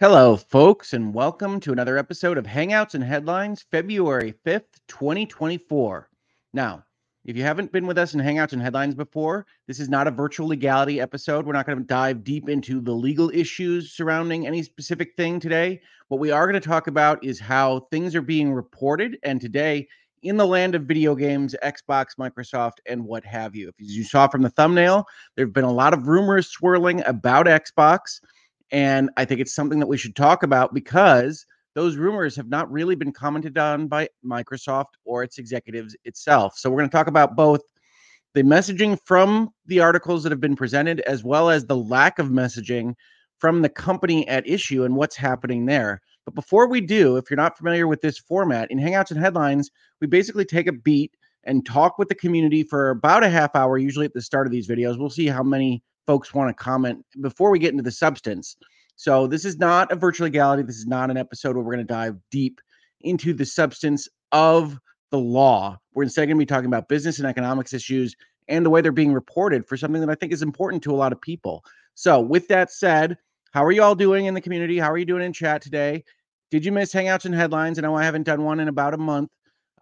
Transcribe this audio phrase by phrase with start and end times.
[0.00, 6.08] Hello, folks, and welcome to another episode of Hangouts and Headlines, February 5th, 2024.
[6.54, 6.82] Now,
[7.26, 10.10] if you haven't been with us in Hangouts and Headlines before, this is not a
[10.10, 11.44] virtual legality episode.
[11.44, 15.82] We're not going to dive deep into the legal issues surrounding any specific thing today.
[16.08, 19.18] What we are going to talk about is how things are being reported.
[19.22, 19.86] And today,
[20.22, 23.68] in the land of video games, Xbox, Microsoft, and what have you.
[23.68, 25.04] If you saw from the thumbnail,
[25.36, 28.20] there have been a lot of rumors swirling about Xbox.
[28.72, 32.70] And I think it's something that we should talk about because those rumors have not
[32.70, 36.58] really been commented on by Microsoft or its executives itself.
[36.58, 37.60] So we're going to talk about both
[38.34, 42.28] the messaging from the articles that have been presented, as well as the lack of
[42.28, 42.94] messaging
[43.38, 46.00] from the company at issue and what's happening there.
[46.24, 49.70] But before we do, if you're not familiar with this format, in Hangouts and Headlines,
[50.00, 53.78] we basically take a beat and talk with the community for about a half hour,
[53.78, 54.98] usually at the start of these videos.
[54.98, 58.56] We'll see how many folks want to comment before we get into the substance.
[58.96, 60.62] So this is not a virtual legality.
[60.62, 62.60] This is not an episode where we're going to dive deep
[63.00, 64.78] into the substance of
[65.10, 65.78] the law.
[65.94, 68.14] We're instead going to be talking about business and economics issues
[68.48, 70.96] and the way they're being reported for something that I think is important to a
[70.96, 71.64] lot of people.
[71.94, 73.16] So with that said,
[73.52, 74.78] how are you all doing in the community?
[74.78, 76.04] How are you doing in chat today?
[76.50, 77.78] Did you miss Hangouts and Headlines?
[77.78, 79.30] I know I haven't done one in about a month.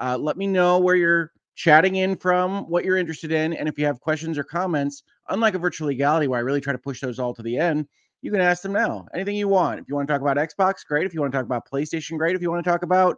[0.01, 3.77] Uh, let me know where you're chatting in from, what you're interested in, and if
[3.77, 7.01] you have questions or comments, unlike a virtual legality where I really try to push
[7.01, 7.89] those all to the end,
[8.23, 9.09] you can ask them now.
[9.13, 9.81] Anything you want.
[9.81, 11.05] If you want to talk about Xbox, great.
[11.05, 12.37] If you want to talk about PlayStation, great.
[12.37, 13.17] If you want to talk about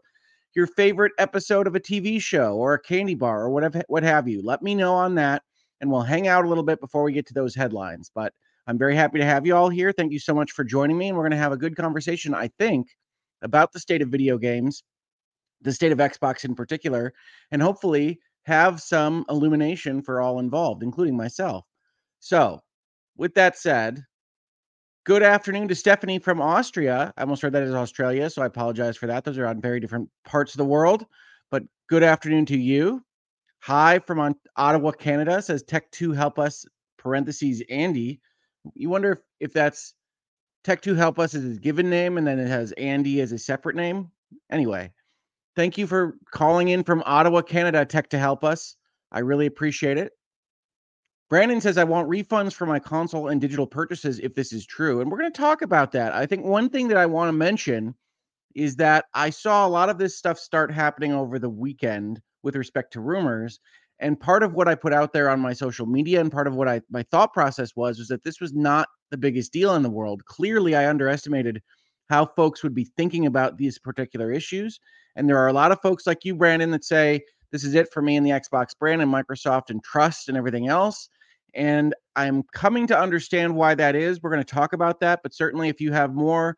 [0.55, 4.27] your favorite episode of a TV show or a candy bar or whatever, what have
[4.27, 5.43] you, let me know on that,
[5.83, 8.11] and we'll hang out a little bit before we get to those headlines.
[8.15, 8.33] But
[8.67, 9.93] I'm very happy to have you all here.
[9.93, 12.35] Thank you so much for joining me, and we're going to have a good conversation,
[12.35, 12.89] I think,
[13.43, 14.83] about the state of video games,
[15.61, 17.13] the state of Xbox in particular,
[17.51, 21.65] and hopefully have some illumination for all involved, including myself.
[22.21, 22.61] So,
[23.17, 24.05] with that said,
[25.05, 27.13] good afternoon to Stephanie from Austria.
[27.17, 29.25] I almost heard that as Australia, so I apologize for that.
[29.25, 31.07] Those are on very different parts of the world.
[31.51, 33.03] But good afternoon to you.
[33.63, 36.65] Hi from Ottawa, Canada, says Tech2 help us,
[36.97, 38.21] parentheses, Andy.
[38.75, 39.95] You wonder if, if that's
[40.65, 43.77] Tech2 help us as his given name and then it has Andy as a separate
[43.77, 44.11] name.
[44.51, 44.93] Anyway,
[45.57, 48.77] thank you for calling in from Ottawa, Canada, Tech to help us.
[49.13, 50.13] I really appreciate it.
[51.29, 55.01] Brandon says, I want refunds for my console and digital purchases if this is true.
[55.01, 56.13] And we're going to talk about that.
[56.13, 57.95] I think one thing that I want to mention
[58.57, 62.57] is that I saw a lot of this stuff start happening over the weekend with
[62.57, 63.61] respect to rumors.
[64.01, 66.57] And part of what I put out there on my social media and part of
[66.57, 69.83] what I my thought process was was that this was not the biggest deal in
[69.83, 70.25] the world.
[70.25, 71.63] Clearly, I underestimated
[72.09, 74.81] how folks would be thinking about these particular issues.
[75.17, 77.23] And there are a lot of folks like you, Brandon, that say,
[77.53, 80.69] this is it for me in the Xbox brand and Microsoft and trust and everything
[80.69, 81.09] else.
[81.55, 84.23] And I'm coming to understand why that is.
[84.23, 85.21] We're going to talk about that.
[85.23, 86.57] But certainly, if you have more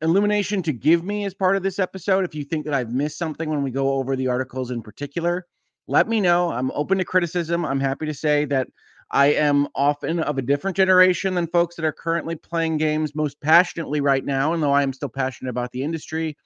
[0.00, 3.18] illumination to give me as part of this episode, if you think that I've missed
[3.18, 5.46] something when we go over the articles in particular,
[5.86, 6.50] let me know.
[6.50, 7.64] I'm open to criticism.
[7.64, 8.68] I'm happy to say that
[9.10, 13.40] I am often of a different generation than folks that are currently playing games most
[13.40, 14.52] passionately right now.
[14.52, 16.36] And though I am still passionate about the industry,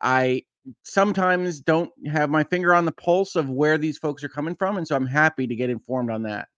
[0.00, 0.44] I
[0.82, 4.76] sometimes don't have my finger on the pulse of where these folks are coming from.
[4.76, 6.48] And so I'm happy to get informed on that.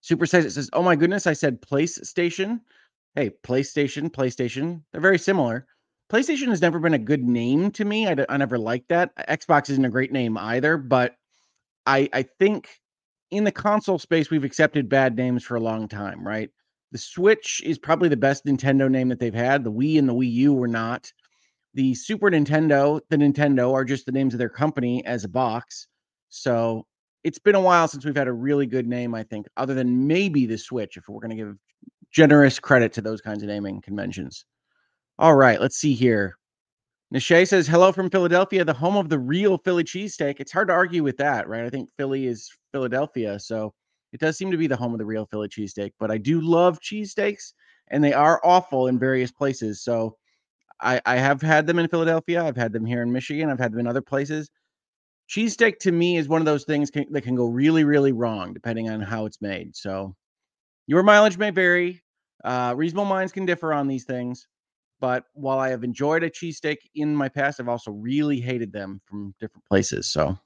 [0.00, 2.60] Super says it says, "Oh my goodness, I said PlayStation."
[3.14, 5.66] Hey, PlayStation, PlayStation, they're very similar.
[6.10, 8.08] PlayStation has never been a good name to me.
[8.08, 9.12] I, never liked that.
[9.16, 11.16] Uh, Xbox isn't a great name either, but
[11.86, 12.68] I I think
[13.30, 16.50] in the console space we've accepted bad names for a long time, right?
[16.92, 19.62] The Switch is probably the best Nintendo name that they've had.
[19.62, 21.12] The Wii and the Wii U were not.
[21.74, 25.86] The Super Nintendo, the Nintendo are just the names of their company as a box.
[26.28, 26.86] So
[27.22, 30.06] it's been a while since we've had a really good name, I think, other than
[30.06, 31.56] maybe the Switch, if we're going to give
[32.10, 34.44] generous credit to those kinds of naming conventions.
[35.18, 36.36] All right, let's see here.
[37.14, 40.36] Nishay says, Hello from Philadelphia, the home of the real Philly cheesesteak.
[40.38, 41.64] It's hard to argue with that, right?
[41.64, 43.38] I think Philly is Philadelphia.
[43.38, 43.74] So
[44.12, 45.92] it does seem to be the home of the real Philly cheesesteak.
[45.98, 47.52] But I do love cheesesteaks,
[47.88, 49.82] and they are awful in various places.
[49.82, 50.16] So
[50.82, 52.44] I, I have had them in Philadelphia.
[52.44, 53.50] I've had them here in Michigan.
[53.50, 54.50] I've had them in other places
[55.30, 58.52] cheesesteak to me is one of those things can, that can go really, really wrong
[58.52, 59.76] depending on how it's made.
[59.76, 60.14] So
[60.86, 62.02] your mileage may vary.
[62.42, 64.46] Uh, reasonable minds can differ on these things.
[64.98, 69.00] But while I have enjoyed a cheesesteak in my past, I've also really hated them
[69.06, 70.08] from different places.
[70.08, 70.36] So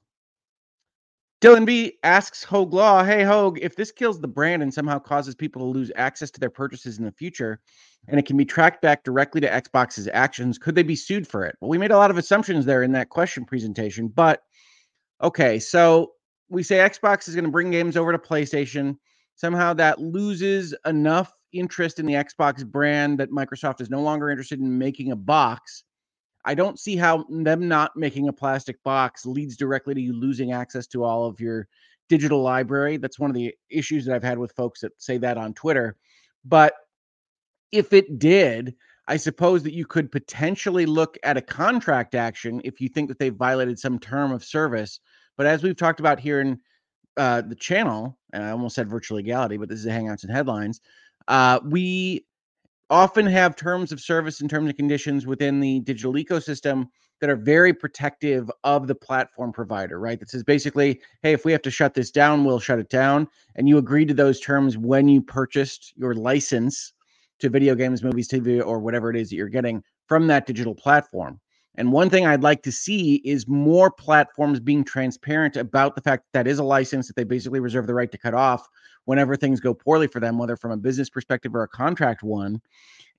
[1.41, 5.35] Dylan B asks Hoeg Law, Hey Hoeg, if this kills the brand and somehow causes
[5.35, 7.59] people to lose access to their purchases in the future,
[8.07, 11.45] and it can be tracked back directly to Xbox's actions, could they be sued for
[11.45, 11.55] it?
[11.59, 14.43] Well, we made a lot of assumptions there in that question presentation, but
[15.21, 16.13] okay, so
[16.49, 18.97] we say Xbox is going to bring games over to PlayStation.
[19.35, 24.59] Somehow that loses enough interest in the Xbox brand that Microsoft is no longer interested
[24.59, 25.83] in making a box.
[26.45, 30.51] I don't see how them not making a plastic box leads directly to you losing
[30.51, 31.67] access to all of your
[32.07, 32.97] digital library.
[32.97, 35.97] That's one of the issues that I've had with folks that say that on Twitter.
[36.45, 36.75] But
[37.71, 38.75] if it did,
[39.07, 43.19] I suppose that you could potentially look at a contract action if you think that
[43.19, 44.99] they've violated some term of service.
[45.37, 46.59] But as we've talked about here in
[47.17, 50.81] uh, the channel, and I almost said virtual legality, but this is Hangouts and Headlines.
[51.27, 52.25] Uh, we
[52.89, 56.87] often have terms of service and terms and conditions within the digital ecosystem
[57.21, 60.19] that are very protective of the platform provider, right?
[60.19, 63.27] That says basically, hey, if we have to shut this down, we'll shut it down.
[63.55, 66.93] And you agree to those terms when you purchased your license
[67.39, 70.75] to video games, movies, TV, or whatever it is that you're getting from that digital
[70.75, 71.39] platform.
[71.77, 76.23] And one thing I'd like to see is more platforms being transparent about the fact
[76.31, 78.67] that, that is a license that they basically reserve the right to cut off
[79.05, 82.61] whenever things go poorly for them, whether from a business perspective or a contract one.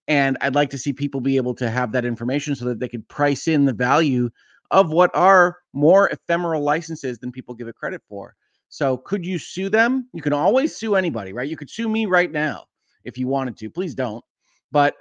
[0.08, 2.88] And I'd like to see people be able to have that information so that they
[2.88, 4.30] could price in the value
[4.70, 8.34] of what are more ephemeral licenses than people give it credit for.
[8.68, 10.08] So, could you sue them?
[10.12, 11.48] You can always sue anybody, right?
[11.48, 12.64] You could sue me right now
[13.04, 13.70] if you wanted to.
[13.70, 14.24] Please don't.
[14.72, 14.94] But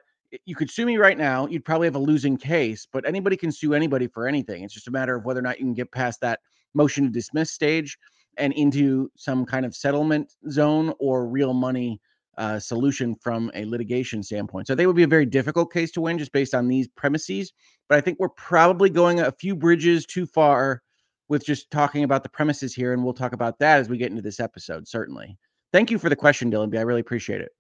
[0.45, 1.47] you could sue me right now.
[1.47, 4.63] You'd probably have a losing case, but anybody can sue anybody for anything.
[4.63, 6.39] It's just a matter of whether or not you can get past that
[6.73, 7.97] motion to dismiss stage
[8.37, 11.99] and into some kind of settlement zone or real money
[12.37, 14.67] uh, solution from a litigation standpoint.
[14.67, 17.53] So they would be a very difficult case to win just based on these premises.
[17.87, 20.81] But I think we're probably going a few bridges too far
[21.29, 22.93] with just talking about the premises here.
[22.93, 25.37] And we'll talk about that as we get into this episode, certainly.
[25.71, 26.77] Thank you for the question, Dylan B.
[26.77, 27.51] I really appreciate it.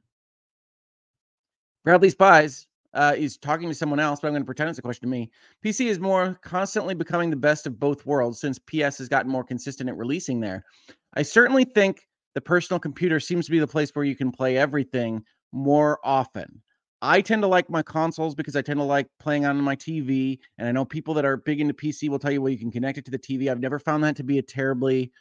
[1.85, 2.65] Bradley Spies
[2.95, 5.11] uh, is talking to someone else, but I'm going to pretend it's a question to
[5.11, 5.29] me.
[5.63, 9.43] PC is more constantly becoming the best of both worlds since PS has gotten more
[9.43, 10.65] consistent at releasing there.
[11.13, 14.57] I certainly think the personal computer seems to be the place where you can play
[14.57, 16.59] everything more often.
[17.03, 20.39] I tend to like my consoles because I tend to like playing on my TV.
[20.57, 22.71] And I know people that are big into PC will tell you, well, you can
[22.71, 23.51] connect it to the TV.
[23.51, 25.11] I've never found that to be a terribly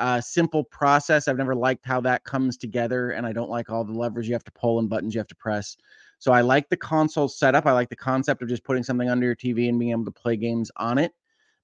[0.00, 1.28] uh, simple process.
[1.28, 4.34] I've never liked how that comes together, and I don't like all the levers you
[4.34, 5.76] have to pull and buttons you have to press.
[6.18, 7.66] So I like the console setup.
[7.66, 10.10] I like the concept of just putting something under your TV and being able to
[10.10, 11.12] play games on it.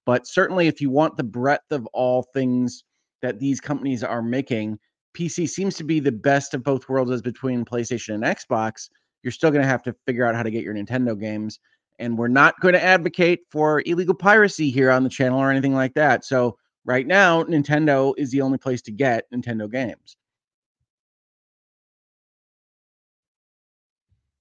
[0.04, 2.84] But certainly, if you want the breadth of all things
[3.22, 4.78] that these companies are making,
[5.16, 8.90] PC seems to be the best of both worlds as between PlayStation and Xbox.
[9.22, 11.58] You're still going to have to figure out how to get your Nintendo games.
[11.98, 15.74] And we're not going to advocate for illegal piracy here on the channel or anything
[15.74, 16.24] like that.
[16.24, 20.16] So right now, Nintendo is the only place to get Nintendo games.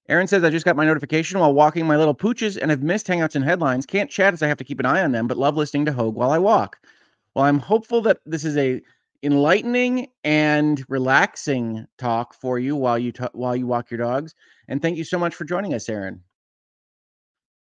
[0.08, 3.08] Aaron says, I just got my notification while walking my little pooches and have missed
[3.08, 3.86] Hangouts and headlines.
[3.86, 5.92] Can't chat as I have to keep an eye on them, but love listening to
[5.92, 6.78] Hoeg while I walk.
[7.34, 8.82] Well, I'm hopeful that this is a
[9.24, 14.34] enlightening and relaxing talk for you while you t- while you walk your dogs.
[14.68, 16.22] And thank you so much for joining us, Aaron.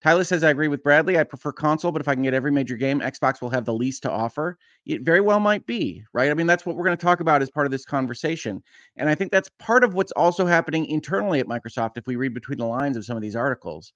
[0.02, 1.16] Tyler says, I agree with Bradley.
[1.16, 3.74] I prefer console, but if I can get every major game, Xbox will have the
[3.74, 4.58] least to offer.
[4.84, 6.30] It very well might be, right?
[6.30, 8.62] I mean, that's what we're going to talk about as part of this conversation.
[8.96, 12.34] And I think that's part of what's also happening internally at Microsoft if we read
[12.34, 13.92] between the lines of some of these articles.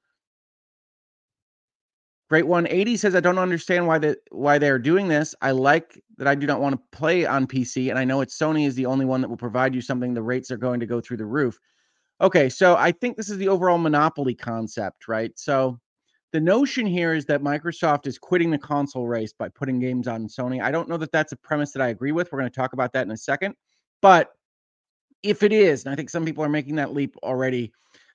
[2.28, 5.32] Great 180 says, I don't understand why that why they're doing this.
[5.42, 8.36] I like that I do not want to play on PC, and I know it's
[8.36, 10.12] Sony is the only one that will provide you something.
[10.12, 11.58] The rates are going to go through the roof.
[12.20, 15.30] Okay, so I think this is the overall monopoly concept, right?
[15.38, 15.78] So
[16.32, 20.26] the notion here is that Microsoft is quitting the console race by putting games on
[20.26, 20.62] Sony.
[20.62, 22.30] I don't know that that's a premise that I agree with.
[22.30, 23.54] We're going to talk about that in a second.
[24.02, 24.32] But
[25.22, 27.72] if it is, and I think some people are making that leap already,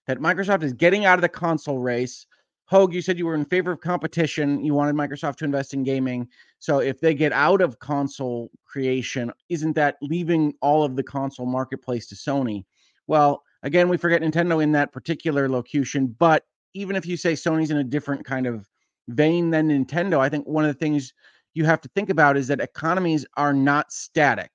[0.07, 2.25] that Microsoft is getting out of the console race.
[2.69, 4.63] Hoeg, you said you were in favor of competition.
[4.63, 6.27] You wanted Microsoft to invest in gaming.
[6.59, 11.45] So if they get out of console creation, isn't that leaving all of the console
[11.45, 12.65] marketplace to Sony?
[13.07, 17.71] Well, again, we forget Nintendo in that particular locution, but even if you say Sony's
[17.71, 18.67] in a different kind of
[19.09, 21.13] vein than Nintendo, I think one of the things
[21.53, 24.51] you have to think about is that economies are not static,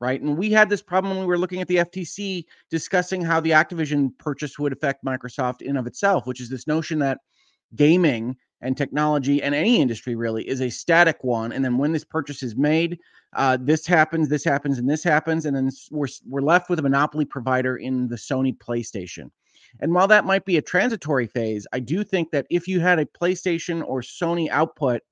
[0.00, 0.20] right?
[0.20, 3.50] And we had this problem when we were looking at the FTC discussing how the
[3.50, 7.18] Activision purchase would affect Microsoft in of itself, which is this notion that
[7.76, 11.52] gaming and technology and any industry really is a static one.
[11.52, 12.98] And then when this purchase is made,
[13.36, 16.82] uh, this happens, this happens, and this happens, and then we're we're left with a
[16.82, 19.30] monopoly provider in the Sony PlayStation.
[19.80, 22.98] And while that might be a transitory phase, I do think that if you had
[22.98, 25.02] a PlayStation or Sony output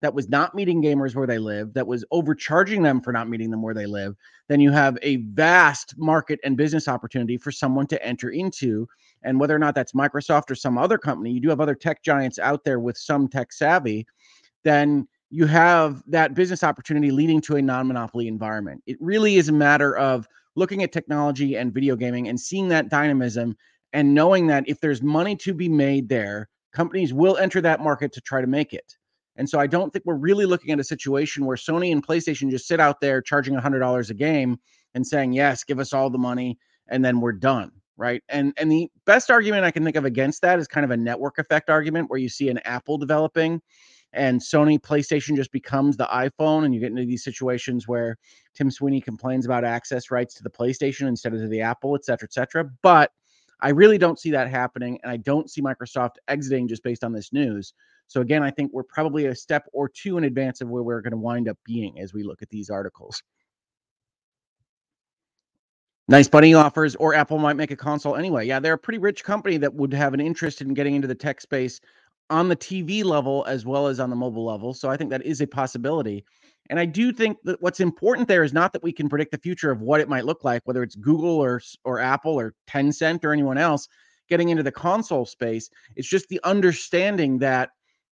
[0.00, 3.50] that was not meeting gamers where they live, that was overcharging them for not meeting
[3.50, 4.14] them where they live,
[4.48, 8.86] then you have a vast market and business opportunity for someone to enter into.
[9.22, 12.02] And whether or not that's Microsoft or some other company, you do have other tech
[12.02, 14.06] giants out there with some tech savvy,
[14.62, 18.82] then you have that business opportunity leading to a non monopoly environment.
[18.86, 22.88] It really is a matter of looking at technology and video gaming and seeing that
[22.88, 23.56] dynamism
[23.94, 28.12] and knowing that if there's money to be made there, companies will enter that market
[28.12, 28.98] to try to make it.
[29.36, 32.50] And so I don't think we're really looking at a situation where Sony and PlayStation
[32.50, 34.58] just sit out there charging $100 a game
[34.94, 36.58] and saying, "Yes, give us all the money,"
[36.88, 38.22] and then we're done, right?
[38.28, 40.96] And and the best argument I can think of against that is kind of a
[40.96, 43.62] network effect argument where you see an Apple developing
[44.14, 48.16] and Sony PlayStation just becomes the iPhone, and you get into these situations where
[48.54, 52.04] Tim Sweeney complains about access rights to the PlayStation instead of to the Apple, et
[52.04, 52.70] cetera, et cetera.
[52.82, 53.10] But
[53.60, 57.12] I really don't see that happening, and I don't see Microsoft exiting just based on
[57.12, 57.72] this news.
[58.06, 61.00] So again, I think we're probably a step or two in advance of where we're
[61.00, 63.22] going to wind up being as we look at these articles.
[66.06, 68.46] Nice bunny offers, or Apple might make a console anyway.
[68.46, 71.14] Yeah, they're a pretty rich company that would have an interest in getting into the
[71.14, 71.80] tech space
[72.28, 74.74] on the TV level as well as on the mobile level.
[74.74, 76.24] So I think that is a possibility.
[76.70, 79.38] And I do think that what's important there is not that we can predict the
[79.38, 83.24] future of what it might look like, whether it's Google or or Apple or Tencent
[83.24, 83.88] or anyone else
[84.28, 85.68] getting into the console space.
[85.96, 87.70] It's just the understanding that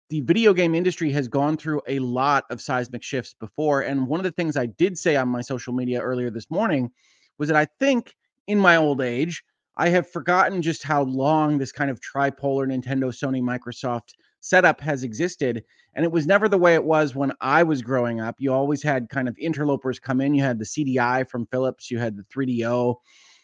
[0.10, 3.82] the video game industry has gone through a lot of seismic shifts before.
[3.82, 6.92] And one of the things I did say on my social media earlier this morning
[7.40, 8.14] was that I think
[8.48, 9.44] in my old age,
[9.78, 14.14] I have forgotten just how long this kind of tripolar Nintendo, Sony, Microsoft
[14.46, 15.64] setup has existed.
[15.96, 18.36] And it was never the way it was when I was growing up.
[18.38, 20.36] You always had kind of interlopers come in.
[20.36, 22.96] You had the CDI from Philips, you had the 3DO,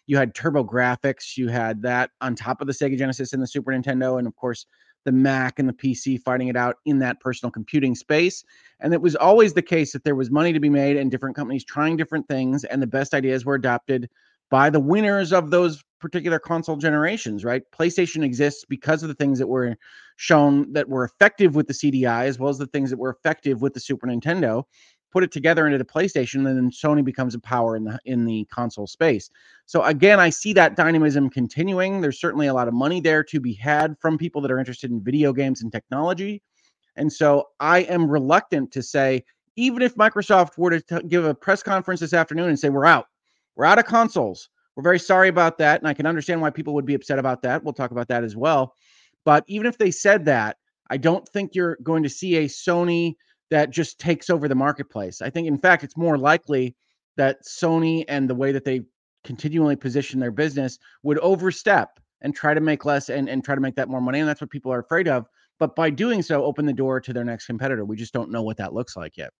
[0.05, 3.71] you had TurboGrafx, you had that on top of the Sega Genesis and the Super
[3.71, 4.19] Nintendo.
[4.19, 4.67] And of course,
[5.03, 8.43] the Mac and the PC fighting it out in that personal computing space.
[8.79, 11.35] And it was always the case that there was money to be made and different
[11.35, 14.07] companies trying different things, and the best ideas were adopted
[14.51, 17.63] by the winners of those particular console generations, right?
[17.71, 19.77] PlayStation exists because of the things that were
[20.17, 23.61] shown that were effective with the CDI, as well as the things that were effective
[23.61, 24.65] with the Super Nintendo
[25.11, 28.25] put it together into the PlayStation, and then Sony becomes a power in the in
[28.25, 29.29] the console space.
[29.65, 32.01] So again, I see that dynamism continuing.
[32.01, 34.91] There's certainly a lot of money there to be had from people that are interested
[34.91, 36.41] in video games and technology.
[36.95, 39.23] And so I am reluctant to say,
[39.55, 42.85] even if Microsoft were to t- give a press conference this afternoon and say, we're
[42.85, 43.07] out,
[43.55, 44.49] we're out of consoles.
[44.75, 45.79] We're very sorry about that.
[45.81, 47.63] And I can understand why people would be upset about that.
[47.63, 48.73] We'll talk about that as well.
[49.25, 50.57] But even if they said that,
[50.89, 53.15] I don't think you're going to see a Sony
[53.49, 55.21] that just takes over the marketplace.
[55.21, 56.75] I think, in fact, it's more likely
[57.17, 58.81] that Sony and the way that they
[59.23, 63.61] continually position their business would overstep and try to make less and, and try to
[63.61, 64.19] make that more money.
[64.19, 65.27] And that's what people are afraid of.
[65.59, 67.85] But by doing so, open the door to their next competitor.
[67.85, 69.31] We just don't know what that looks like yet.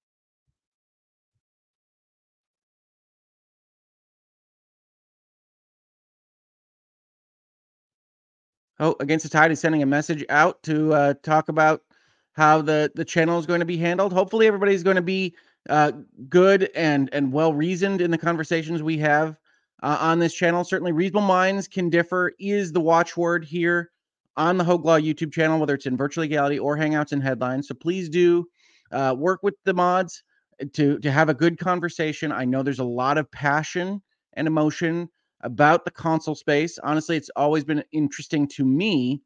[8.82, 11.84] Oh, Against the Tide is sending a message out to uh, talk about
[12.34, 14.12] how the the channel is going to be handled.
[14.12, 15.36] Hopefully, everybody's going to be
[15.70, 15.92] uh,
[16.28, 19.38] good and and well reasoned in the conversations we have
[19.84, 20.64] uh, on this channel.
[20.64, 23.92] Certainly, reasonable minds can differ is the watchword here
[24.36, 27.68] on the Hoeg Law YouTube channel, whether it's in virtual legality or Hangouts and headlines.
[27.68, 28.48] So please do
[28.92, 30.24] uh, work with the mods
[30.74, 32.32] to to have a good conversation.
[32.32, 34.02] I know there's a lot of passion
[34.34, 35.08] and emotion
[35.44, 36.78] about the console space.
[36.84, 39.22] Honestly, it's always been interesting to me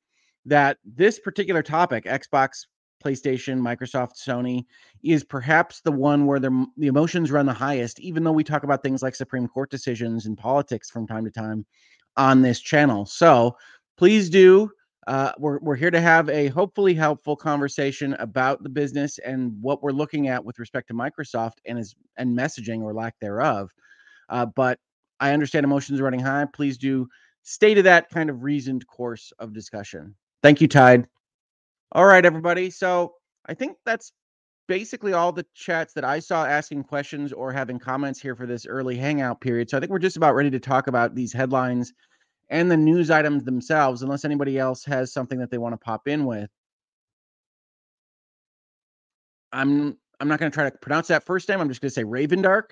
[0.45, 2.65] that this particular topic, Xbox
[3.03, 4.65] PlayStation, Microsoft, Sony,
[5.03, 8.63] is perhaps the one where the, the emotions run the highest, even though we talk
[8.63, 11.65] about things like Supreme Court decisions and politics from time to time
[12.17, 13.05] on this channel.
[13.05, 13.57] So
[13.97, 14.71] please do.
[15.07, 19.83] Uh, we're, we're here to have a hopefully helpful conversation about the business and what
[19.83, 23.69] we're looking at with respect to Microsoft and is and messaging or lack thereof.
[24.29, 24.79] Uh, but
[25.19, 26.45] I understand emotions running high.
[26.53, 27.07] Please do
[27.43, 30.15] stay to that kind of reasoned course of discussion.
[30.41, 31.07] Thank you, Tide.
[31.91, 32.69] All right, everybody.
[32.69, 33.13] So
[33.45, 34.11] I think that's
[34.67, 38.65] basically all the chats that I saw asking questions or having comments here for this
[38.65, 39.69] early hangout period.
[39.69, 41.93] So I think we're just about ready to talk about these headlines
[42.49, 46.07] and the news items themselves, unless anybody else has something that they want to pop
[46.07, 46.49] in with.
[49.51, 51.59] I'm I'm not going to try to pronounce that first name.
[51.59, 52.71] I'm just going to say Ravendark.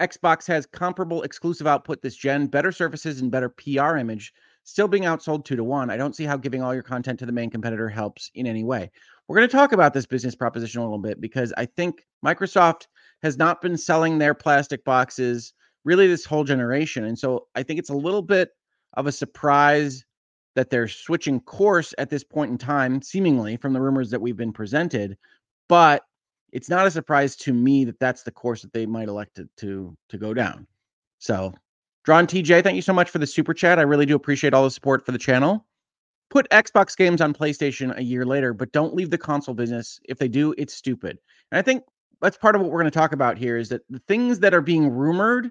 [0.00, 4.32] Xbox has comparable exclusive output this gen, better surfaces, and better PR image
[4.68, 5.90] still being outsold two to one.
[5.90, 8.64] I don't see how giving all your content to the main competitor helps in any
[8.64, 8.90] way.
[9.26, 12.86] We're going to talk about this business proposition a little bit because I think Microsoft
[13.22, 17.04] has not been selling their plastic boxes really this whole generation.
[17.04, 18.50] And so I think it's a little bit
[18.94, 20.04] of a surprise
[20.54, 24.36] that they're switching course at this point in time, seemingly from the rumors that we've
[24.36, 25.16] been presented.
[25.68, 26.02] But
[26.52, 29.48] it's not a surprise to me that that's the course that they might elect to
[29.58, 30.66] to, to go down.
[31.18, 31.54] So
[32.04, 33.78] Drawn TJ, thank you so much for the super chat.
[33.78, 35.66] I really do appreciate all the support for the channel.
[36.30, 39.98] Put Xbox games on PlayStation a year later, but don't leave the console business.
[40.04, 41.18] If they do, it's stupid.
[41.50, 41.84] And I think
[42.20, 44.54] that's part of what we're going to talk about here is that the things that
[44.54, 45.50] are being rumored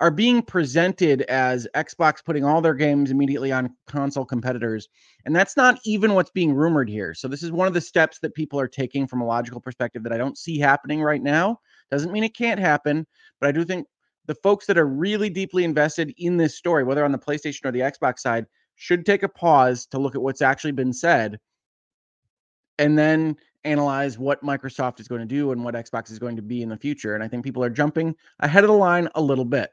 [0.00, 4.88] are being presented as Xbox putting all their games immediately on console competitors.
[5.24, 7.14] And that's not even what's being rumored here.
[7.14, 10.02] So, this is one of the steps that people are taking from a logical perspective
[10.02, 11.60] that I don't see happening right now.
[11.90, 13.06] Doesn't mean it can't happen,
[13.40, 13.86] but I do think
[14.26, 17.72] the folks that are really deeply invested in this story, whether on the PlayStation or
[17.72, 18.46] the Xbox side,
[18.76, 21.38] should take a pause to look at what's actually been said
[22.78, 26.42] and then analyze what Microsoft is going to do and what Xbox is going to
[26.42, 27.14] be in the future.
[27.14, 29.70] And I think people are jumping ahead of the line a little bit.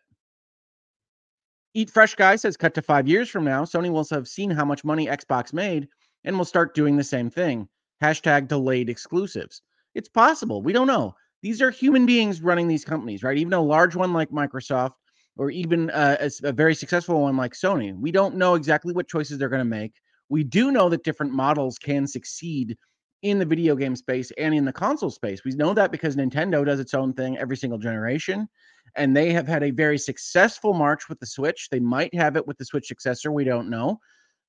[1.73, 4.65] Eat Fresh Guy says, cut to five years from now, Sony will have seen how
[4.65, 5.87] much money Xbox made
[6.25, 7.67] and will start doing the same thing.
[8.03, 9.61] Hashtag delayed exclusives.
[9.95, 10.61] It's possible.
[10.61, 11.15] We don't know.
[11.41, 13.37] These are human beings running these companies, right?
[13.37, 14.91] Even a large one like Microsoft
[15.37, 17.97] or even uh, a, a very successful one like Sony.
[17.97, 19.93] We don't know exactly what choices they're going to make.
[20.29, 22.77] We do know that different models can succeed
[23.21, 25.43] in the video game space and in the console space.
[25.43, 28.47] We know that because Nintendo does its own thing every single generation
[28.95, 31.69] and they have had a very successful march with the Switch.
[31.69, 33.31] They might have it with the Switch successor.
[33.31, 33.99] We don't know.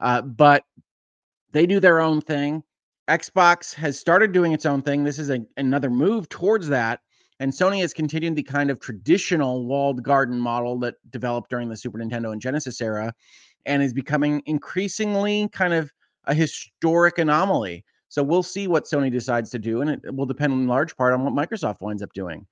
[0.01, 0.65] Uh, but
[1.53, 2.63] they do their own thing.
[3.09, 5.05] Xbox has started doing its own thing.
[5.05, 7.01] This is a, another move towards that.
[7.41, 11.77] And Sony has continued the kind of traditional walled garden model that developed during the
[11.77, 13.13] Super Nintendo and Genesis era
[13.67, 15.93] and is becoming increasingly kind of
[16.25, 17.85] a historic anomaly.
[18.13, 21.15] So we'll see what Sony decides to do, and it will depend in large part
[21.15, 22.47] on what Microsoft winds up doing.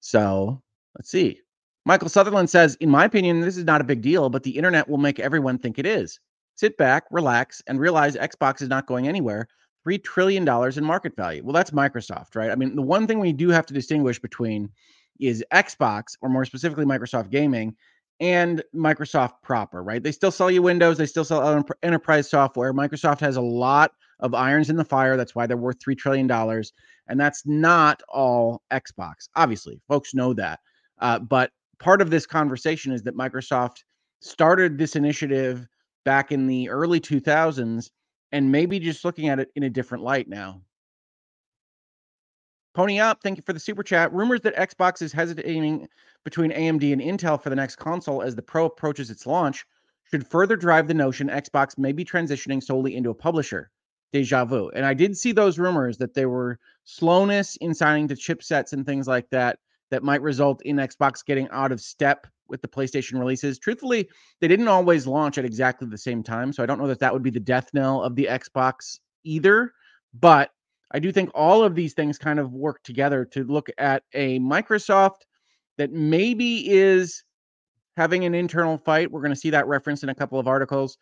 [0.00, 0.62] So
[0.96, 1.40] Let's see.
[1.86, 4.88] Michael Sutherland says, In my opinion, this is not a big deal, but the internet
[4.88, 6.20] will make everyone think it is.
[6.56, 9.48] Sit back, relax, and realize Xbox is not going anywhere.
[9.86, 11.42] $3 trillion in market value.
[11.42, 12.50] Well, that's Microsoft, right?
[12.50, 14.68] I mean, the one thing we do have to distinguish between
[15.18, 17.74] is Xbox, or more specifically, Microsoft Gaming,
[18.18, 20.02] and Microsoft proper, right?
[20.02, 22.74] They still sell you Windows, they still sell enterprise software.
[22.74, 25.16] Microsoft has a lot of irons in the fire.
[25.16, 26.30] That's why they're worth $3 trillion.
[27.08, 29.28] And that's not all Xbox.
[29.34, 30.60] Obviously, folks know that.
[31.00, 33.78] Uh, but part of this conversation is that Microsoft
[34.20, 35.66] started this initiative
[36.04, 37.90] back in the early 2000s
[38.32, 40.60] and maybe just looking at it in a different light now.
[42.74, 44.12] Pony up, thank you for the super chat.
[44.12, 45.88] Rumors that Xbox is hesitating
[46.24, 49.64] between AMD and Intel for the next console as the Pro approaches its launch
[50.10, 53.70] should further drive the notion Xbox may be transitioning solely into a publisher.
[54.12, 54.70] Deja vu.
[54.70, 58.84] And I did see those rumors that there were slowness in signing to chipsets and
[58.84, 59.58] things like that
[59.90, 63.58] that might result in Xbox getting out of step with the PlayStation releases.
[63.58, 64.08] Truthfully,
[64.40, 67.12] they didn't always launch at exactly the same time, so I don't know that that
[67.12, 69.72] would be the death knell of the Xbox either.
[70.18, 70.50] But
[70.92, 74.40] I do think all of these things kind of work together to look at a
[74.40, 75.22] Microsoft
[75.78, 77.22] that maybe is
[77.96, 79.10] having an internal fight.
[79.10, 80.98] We're going to see that reference in a couple of articles.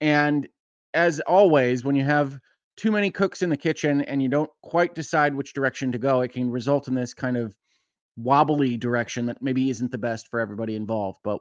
[0.00, 0.48] And
[0.94, 2.38] as always, when you have
[2.76, 6.20] too many cooks in the kitchen and you don't quite decide which direction to go,
[6.20, 7.54] it can result in this kind of
[8.16, 11.18] wobbly direction that maybe isn't the best for everybody involved.
[11.24, 11.40] But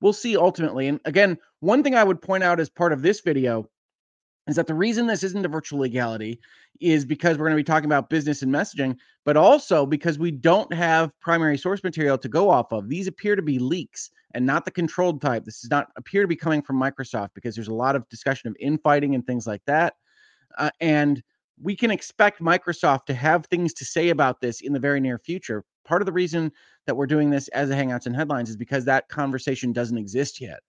[0.00, 0.88] we'll see ultimately.
[0.88, 3.68] And again, one thing I would point out as part of this video
[4.48, 6.40] is that the reason this isn't a virtual legality
[6.80, 10.30] is because we're going to be talking about business and messaging, but also because we
[10.30, 12.88] don't have primary source material to go off of.
[12.88, 15.44] These appear to be leaks and not the controlled type.
[15.44, 18.48] This does not appear to be coming from Microsoft because there's a lot of discussion
[18.48, 19.94] of infighting and things like that.
[20.58, 21.22] Uh, and
[21.62, 25.18] we can expect Microsoft to have things to say about this in the very near
[25.18, 26.52] future part of the reason
[26.86, 30.40] that we're doing this as a Hangouts and Headlines is because that conversation doesn't exist
[30.40, 30.60] yet.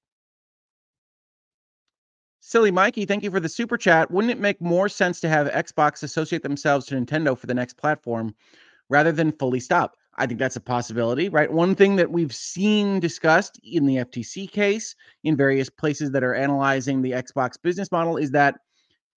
[2.40, 4.10] Silly Mikey, thank you for the super chat.
[4.10, 7.78] Wouldn't it make more sense to have Xbox associate themselves to Nintendo for the next
[7.78, 8.34] platform
[8.90, 9.96] rather than fully stop?
[10.18, 11.54] I think that's a possibility, right?
[11.54, 16.34] One thing that we've seen discussed in the FTC case in various places that are
[16.34, 18.56] analyzing the Xbox business model is that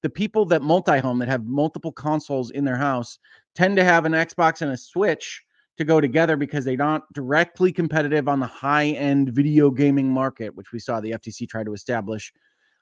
[0.04, 3.18] the people that multi home, that have multiple consoles in their house,
[3.54, 5.42] tend to have an Xbox and a Switch
[5.78, 10.54] to go together because they're not directly competitive on the high end video gaming market,
[10.54, 12.30] which we saw the FTC try to establish.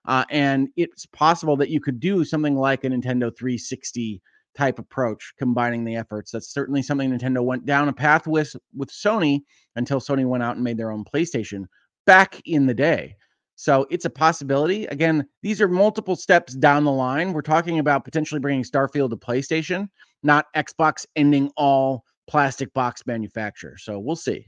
[0.04, 4.20] Uh, and it's possible that you could do something like a Nintendo 360
[4.56, 6.32] type approach, combining the efforts.
[6.32, 9.42] That's certainly something Nintendo went down a path with with Sony
[9.76, 11.66] until Sony went out and made their own PlayStation
[12.04, 13.14] back in the day.
[13.62, 14.86] So it's a possibility.
[14.86, 17.32] Again, these are multiple steps down the line.
[17.32, 19.88] We're talking about potentially bringing Starfield to PlayStation,
[20.24, 23.78] not Xbox ending all plastic box manufacturer.
[23.78, 24.44] So we'll see.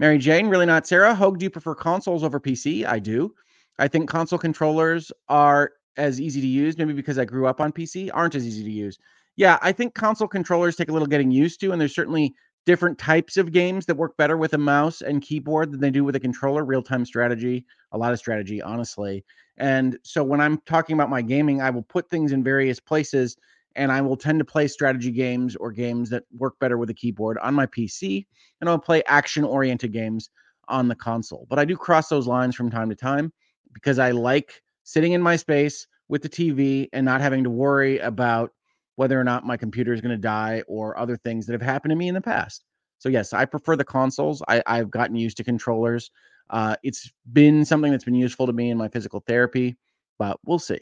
[0.00, 1.14] Mary Jane, really not Sarah.
[1.14, 2.84] Hoeg, do you prefer consoles over PC?
[2.84, 3.32] I do.
[3.78, 7.70] I think console controllers are as easy to use, maybe because I grew up on
[7.70, 8.98] PC, aren't as easy to use.
[9.36, 12.34] Yeah, I think console controllers take a little getting used to, and there's certainly
[12.68, 16.04] different types of games that work better with a mouse and keyboard than they do
[16.04, 16.62] with a controller.
[16.62, 19.24] Real time strategy, a lot of strategy, honestly.
[19.56, 23.38] And so when I'm talking about my gaming, I will put things in various places
[23.74, 26.94] and I will tend to play strategy games or games that work better with a
[26.94, 28.26] keyboard on my PC,
[28.60, 30.28] and I'll play action oriented games
[30.68, 31.46] on the console.
[31.48, 33.32] But I do cross those lines from time to time
[33.72, 37.98] because I like sitting in my space with the TV and not having to worry
[37.98, 38.50] about
[38.98, 41.90] whether or not my computer is going to die or other things that have happened
[41.90, 42.64] to me in the past.
[42.98, 44.42] So yes, I prefer the consoles.
[44.48, 46.10] I, I've gotten used to controllers.
[46.50, 49.76] Uh, it's been something that's been useful to me in my physical therapy,
[50.18, 50.80] but we'll see.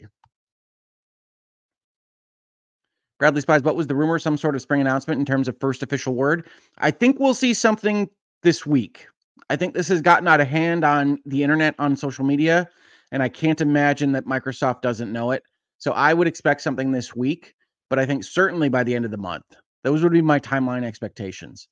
[3.19, 4.17] Bradley Spies, what was the rumor?
[4.17, 6.47] Some sort of spring announcement in terms of first official word.
[6.79, 8.09] I think we'll see something
[8.41, 9.05] this week.
[9.51, 12.67] I think this has gotten out of hand on the internet, on social media,
[13.11, 15.43] and I can't imagine that Microsoft doesn't know it.
[15.77, 17.53] So I would expect something this week,
[17.89, 19.45] but I think certainly by the end of the month.
[19.83, 21.67] Those would be my timeline expectations.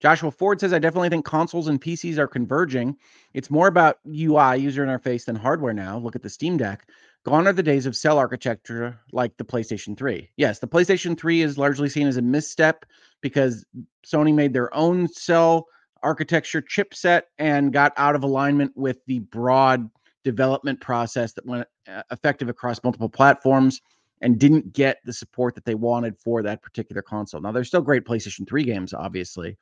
[0.00, 2.96] Joshua Ford says, I definitely think consoles and PCs are converging.
[3.32, 5.96] It's more about UI, user interface, than hardware now.
[5.96, 6.86] Look at the Steam Deck.
[7.24, 10.28] Gone are the days of cell architecture like the PlayStation 3.
[10.36, 12.84] Yes, the PlayStation 3 is largely seen as a misstep
[13.22, 13.64] because
[14.06, 15.68] Sony made their own cell
[16.02, 19.88] architecture chipset and got out of alignment with the broad
[20.24, 23.80] development process that went uh, effective across multiple platforms
[24.20, 27.40] and didn't get the support that they wanted for that particular console.
[27.40, 29.58] Now, there's still great PlayStation 3 games, obviously,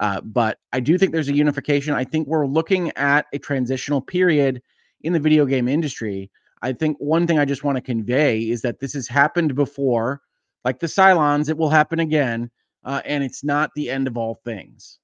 [0.00, 1.94] uh, but I do think there's a unification.
[1.94, 4.62] I think we're looking at a transitional period
[5.02, 6.30] in the video game industry.
[6.62, 10.22] I think one thing I just want to convey is that this has happened before,
[10.64, 12.50] like the Cylons, it will happen again,
[12.84, 14.98] uh, and it's not the end of all things.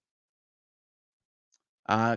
[1.88, 2.16] Uh,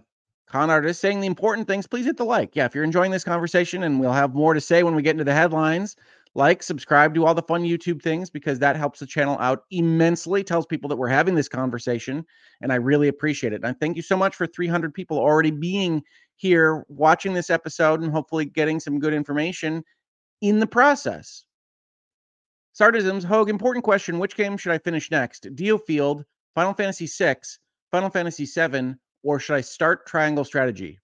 [0.50, 2.56] Con artist saying the important things, please hit the like.
[2.56, 5.12] Yeah, if you're enjoying this conversation, and we'll have more to say when we get
[5.12, 5.96] into the headlines
[6.36, 10.44] like, subscribe, do all the fun YouTube things because that helps the channel out immensely.
[10.44, 12.26] Tells people that we're having this conversation,
[12.62, 13.58] and I really appreciate it.
[13.58, 16.04] And I thank you so much for 300 people already being
[16.36, 19.84] here watching this episode and hopefully getting some good information
[20.42, 21.46] in the process.
[22.80, 24.20] Sardisms, Hoeg, important question.
[24.20, 25.48] Which game should I finish next?
[25.56, 27.38] DioField, Final Fantasy VI,
[27.92, 31.00] Final Fantasy VII, or should I start Triangle Strategy?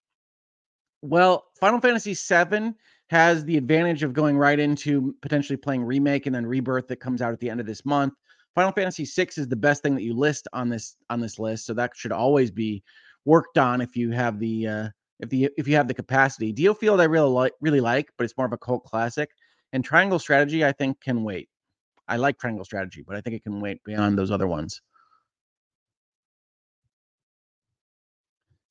[1.01, 2.73] Well, Final Fantasy VII
[3.09, 7.21] has the advantage of going right into potentially playing remake and then rebirth that comes
[7.21, 8.13] out at the end of this month.
[8.55, 11.65] Final Fantasy VI is the best thing that you list on this on this list,
[11.65, 12.83] so that should always be
[13.25, 16.53] worked on if you have the uh, if the if you have the capacity.
[16.53, 19.29] DioField I really like really like, but it's more of a cult classic.
[19.73, 21.49] And Triangle Strategy I think can wait.
[22.07, 24.81] I like Triangle Strategy, but I think it can wait beyond those other ones.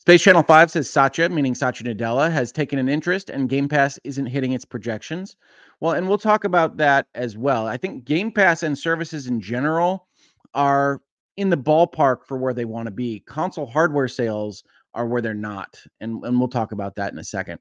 [0.05, 3.99] Space Channel 5 says Satya, meaning Satya Nadella, has taken an interest and Game Pass
[4.05, 5.37] isn't hitting its projections.
[5.81, 7.67] Well, and we'll talk about that as well.
[7.67, 10.07] I think Game Pass and services in general
[10.53, 11.01] are
[11.39, 13.21] in the ballpark for where they want to be.
[13.21, 14.63] Console hardware sales
[14.93, 15.83] are where they're not.
[16.03, 17.59] And, and we'll talk about that in a second.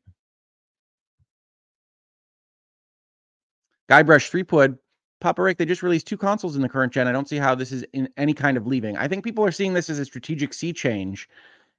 [3.90, 4.78] Guybrush Threepwood,
[5.22, 7.08] Papa Rick, they just released two consoles in the current gen.
[7.08, 8.98] I don't see how this is in any kind of leaving.
[8.98, 11.30] I think people are seeing this as a strategic sea change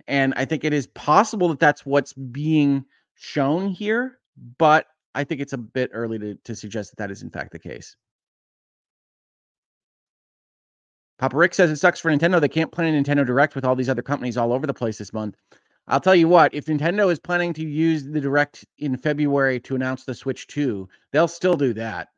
[0.06, 4.18] and I think it is possible that that's what's being shown here,
[4.58, 7.52] but I think it's a bit early to, to suggest that that is in fact
[7.52, 7.96] the case.
[11.18, 12.40] Papa Rick says it sucks for Nintendo.
[12.40, 14.98] They can't plan a Nintendo Direct with all these other companies all over the place
[14.98, 15.36] this month.
[15.86, 19.74] I'll tell you what, if Nintendo is planning to use the Direct in February to
[19.74, 22.08] announce the Switch 2, they'll still do that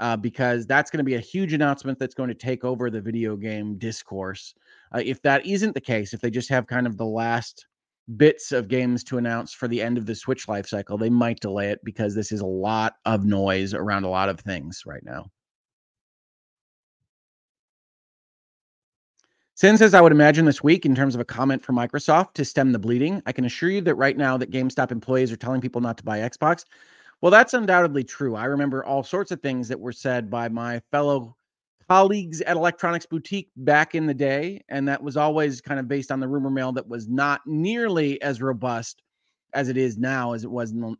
[0.00, 3.00] uh, because that's going to be a huge announcement that's going to take over the
[3.00, 4.54] video game discourse.
[4.94, 7.66] Uh, if that isn't the case, if they just have kind of the last
[8.16, 11.40] bits of games to announce for the end of the Switch life cycle, they might
[11.40, 15.02] delay it because this is a lot of noise around a lot of things right
[15.04, 15.26] now.
[19.56, 22.44] Sin says, I would imagine this week, in terms of a comment from Microsoft to
[22.44, 23.22] stem the bleeding.
[23.24, 26.04] I can assure you that right now that GameStop employees are telling people not to
[26.04, 26.66] buy Xbox.
[27.22, 28.36] Well, that's undoubtedly true.
[28.36, 31.34] I remember all sorts of things that were said by my fellow
[31.88, 36.10] colleagues at Electronics Boutique back in the day, and that was always kind of based
[36.10, 39.02] on the rumor mill that was not nearly as robust
[39.54, 40.96] as it is now, as it was in,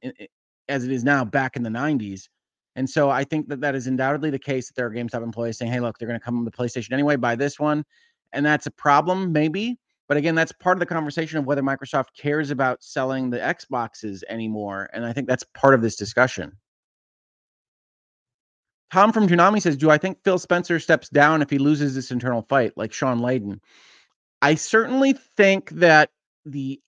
[0.69, 2.29] as it is now back in the 90s.
[2.77, 5.59] And so I think that that is undoubtedly the case that there are GameStop employees
[5.59, 7.17] saying, "Hey, look, they're going to come on the PlayStation anyway.
[7.17, 7.85] Buy this one,"
[8.33, 9.79] and that's a problem, maybe.
[10.09, 14.23] But again, that's part of the conversation of whether Microsoft cares about selling the Xboxes
[14.29, 16.53] anymore, and I think that's part of this discussion.
[18.93, 22.11] Tom from Toonami says, Do I think Phil Spencer steps down if he loses this
[22.11, 23.61] internal fight like Shawn Layden?
[24.43, 26.11] I certainly think that
[26.45, 26.81] the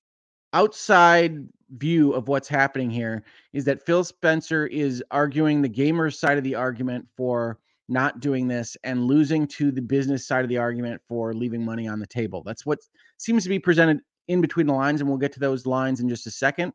[0.53, 6.39] outside view of what's happening here is that Phil Spencer is arguing the gamer's side
[6.39, 7.59] of the argument for
[7.89, 11.89] not doing this and losing to the business side of the argument for leaving money
[11.89, 12.43] on the table.
[12.45, 12.79] That's what
[13.17, 16.09] seems to be presented in between the lines, and we'll get to those lines in
[16.09, 16.73] just a second.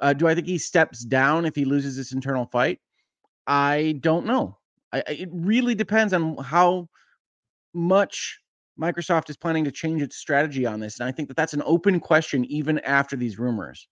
[0.00, 2.80] Uh, do I think he steps down if he loses this internal fight?
[3.46, 4.58] I don't know.
[4.92, 6.88] I, it really depends on how
[7.72, 8.38] much
[8.80, 11.00] Microsoft is planning to change its strategy on this.
[11.00, 13.88] And I think that that's an open question even after these rumors.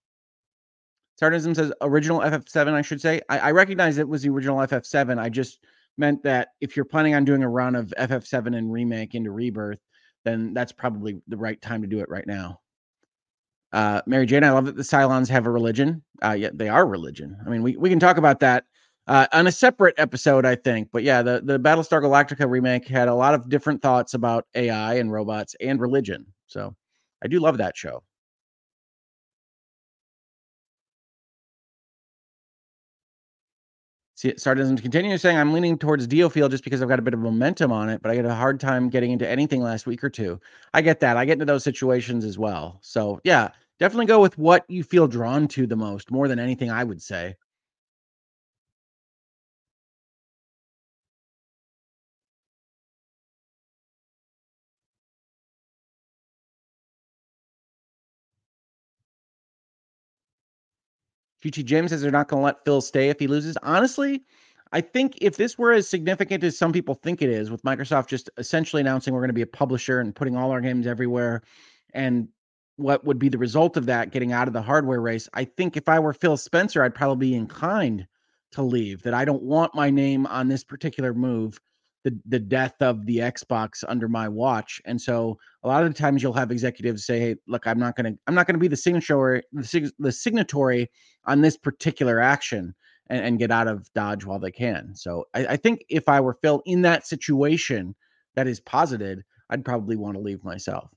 [1.21, 3.21] Sardinism says original FF7, I should say.
[3.29, 5.19] I, I recognize it was the original FF7.
[5.19, 5.59] I just
[5.97, 9.79] meant that if you're planning on doing a run of FF7 and remake into Rebirth,
[10.25, 12.59] then that's probably the right time to do it right now.
[13.71, 16.03] Uh, Mary Jane, I love that the Cylons have a religion.
[16.23, 17.37] Uh, yeah, they are religion.
[17.45, 18.65] I mean, we, we can talk about that
[19.07, 20.89] uh, on a separate episode, I think.
[20.91, 24.95] But yeah, the, the Battlestar Galactica remake had a lot of different thoughts about AI
[24.95, 26.25] and robots and religion.
[26.47, 26.75] So
[27.23, 28.03] I do love that show.
[34.37, 37.73] Stardom continue saying I'm leaning towards DioField just because I've got a bit of momentum
[37.73, 40.39] on it, but I get a hard time getting into anything last week or two.
[40.73, 41.17] I get that.
[41.17, 42.79] I get into those situations as well.
[42.81, 46.71] So yeah, definitely go with what you feel drawn to the most, more than anything
[46.71, 47.35] I would say.
[61.43, 63.57] QT James says they're not going to let Phil stay if he loses.
[63.63, 64.23] Honestly,
[64.71, 68.07] I think if this were as significant as some people think it is, with Microsoft
[68.07, 71.43] just essentially announcing we're going to be a publisher and putting all our games everywhere,
[71.93, 72.29] and
[72.77, 75.75] what would be the result of that getting out of the hardware race, I think
[75.75, 78.07] if I were Phil Spencer, I'd probably be inclined
[78.53, 79.03] to leave.
[79.03, 81.59] That I don't want my name on this particular move
[82.03, 84.81] the the death of the Xbox under my watch.
[84.85, 87.95] And so a lot of the times you'll have executives say, "Hey, look, I'm not
[87.95, 90.89] going to I'm not going to be the signatory the, the signatory
[91.25, 92.75] on this particular action."
[93.07, 94.95] And, and, get out of Dodge while they can.
[94.95, 97.95] So I, I think if I were Phil in that situation
[98.35, 100.89] that is posited, I'd probably want to leave myself.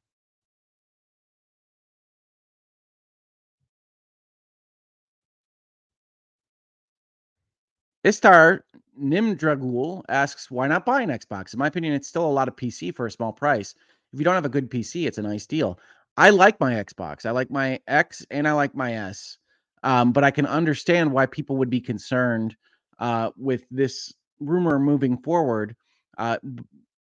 [8.05, 8.65] Istar
[9.01, 11.53] Nimdragul asks, why not buy an Xbox?
[11.53, 13.75] In my opinion, it's still a lot of PC for a small price.
[14.13, 15.79] If you don't have a good PC, it's a nice deal.
[16.17, 17.27] I like my Xbox.
[17.27, 19.39] I like my X and I like my S.
[19.83, 22.57] Um, but I can understand why people would be concerned
[22.99, 25.77] uh, with this rumor moving forward.
[26.17, 26.39] Uh,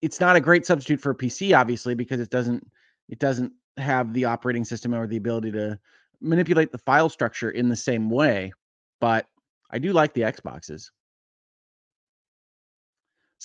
[0.03, 2.67] it's not a great substitute for a PC, obviously, because it doesn't
[3.09, 5.79] it doesn't have the operating system or the ability to
[6.21, 8.53] manipulate the file structure in the same way.
[9.01, 9.27] But
[9.71, 10.91] I do like the Xboxes.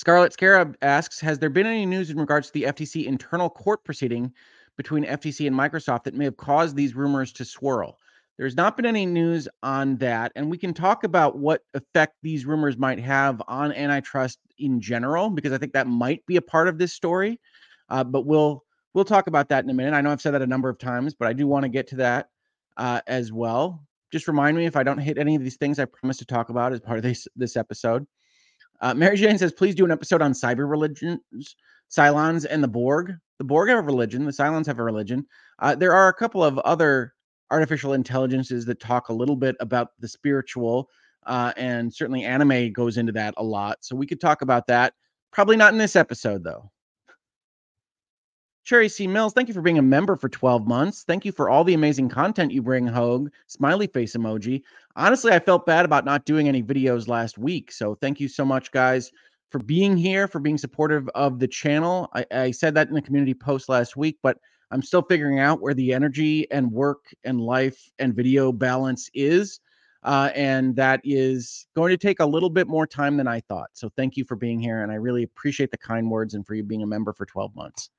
[0.01, 3.83] Scarlet Scarab asks Has there been any news in regards to the FTC internal court
[3.83, 4.33] proceeding
[4.75, 7.99] between FTC and Microsoft that may have caused these rumors to swirl?
[8.39, 10.31] There's not been any news on that.
[10.35, 15.29] And we can talk about what effect these rumors might have on antitrust in general,
[15.29, 17.39] because I think that might be a part of this story.
[17.87, 18.63] Uh, but we'll
[18.95, 19.93] we'll talk about that in a minute.
[19.93, 21.85] I know I've said that a number of times, but I do want to get
[21.89, 22.29] to that
[22.75, 23.85] uh, as well.
[24.11, 26.49] Just remind me if I don't hit any of these things I promised to talk
[26.49, 28.07] about as part of this this episode.
[28.81, 31.55] Uh, Mary Jane says, please do an episode on cyber religions,
[31.89, 33.13] Cylons, and the Borg.
[33.37, 34.25] The Borg have a religion.
[34.25, 35.25] The Cylons have a religion.
[35.59, 37.13] Uh, there are a couple of other
[37.51, 40.89] artificial intelligences that talk a little bit about the spiritual,
[41.27, 43.77] uh, and certainly anime goes into that a lot.
[43.81, 44.93] So we could talk about that.
[45.31, 46.71] Probably not in this episode, though.
[48.63, 49.07] Cherry C.
[49.07, 51.03] Mills, thank you for being a member for 12 months.
[51.03, 53.29] Thank you for all the amazing content you bring, Hoeg.
[53.47, 54.61] Smiley face emoji.
[54.95, 57.71] Honestly, I felt bad about not doing any videos last week.
[57.71, 59.11] So thank you so much, guys,
[59.49, 62.07] for being here, for being supportive of the channel.
[62.13, 64.37] I, I said that in the community post last week, but
[64.69, 69.59] I'm still figuring out where the energy and work and life and video balance is.
[70.03, 73.69] Uh, and that is going to take a little bit more time than I thought.
[73.73, 74.83] So thank you for being here.
[74.83, 77.55] And I really appreciate the kind words and for you being a member for 12
[77.55, 77.89] months.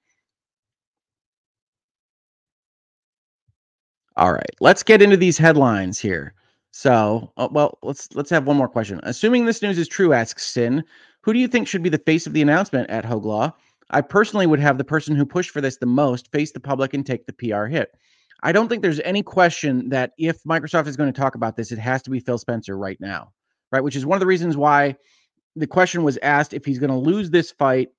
[4.17, 6.35] All right, let's get into these headlines here.
[6.73, 9.01] So, uh, well, let's let's have one more question.
[9.05, 10.85] Assuming this news is true, asks Sin,
[11.23, 13.53] who do you think should be the face of the announcement at Hoeg Law?
[13.91, 16.95] I personally would have the person who pushed for this the most face the public
[16.95, 17.91] and take the PR hit.
[18.43, 21.73] I don't think there's any question that if Microsoft is going to talk about this,
[21.73, 23.33] it has to be Phil Spencer right now,
[23.71, 23.85] right?
[23.85, 24.97] Which is one of the reasons why
[25.55, 27.91] the question was asked if he's going to lose this fight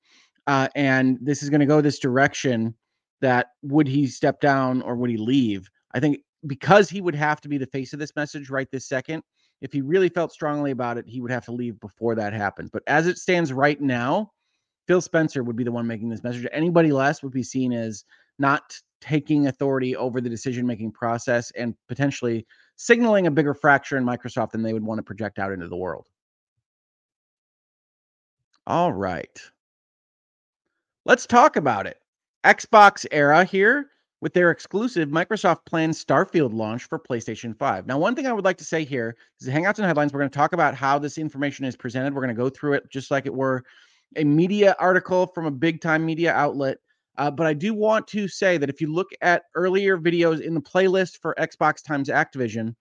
[0.47, 2.75] uh, and this is going to go this direction.
[3.21, 5.69] That would he step down or would he leave?
[5.93, 8.87] I think because he would have to be the face of this message right this
[8.87, 9.23] second,
[9.61, 12.69] if he really felt strongly about it, he would have to leave before that happens.
[12.69, 14.31] But as it stands right now,
[14.87, 16.45] Phil Spencer would be the one making this message.
[16.51, 18.03] Anybody less would be seen as
[18.39, 24.05] not taking authority over the decision making process and potentially signaling a bigger fracture in
[24.05, 26.07] Microsoft than they would want to project out into the world.
[28.65, 29.39] All right.
[31.05, 31.99] Let's talk about it.
[32.45, 33.89] XboxEra here
[34.23, 37.85] with their exclusive Microsoft planned Starfield launch for PlayStation 5.
[37.85, 40.31] Now, one thing I would like to say here is Hangouts and Headlines, we're going
[40.31, 42.15] to talk about how this information is presented.
[42.15, 43.65] We're going to go through it just like it were
[44.15, 46.77] a media article from a big time media outlet.
[47.17, 50.53] Uh, but I do want to say that if you look at earlier videos in
[50.53, 52.75] the playlist for Xbox times Activision,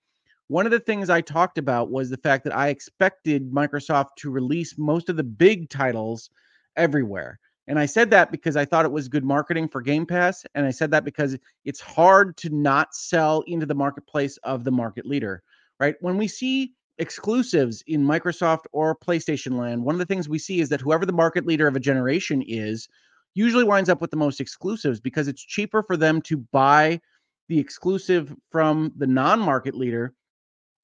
[0.46, 4.30] one of the things I talked about was the fact that I expected Microsoft to
[4.30, 6.30] release most of the big titles
[6.76, 7.40] everywhere.
[7.68, 10.44] And I said that because I thought it was good marketing for Game Pass.
[10.54, 14.72] And I said that because it's hard to not sell into the marketplace of the
[14.72, 15.42] market leader,
[15.78, 15.94] right?
[16.00, 20.60] When we see exclusives in Microsoft or PlayStation land, one of the things we see
[20.60, 22.88] is that whoever the market leader of a generation is
[23.34, 27.00] usually winds up with the most exclusives because it's cheaper for them to buy
[27.48, 30.12] the exclusive from the non market leader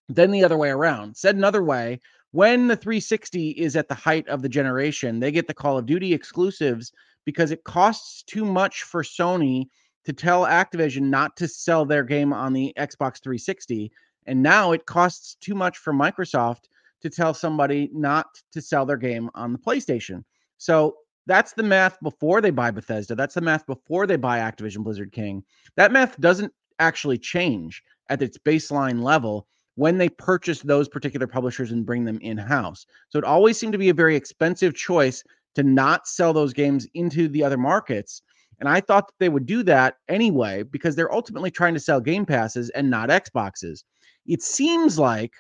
[0.09, 1.17] than the other way around.
[1.17, 2.01] Said another way,
[2.33, 5.87] when the 360 is at the height of the generation, they get the Call of
[5.87, 6.93] Duty exclusives
[7.25, 9.67] because it costs too much for Sony
[10.05, 13.91] to tell Activision not to sell their game on the Xbox 360.
[14.27, 16.65] And now it costs too much for Microsoft
[17.03, 20.25] to tell somebody not to sell their game on the PlayStation.
[20.59, 23.15] So that's the math before they buy Bethesda.
[23.15, 25.45] That's the math before they buy Activision Blizzard King.
[25.77, 29.47] That math doesn't actually change at its baseline level
[29.79, 32.85] when they purchase those particular publishers and bring them in house.
[33.11, 35.23] So it always seemed to be a very expensive choice
[35.55, 38.21] to not sell those games into the other markets.
[38.59, 42.01] And I thought that they would do that anyway because they're ultimately trying to sell
[42.01, 43.85] Game Passes and not Xboxes.
[44.27, 45.33] It seems like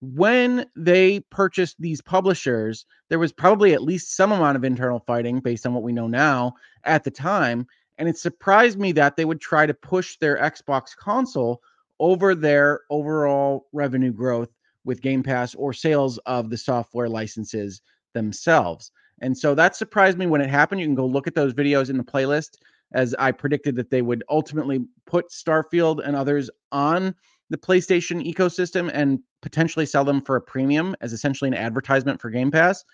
[0.00, 5.38] when they purchased these publishers, there was probably at least some amount of internal fighting
[5.38, 7.64] based on what we know now at the time.
[7.98, 11.62] And it surprised me that they would try to push their Xbox console
[12.00, 14.50] over their overall revenue growth
[14.84, 17.80] with Game Pass or sales of the software licenses
[18.12, 18.90] themselves.
[19.20, 20.80] And so that surprised me when it happened.
[20.80, 22.58] You can go look at those videos in the playlist
[22.92, 27.14] as I predicted that they would ultimately put Starfield and others on
[27.50, 32.30] the PlayStation ecosystem and potentially sell them for a premium as essentially an advertisement for
[32.30, 32.84] Game Pass.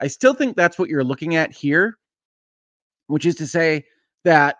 [0.00, 1.98] I still think that's what you're looking at here,
[3.06, 3.84] which is to say
[4.24, 4.56] that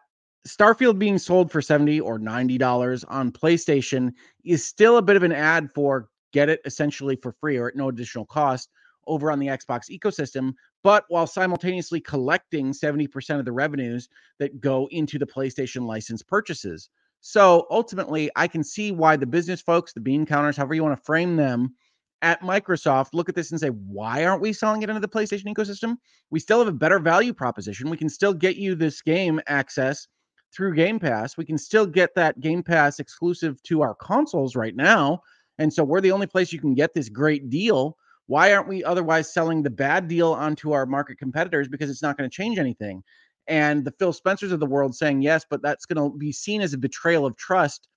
[0.46, 4.12] Starfield being sold for 70 or 90 dollars on PlayStation
[4.44, 7.76] is still a bit of an ad for get it essentially for free or at
[7.76, 8.70] no additional cost
[9.06, 14.88] over on the Xbox ecosystem, but while simultaneously collecting 70% of the revenues that go
[14.90, 16.90] into the PlayStation license purchases.
[17.20, 20.96] So ultimately, I can see why the business folks, the bean counters, however you want
[20.96, 21.74] to frame them,
[22.22, 25.52] at Microsoft look at this and say, why aren't we selling it into the PlayStation
[25.52, 25.96] ecosystem?
[26.30, 27.90] We still have a better value proposition.
[27.90, 30.06] We can still get you this game access
[30.54, 31.36] through Game Pass.
[31.36, 35.22] We can still get that Game Pass exclusive to our consoles right now.
[35.58, 37.96] And so we're the only place you can get this great deal.
[38.26, 41.68] Why aren't we otherwise selling the bad deal onto our market competitors?
[41.68, 43.02] Because it's not going to change anything.
[43.46, 46.60] And the Phil Spencers of the world saying yes, but that's going to be seen
[46.60, 47.88] as a betrayal of trust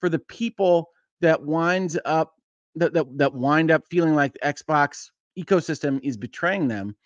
[0.00, 0.88] for the people
[1.20, 2.34] that winds up
[2.74, 6.96] that that, that wind up feeling like the Xbox ecosystem is betraying them.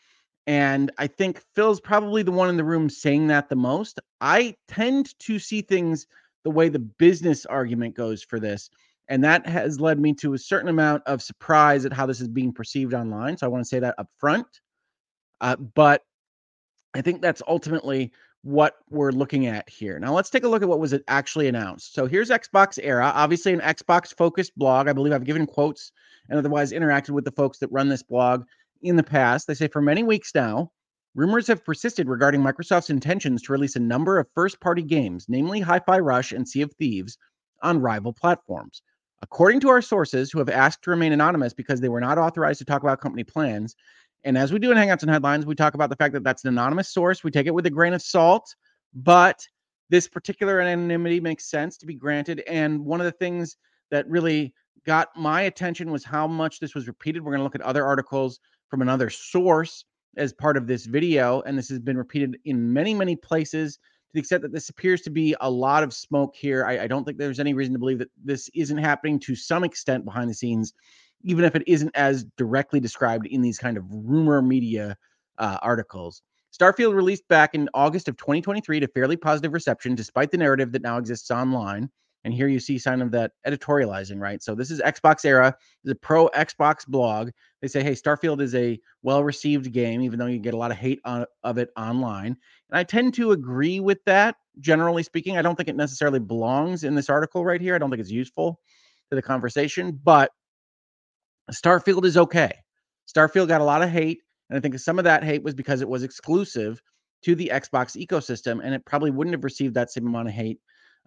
[0.47, 3.99] And I think Phil's probably the one in the room saying that the most.
[4.21, 6.07] I tend to see things
[6.45, 8.71] the way the business argument goes for this.
[9.09, 12.29] And that has led me to a certain amount of surprise at how this is
[12.29, 13.37] being perceived online.
[13.37, 14.47] So I want to say that up front.
[15.41, 16.03] Uh, but
[16.95, 19.99] I think that's ultimately what we're looking at here.
[19.99, 21.95] Now let's take a look at what was actually announced.
[21.95, 24.89] So here's XboxEra, obviously an Xbox focused blog.
[24.89, 25.91] I believe I've given quotes
[26.29, 28.45] and otherwise interacted with the folks that run this blog
[28.83, 29.47] in the past.
[29.47, 30.71] They say for many weeks now,
[31.15, 35.61] rumors have persisted regarding Microsoft's intentions to release a number of first party games, namely
[35.61, 37.19] Hi Fi Rush and Sea of Thieves,
[37.63, 38.83] on rival platforms.
[39.23, 42.59] According to our sources, who have asked to remain anonymous because they were not authorized
[42.59, 43.75] to talk about company plans,
[44.25, 46.45] and as we do in Hangouts and Headlines, we talk about the fact that that's
[46.45, 47.23] an anonymous source.
[47.23, 48.55] We take it with a grain of salt,
[48.93, 49.47] but
[49.89, 52.43] this particular anonymity makes sense to be granted.
[52.49, 53.57] And one of the things
[53.91, 54.53] that really
[54.85, 57.23] got my attention was how much this was repeated.
[57.23, 59.85] We're going to look at other articles from another source
[60.17, 61.43] as part of this video.
[61.43, 63.81] And this has been repeated in many, many places to
[64.15, 66.65] the extent that this appears to be a lot of smoke here.
[66.65, 69.65] I, I don't think there's any reason to believe that this isn't happening to some
[69.65, 70.73] extent behind the scenes,
[71.23, 74.97] even if it isn't as directly described in these kind of rumor media
[75.39, 76.23] uh, articles.
[76.59, 80.83] Starfield released back in August of 2023 to fairly positive reception, despite the narrative that
[80.83, 81.91] now exists online.
[82.27, 84.43] And here you see sign of that editorializing, right?
[84.43, 85.57] So this is Xbox Era,
[85.89, 87.31] a pro Xbox blog.
[87.63, 90.73] They say, hey, Starfield is a well received game, even though you get a lot
[90.73, 92.37] of hate on, of it online.
[92.69, 95.39] And I tend to agree with that, generally speaking.
[95.39, 97.77] I don't think it necessarily belongs in this article right here.
[97.77, 98.59] I don't think it's useful
[99.11, 100.33] to the conversation, but
[101.53, 102.51] Starfield is okay.
[103.09, 104.19] Starfield got a lot of hate.
[104.51, 106.83] And I think some of that hate was because it was exclusive
[107.23, 110.59] to the Xbox ecosystem, and it probably wouldn't have received that same amount of hate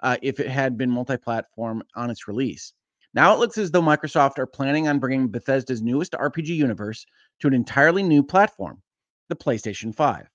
[0.01, 2.73] uh, if it had been multi platform on its release.
[3.13, 7.05] Now it looks as though Microsoft are planning on bringing Bethesda's newest RPG universe
[7.39, 8.81] to an entirely new platform,
[9.29, 10.29] the PlayStation 5.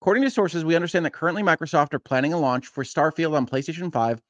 [0.00, 3.46] According to sources, we understand that currently Microsoft are planning a launch for Starfield on
[3.46, 4.20] PlayStation 5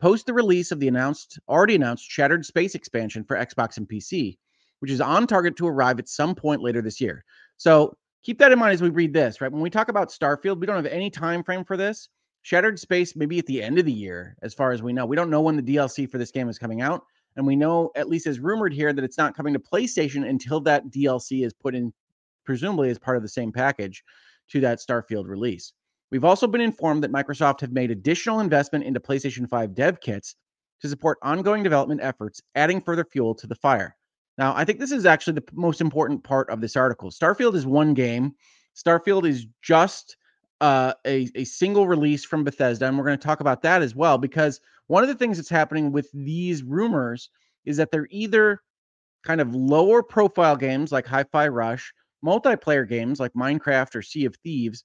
[0.00, 4.36] post the release of the announced already announced Shattered Space expansion for Xbox and PC,
[4.80, 7.24] which is on target to arrive at some point later this year.
[7.56, 9.50] So keep that in mind as we read this, right?
[9.50, 12.08] When we talk about Starfield, we don't have any time frame for this.
[12.44, 15.06] Shattered Space maybe at the end of the year, as far as we know.
[15.06, 17.02] We don't know when the DLC for this game is coming out.
[17.36, 20.60] And we know, at least as rumored here, that it's not coming to PlayStation until
[20.60, 21.90] that DLC is put in,
[22.44, 24.04] presumably as part of the same package
[24.50, 25.72] to that Starfield release.
[26.10, 30.36] We've also been informed that Microsoft have made additional investment into PlayStation 5 dev kits
[30.82, 33.96] to support ongoing development efforts, adding further fuel to the fire.
[34.36, 37.10] Now, I think this is actually the most important part of this article.
[37.10, 38.34] Starfield is one game.
[38.76, 40.18] Starfield is just
[40.60, 43.94] uh, a, a single release from Bethesda, and we're going to talk about that as
[43.94, 47.30] well because one of the things that's happening with these rumors
[47.64, 48.60] is that they're either
[49.24, 51.92] kind of lower profile games like Hi Fi Rush,
[52.24, 54.84] multiplayer games like Minecraft or Sea of Thieves,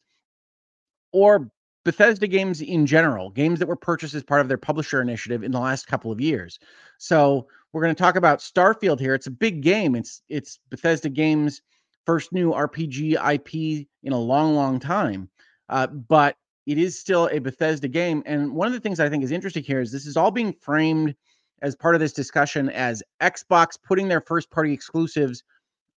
[1.12, 1.52] or
[1.86, 5.52] Bethesda games in general, games that were purchased as part of their publisher initiative in
[5.52, 6.60] the last couple of years.
[6.98, 9.14] So we're going to talk about Starfield here.
[9.14, 9.96] It's a big game.
[9.96, 11.62] It's it's Bethesda Games'
[12.06, 15.30] first new RPG IP in a long, long time.
[15.70, 18.22] Uh, but it is still a Bethesda game.
[18.26, 20.54] And one of the things I think is interesting here is this is all being
[20.62, 21.16] framed
[21.62, 25.44] as part of this discussion as Xbox putting their first party exclusives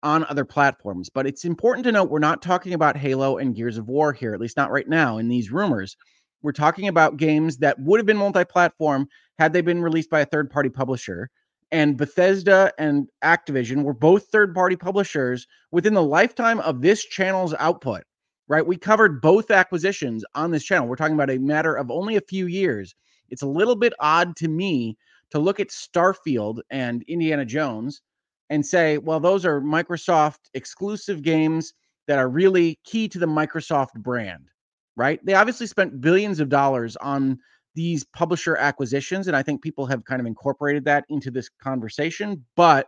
[0.03, 1.09] on other platforms.
[1.09, 4.33] But it's important to note we're not talking about Halo and Gears of War here,
[4.33, 5.95] at least not right now in these rumors.
[6.41, 9.07] We're talking about games that would have been multi platform
[9.37, 11.29] had they been released by a third party publisher.
[11.71, 17.53] And Bethesda and Activision were both third party publishers within the lifetime of this channel's
[17.59, 18.03] output
[18.51, 18.67] right?
[18.67, 20.85] We covered both acquisitions on this channel.
[20.85, 22.93] We're talking about a matter of only a few years.
[23.29, 24.97] It's a little bit odd to me
[25.29, 28.01] to look at Starfield and Indiana Jones
[28.49, 31.73] and say, well, those are Microsoft exclusive games
[32.09, 34.49] that are really key to the Microsoft brand,
[34.97, 35.25] right?
[35.25, 37.39] They obviously spent billions of dollars on
[37.73, 39.29] these publisher acquisitions.
[39.29, 42.43] And I think people have kind of incorporated that into this conversation.
[42.57, 42.87] But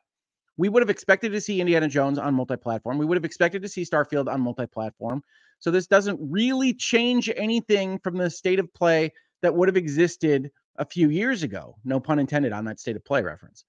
[0.58, 2.98] we would have expected to see Indiana Jones on multi platform.
[2.98, 5.24] We would have expected to see Starfield on multi platform.
[5.60, 10.52] So this doesn't really change anything from the state of play that would have existed
[10.78, 11.76] a few years ago.
[11.86, 13.66] No pun intended on that state of play reference.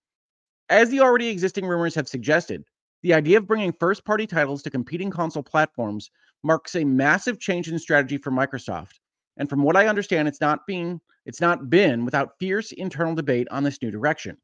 [0.68, 2.64] As the already existing rumors have suggested,
[3.02, 6.10] the idea of bringing first party titles to competing console platforms
[6.42, 8.98] marks a massive change in strategy for Microsoft.
[9.36, 13.48] And from what I understand, it's not being it's not been without fierce internal debate
[13.50, 14.36] on this new direction.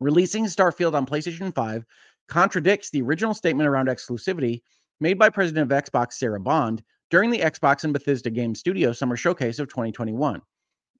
[0.00, 1.84] Releasing Starfield on PlayStation 5
[2.28, 4.62] contradicts the original statement around exclusivity
[5.00, 9.16] made by President of Xbox Sarah Bond during the Xbox and Bethesda Game Studio Summer
[9.16, 10.40] Showcase of 2021.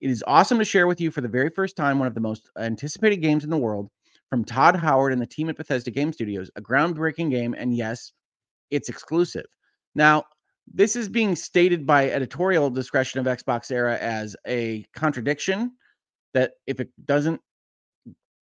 [0.00, 2.20] It is awesome to share with you for the very first time one of the
[2.20, 3.88] most anticipated games in the world
[4.30, 8.12] from Todd Howard and the team at Bethesda Game Studios, a groundbreaking game, and yes,
[8.70, 9.46] it's exclusive.
[9.94, 10.24] Now,
[10.72, 15.72] this is being stated by editorial discretion of XboxEra as a contradiction
[16.34, 17.40] that if it doesn't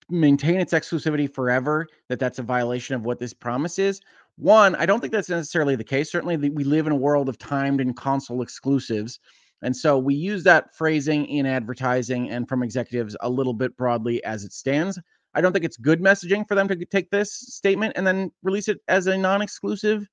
[0.08, 4.00] maintain its exclusivity forever, that that's a violation of what this promise is.
[4.36, 6.10] One, I don't think that's necessarily the case.
[6.10, 9.18] Certainly, we live in a world of timed and console exclusives.
[9.62, 14.22] And so we use that phrasing in advertising and from executives a little bit broadly
[14.24, 14.98] as it stands.
[15.34, 18.68] I don't think it's good messaging for them to take this statement and then release
[18.68, 20.08] it as a non exclusive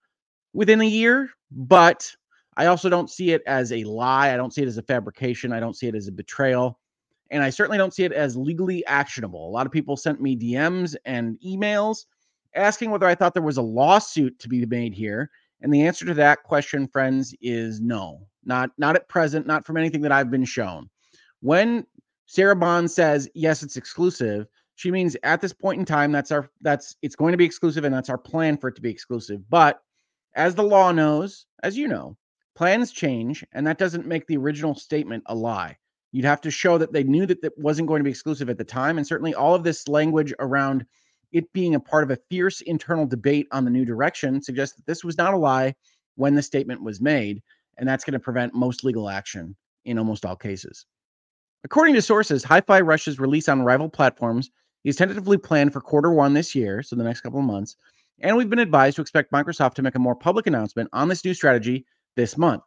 [0.54, 1.30] within a year.
[1.52, 2.10] But
[2.56, 4.34] I also don't see it as a lie.
[4.34, 5.52] I don't see it as a fabrication.
[5.52, 6.80] I don't see it as a betrayal.
[7.34, 9.50] And I certainly don't see it as legally actionable.
[9.50, 12.06] A lot of people sent me DMs and emails
[12.56, 15.32] asking whether I thought there was a lawsuit to be made here.
[15.62, 18.28] And the answer to that question, friends, is no.
[18.46, 20.90] Not not at present, not from anything that I've been shown.
[21.40, 21.88] When
[22.28, 26.50] Sarah Bond says, yes, it's exclusive, she means at this point in time, that's our
[26.62, 29.42] that's it's going to be exclusive, and that's our plan for it to be exclusive.
[29.50, 29.82] But
[30.36, 32.16] as the law knows, as you know,
[32.56, 35.78] plans change, and that doesn't make the original statement a lie.
[36.14, 38.57] You'd have to show that they knew that that wasn't going to be exclusive at
[38.57, 38.97] the time.
[38.97, 40.86] And certainly all of this language around
[41.32, 44.86] it being a part of a fierce internal debate on the new direction suggests that
[44.86, 45.74] this was not a lie
[46.16, 47.41] when the statement was made,
[47.78, 49.55] and that's going to prevent most legal action
[49.86, 50.86] in almost all cases.
[51.64, 54.51] According to sources, Hi Fi Rush's release on rival platforms
[54.84, 57.76] is tentatively planned for quarter one this year, so the next couple of months,
[58.20, 61.26] and we've been advised to expect Microsoft to make a more public announcement on this
[61.26, 61.86] new strategy
[62.16, 62.61] this month.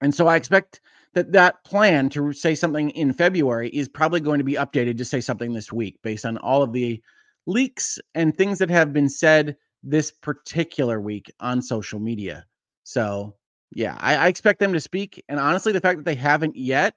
[0.00, 0.80] And so I expect
[1.16, 5.04] that that plan to say something in February is probably going to be updated to
[5.04, 7.02] say something this week based on all of the
[7.46, 12.44] leaks and things that have been said this particular week on social media.
[12.84, 13.34] So,
[13.74, 15.24] yeah, I, I, expect them to speak.
[15.30, 16.94] And honestly, the fact that they haven't yet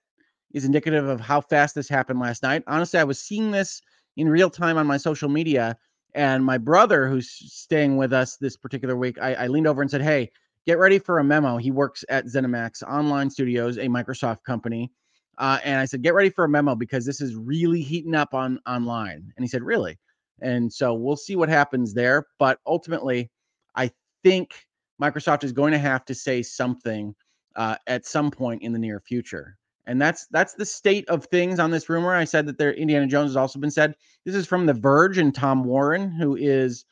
[0.53, 2.63] is indicative of how fast this happened last night.
[2.67, 3.82] Honestly, I was seeing this
[4.17, 5.78] in real time on my social media.
[6.13, 9.89] And my brother, who's staying with us this particular week, I, I leaned over and
[9.89, 10.32] said, Hey,
[10.70, 11.57] get ready for a memo.
[11.57, 14.91] He works at ZeniMax Online Studios, a Microsoft company.
[15.39, 18.36] Uh, and I said, get ready for a memo because this is really heating up
[18.36, 19.34] on online.
[19.36, 19.97] And he said, really?
[20.43, 22.28] And so we'll see what happens there.
[22.38, 23.32] But ultimately,
[23.74, 23.89] I
[24.24, 24.67] think
[25.01, 27.15] Microsoft is going to have to say something
[27.55, 29.57] uh, at some point in the near future.
[29.88, 32.13] And that's that's the state of things on this rumor.
[32.13, 33.95] I said that there Indiana Jones has also been said.
[34.24, 36.86] This is from The Verge and Tom Warren, who is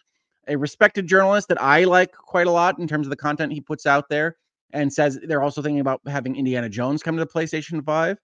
[0.48, 3.62] a respected journalist that I like quite a lot in terms of the content he
[3.62, 4.38] puts out there,
[4.72, 8.18] and says they're also thinking about having Indiana Jones come to the PlayStation 5.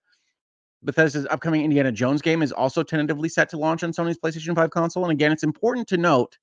[0.84, 4.70] Bethesda's upcoming Indiana Jones game is also tentatively set to launch on Sony's PlayStation 5
[4.70, 5.04] console.
[5.04, 6.38] And again, it's important to note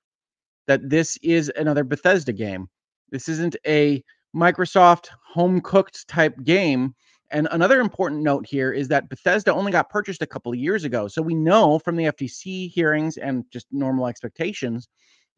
[0.67, 2.69] that this is another Bethesda game.
[3.11, 4.03] This isn't a
[4.35, 6.95] Microsoft home cooked type game.
[7.31, 10.85] And another important note here is that Bethesda only got purchased a couple of years
[10.85, 11.07] ago.
[11.07, 14.89] So we know from the FTC hearings and just normal expectations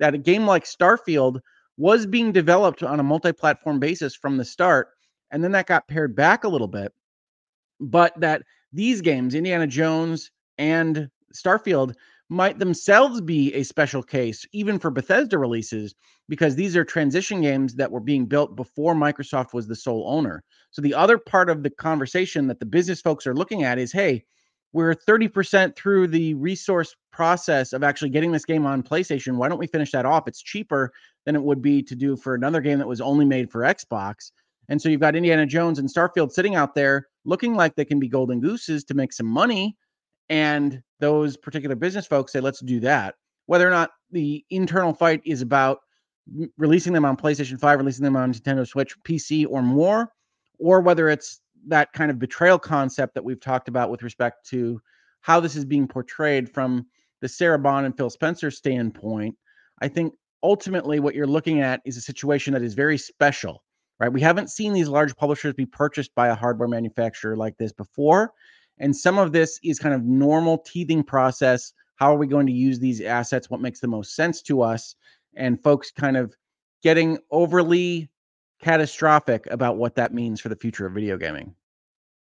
[0.03, 1.38] that a game like Starfield
[1.76, 4.88] was being developed on a multi platform basis from the start.
[5.30, 6.92] And then that got pared back a little bit.
[7.78, 8.42] But that
[8.72, 11.94] these games, Indiana Jones and Starfield,
[12.28, 15.94] might themselves be a special case, even for Bethesda releases,
[16.28, 20.42] because these are transition games that were being built before Microsoft was the sole owner.
[20.72, 23.92] So, the other part of the conversation that the business folks are looking at is
[23.92, 24.24] hey,
[24.72, 29.36] we're 30% through the resource process of actually getting this game on PlayStation.
[29.36, 30.26] Why don't we finish that off?
[30.26, 30.92] It's cheaper
[31.26, 34.32] than it would be to do for another game that was only made for Xbox.
[34.68, 38.00] And so you've got Indiana Jones and Starfield sitting out there looking like they can
[38.00, 39.76] be golden gooses to make some money.
[40.30, 43.16] And those particular business folks say, let's do that.
[43.46, 45.80] Whether or not the internal fight is about
[46.56, 50.10] releasing them on PlayStation 5, releasing them on Nintendo Switch, PC, or more,
[50.58, 54.80] or whether it's that kind of betrayal concept that we've talked about with respect to
[55.20, 56.86] how this is being portrayed from
[57.20, 59.36] the Sarah Bond and Phil Spencer standpoint,
[59.80, 63.62] I think ultimately what you're looking at is a situation that is very special
[64.02, 64.12] right?
[64.12, 68.32] We haven't seen these large publishers be purchased by a hardware manufacturer like this before.
[68.78, 71.72] And some of this is kind of normal teething process.
[71.94, 73.48] How are we going to use these assets?
[73.48, 74.96] What makes the most sense to us?
[75.36, 76.34] And folks kind of
[76.82, 78.10] getting overly
[78.62, 81.54] catastrophic about what that means for the future of video gaming.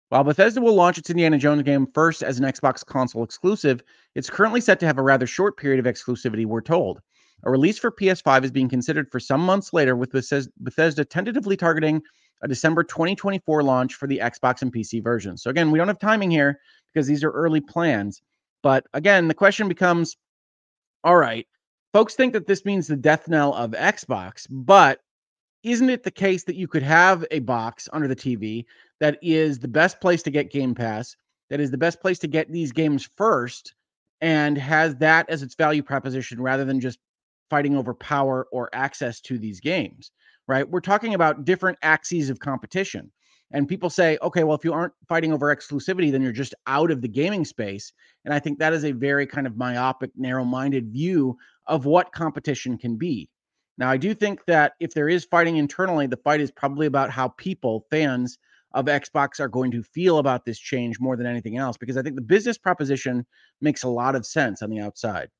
[0.09, 3.83] While Bethesda will launch its Indiana Jones game first as an Xbox console exclusive,
[4.17, 7.01] it's currently set to have a rather short period of exclusivity, we're told.
[7.45, 12.03] A release for PS5 is being considered for some months later, with Bethesda tentatively targeting
[12.43, 15.43] a December 2024 launch for the Xbox and PC versions.
[15.43, 16.59] So, again, we don't have timing here
[16.93, 18.21] because these are early plans.
[18.63, 20.17] But again, the question becomes
[21.05, 21.47] all right,
[21.93, 25.01] folks think that this means the death knell of Xbox, but
[25.63, 28.65] isn't it the case that you could have a box under the TV
[29.01, 31.17] that is the best place to get Game Pass,
[31.51, 33.75] that is the best place to get these games first,
[34.21, 36.99] and has that as its value proposition rather than just
[37.49, 40.13] fighting over power or access to these games,
[40.47, 40.69] right?
[40.69, 43.11] We're talking about different axes of competition.
[43.53, 46.93] And people say, okay, well, if you aren't fighting over exclusivity, then you're just out
[46.93, 47.93] of the gaming space.
[48.25, 51.37] And I think that is a very kind of myopic, narrow minded view
[51.67, 53.29] of what competition can be.
[53.81, 57.11] Now, I do think that if there is fighting internally, the fight is probably about
[57.11, 58.39] how people, fans
[58.73, 62.03] of Xbox, are going to feel about this change more than anything else, because I
[62.03, 63.25] think the business proposition
[63.63, 65.31] makes a lot of sense on the outside.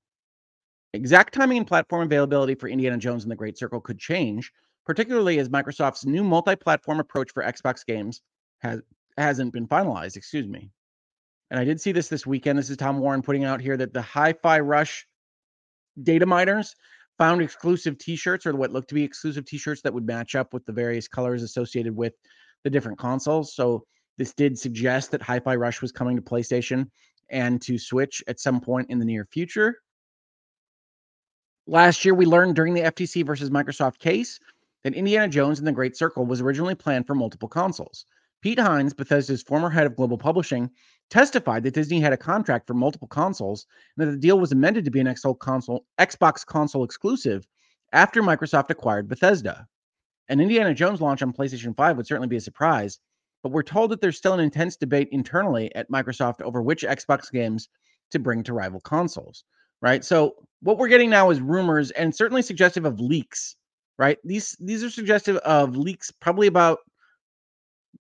[0.95, 4.51] Exact timing and platform availability for Indiana Jones and the Great Circle could change,
[4.87, 8.23] particularly as Microsoft's new multi-platform approach for Xbox games
[8.61, 8.81] has
[9.19, 10.71] hasn't been finalized, excuse me.
[11.51, 12.59] And I did see this this weekend.
[12.59, 15.07] This is Tom Warren putting out here that the Hi-Fi Rush
[16.03, 16.75] data miners
[17.21, 20.65] found exclusive t-shirts or what looked to be exclusive t-shirts that would match up with
[20.65, 22.15] the various colors associated with
[22.65, 23.55] the different consoles.
[23.55, 23.85] So
[24.17, 26.87] this did suggest that Hi-Fi Rush was coming to PlayStation
[27.29, 29.77] and to Switch at some point in the near future.
[31.67, 34.41] Last year, we learned during the FTC versus Microsoft case
[34.83, 38.07] that Indiana Jones and the Great Circle was originally planned for multiple consoles.
[38.41, 40.71] Pete Hines, Bethesda's former head of global publishing,
[41.11, 43.67] testified that Disney had a contract for multiple consoles
[43.97, 47.47] and that the deal was amended to be an Xbox console, Xbox console exclusive
[47.93, 49.67] after Microsoft acquired Bethesda.
[50.29, 53.01] An Indiana Jones launch on PlayStation 5 would certainly be a surprise,
[53.43, 57.31] but we're told that there's still an intense debate internally at Microsoft over which Xbox
[57.33, 57.69] games
[58.13, 59.45] to bring to rival consoles
[59.83, 60.05] right?
[60.05, 63.57] So what we're getting now is rumors and certainly suggestive of leaks,
[63.99, 64.19] right?
[64.25, 66.79] These these are suggestive of leaks probably about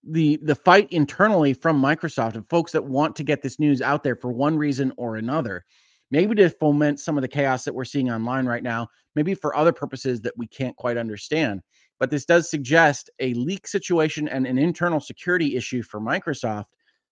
[0.04, 4.02] the the fight internally from Microsoft of folks that want to get this news out
[4.02, 5.64] there for one reason or another.
[6.10, 9.54] Maybe to foment some of the chaos that we're seeing online right now, maybe for
[9.54, 11.60] other purposes that we can't quite understand.
[12.00, 16.64] But this does suggest a leak situation and an internal security issue for Microsoft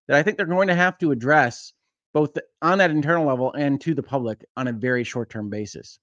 [0.09, 1.75] that I think they're going to have to address
[2.15, 6.01] both on that internal level and to the public on a very short term basis.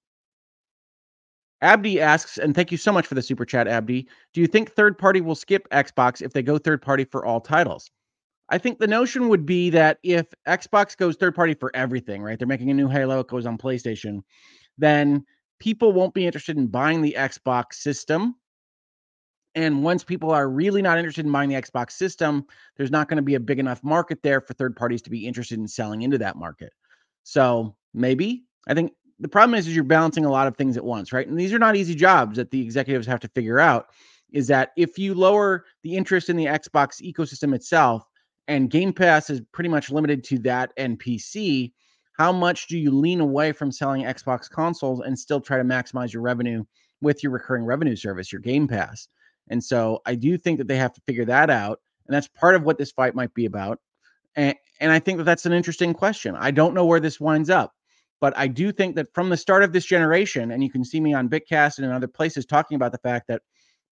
[1.62, 4.08] Abdi asks, and thank you so much for the super chat, Abdi.
[4.34, 7.40] Do you think third party will skip Xbox if they go third party for all
[7.40, 7.90] titles?
[8.50, 12.38] I think the notion would be that if Xbox goes third party for everything, right?
[12.38, 14.22] They're making a new Halo, it goes on PlayStation,
[14.78, 15.26] then
[15.60, 18.36] people won't be interested in buying the Xbox system.
[19.56, 22.46] And once people are really not interested in buying the Xbox system,
[22.76, 25.26] there's not going to be a big enough market there for third parties to be
[25.26, 26.74] interested in selling into that market.
[27.24, 30.84] So maybe I think the problem is, is you're balancing a lot of things at
[30.84, 31.28] once, right?
[31.28, 33.88] And these are not easy jobs that the executives have to figure out.
[34.32, 38.04] Is that if you lower the interest in the Xbox ecosystem itself,
[38.48, 41.72] and Game Pass is pretty much limited to that and PC,
[42.14, 46.14] how much do you lean away from selling Xbox consoles and still try to maximize
[46.14, 46.64] your revenue
[47.02, 49.08] with your recurring revenue service, your Game Pass?
[49.50, 51.80] And so I do think that they have to figure that out.
[52.08, 53.80] And that's part of what this fight might be about.
[54.36, 56.36] And, and I think that that's an interesting question.
[56.36, 57.74] I don't know where this winds up,
[58.22, 61.00] but I do think that from the start of this generation, and you can see
[61.00, 63.42] me on Bitcast and in other places talking about the fact that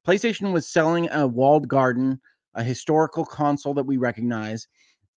[0.07, 2.19] PlayStation was selling a walled garden,
[2.55, 4.67] a historical console that we recognize,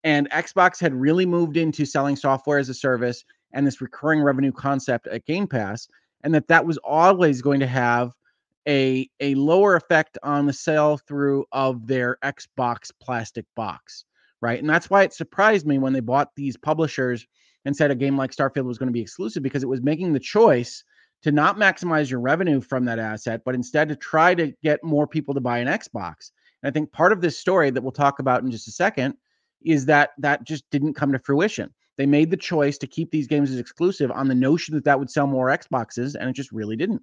[0.04, 4.52] and Xbox had really moved into selling software as a service and this recurring revenue
[4.52, 5.88] concept at Game Pass,
[6.24, 8.12] and that that was always going to have
[8.68, 14.06] a a lower effect on the sell through of their Xbox plastic box,
[14.42, 14.60] right?
[14.60, 17.26] And that's why it surprised me when they bought these publishers
[17.66, 20.14] and said a game like Starfield was going to be exclusive because it was making
[20.14, 20.84] the choice
[21.24, 25.08] to not maximize your revenue from that asset, but instead to try to get more
[25.08, 26.32] people to buy an Xbox.
[26.62, 29.16] And I think part of this story that we'll talk about in just a second
[29.64, 31.74] is that that just didn't come to fruition.
[31.98, 35.00] They made the choice to keep these games as exclusive on the notion that that
[35.00, 37.02] would sell more Xboxes, and it just really didn't.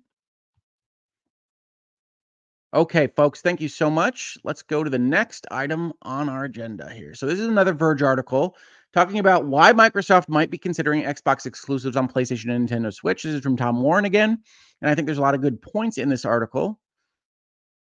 [2.75, 4.39] Okay, folks, thank you so much.
[4.45, 7.15] Let's go to the next item on our agenda here.
[7.15, 8.57] So, this is another Verge article
[8.93, 13.23] talking about why Microsoft might be considering Xbox exclusives on PlayStation and Nintendo Switch.
[13.23, 14.39] This is from Tom Warren again.
[14.81, 16.79] And I think there's a lot of good points in this article.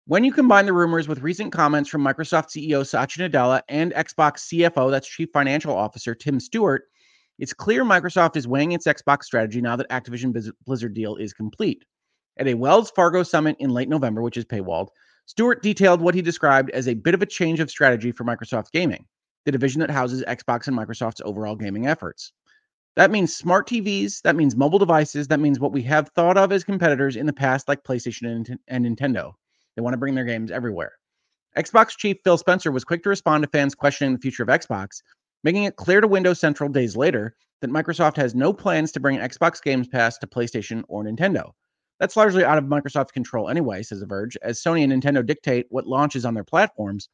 [0.06, 4.48] When you combine the rumors with recent comments from Microsoft CEO Satya Nadella and Xbox
[4.48, 6.84] CFO, that's Chief Financial Officer Tim Stuart,
[7.38, 10.34] it's clear Microsoft is weighing its Xbox strategy now that Activision
[10.64, 11.84] Blizzard deal is complete.
[12.38, 14.88] At a Wells Fargo summit in late November, which is paywalled,
[15.26, 18.72] Stuart detailed what he described as a bit of a change of strategy for Microsoft
[18.72, 19.04] Gaming,
[19.48, 22.32] the division that houses Xbox and Microsoft's overall gaming efforts.
[22.96, 26.52] That means smart TVs, that means mobile devices, that means what we have thought of
[26.52, 29.32] as competitors in the past, like PlayStation and, Nintendo.
[29.74, 30.92] They want to bring their games everywhere.
[31.56, 35.00] Xbox chief Phil Spencer was quick to respond to fans questioning the future of Xbox,
[35.44, 39.18] making it clear to Windows Central days later that Microsoft has no plans to bring
[39.18, 41.52] Xbox Games Pass to PlayStation or Nintendo.
[42.00, 45.64] That's largely out of Microsoft's control anyway, says The Verge, as Sony and Nintendo dictate
[45.70, 47.08] what launches on their platforms,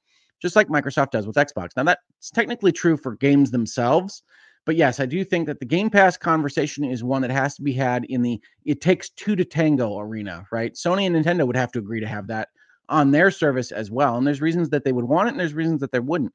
[0.45, 1.71] just like Microsoft does with Xbox.
[1.75, 4.23] Now, that's technically true for games themselves,
[4.67, 7.63] but yes, I do think that the Game Pass conversation is one that has to
[7.63, 10.75] be had in the it takes two to tango arena, right?
[10.75, 12.49] Sony and Nintendo would have to agree to have that
[12.91, 14.19] on their service as well.
[14.19, 16.33] And there's reasons that they would want it, and there's reasons that they wouldn't.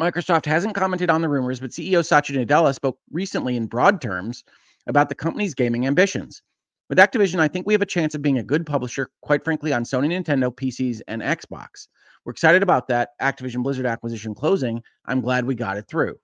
[0.00, 4.44] Microsoft hasn't commented on the rumors, but CEO Satya Nadella spoke recently in broad terms
[4.86, 6.42] about the company's gaming ambitions.
[6.88, 9.74] With Activision, I think we have a chance of being a good publisher, quite frankly,
[9.74, 11.86] on Sony, Nintendo, PCs, and Xbox.
[12.24, 14.82] We're excited about that Activision Blizzard acquisition closing.
[15.04, 16.16] I'm glad we got it through.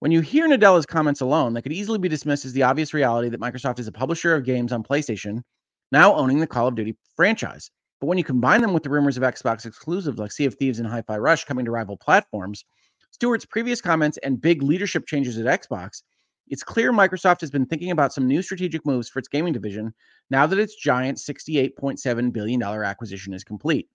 [0.00, 3.30] When you hear Nadella's comments alone, they could easily be dismissed as the obvious reality
[3.30, 5.40] that Microsoft is a publisher of games on PlayStation
[5.90, 7.70] now owning the Call of Duty franchise.
[8.00, 10.78] But when you combine them with the rumors of Xbox exclusives like Sea of Thieves
[10.78, 12.66] and Hi Fi Rush coming to rival platforms,
[13.12, 16.02] Stuart's previous comments and big leadership changes at Xbox,
[16.48, 19.92] it's clear Microsoft has been thinking about some new strategic moves for its gaming division
[20.30, 23.88] now that its giant $68.7 billion acquisition is complete.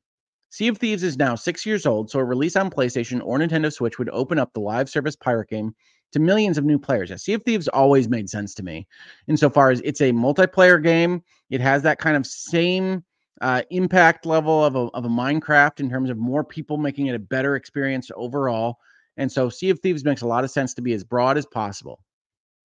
[0.49, 3.72] Sea of Thieves is now six years old, so a release on PlayStation or Nintendo
[3.72, 5.74] Switch would open up the live service pirate game
[6.12, 7.10] to millions of new players.
[7.10, 8.86] Yeah, sea of Thieves always made sense to me
[9.28, 11.24] insofar as it's a multiplayer game.
[11.49, 13.06] It has that kind of same
[13.39, 17.16] uh, impact level of a, of a Minecraft in terms of more people making it
[17.16, 18.78] a better experience overall.
[19.16, 21.45] And so Sea of Thieves makes a lot of sense to be as broad as
[21.45, 22.02] possible.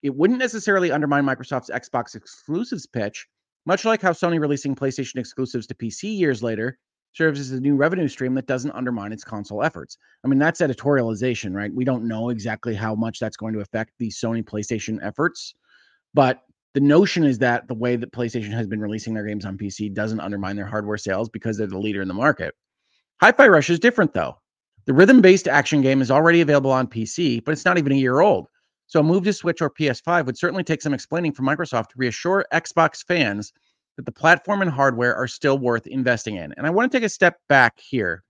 [0.06, 3.26] It wouldn't necessarily undermine Microsoft's Xbox exclusives pitch,
[3.66, 6.78] much like how Sony releasing PlayStation exclusives to PC years later
[7.12, 9.98] serves as a new revenue stream that doesn't undermine its console efforts.
[10.24, 11.74] I mean, that's editorialization, right?
[11.74, 15.54] We don't know exactly how much that's going to affect the Sony PlayStation efforts,
[16.14, 16.42] but
[16.74, 19.92] the notion is that the way that PlayStation has been releasing their games on PC
[19.92, 22.54] doesn't undermine their hardware sales because they're the leader in the market.
[23.20, 24.36] Hi Fi Rush is different, though.
[24.84, 27.96] The rhythm based action game is already available on PC, but it's not even a
[27.96, 28.46] year old.
[28.86, 31.94] So a move to Switch or PS5 would certainly take some explaining from Microsoft to
[31.96, 33.52] reassure Xbox fans
[33.96, 36.52] that the platform and hardware are still worth investing in.
[36.56, 38.22] And I want to take a step back here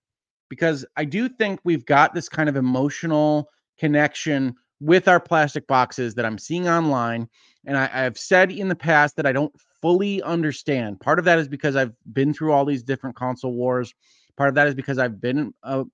[0.48, 3.48] because I do think we've got this kind of emotional
[3.78, 7.28] connection with our plastic boxes that I'm seeing online.
[7.66, 9.52] And I, have said in the past that I don't
[9.82, 11.00] fully understand.
[11.00, 13.92] Part of that is because I've been through all these different console wars.
[14.36, 15.84] Part of that is because I've been uh,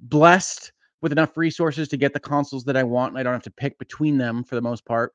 [0.00, 3.42] blessed with enough resources to get the consoles that I want, and I don't have
[3.44, 5.12] to pick between them for the most part.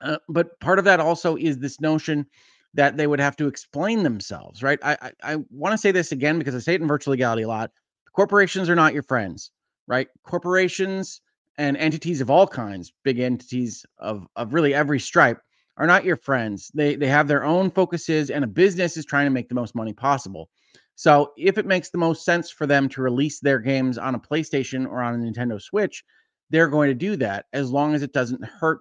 [0.00, 2.26] Uh, but part of that also is this notion
[2.74, 4.78] that they would have to explain themselves, right?
[4.82, 7.42] I I, I want to say this again because I say it in virtual legality
[7.42, 7.70] a lot.
[8.12, 9.50] Corporations are not your friends,
[9.86, 10.08] right?
[10.24, 11.20] Corporations
[11.56, 15.40] and entities of all kinds, big entities of of really every stripe,
[15.76, 16.70] are not your friends.
[16.74, 19.74] They they have their own focuses, and a business is trying to make the most
[19.74, 20.50] money possible.
[20.94, 24.20] So if it makes the most sense for them to release their games on a
[24.20, 26.04] PlayStation or on a Nintendo Switch,
[26.50, 28.80] they're going to do that as long as it doesn't hurt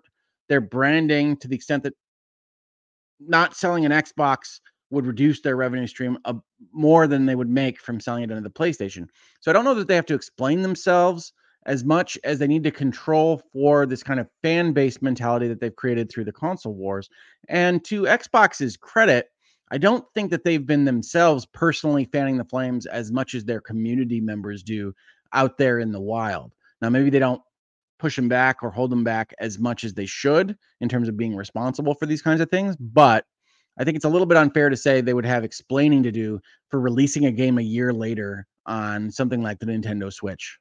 [0.49, 1.93] their branding to the extent that
[3.20, 4.59] not selling an Xbox
[4.89, 6.18] would reduce their revenue stream
[6.72, 9.07] more than they would make from selling it under the PlayStation.
[9.39, 11.34] So I don't know that they have to explain themselves
[11.66, 15.59] as much as they need to control for this kind of fan based mentality that
[15.59, 17.09] they've created through the console wars.
[17.49, 19.30] And to Xbox's credit,
[19.74, 23.59] I don't think that they've been themselves personally fanning the flames as much as their
[23.59, 24.93] community members do
[25.34, 26.53] out there in the wild.
[26.80, 27.41] Now, maybe they don't
[27.97, 31.17] push them back or hold them back as much as they should in terms of
[31.17, 33.26] being responsible for these kinds of things, but
[33.80, 36.39] I think it's a little bit unfair to say they would have explaining to do
[36.69, 40.59] for releasing a game a year later on something like the Nintendo Switch.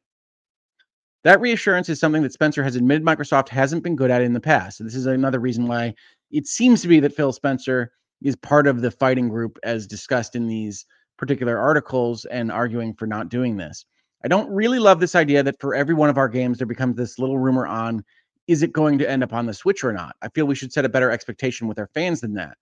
[1.25, 4.41] That reassurance is something that Spencer has admitted Microsoft hasn't been good at in the
[4.41, 4.79] past.
[4.79, 5.95] So this is another reason why
[6.31, 7.93] it seems to be that Phil Spencer
[8.25, 10.87] is part of the fighting group as discussed in these
[11.19, 13.85] particular articles and arguing for not doing this.
[14.25, 16.97] I don't really love this idea that for every one of our games there becomes
[16.97, 18.05] this little rumor on
[18.49, 20.17] is it going to end up on the Switch or not?
[20.23, 22.57] I feel we should set a better expectation with our fans than that.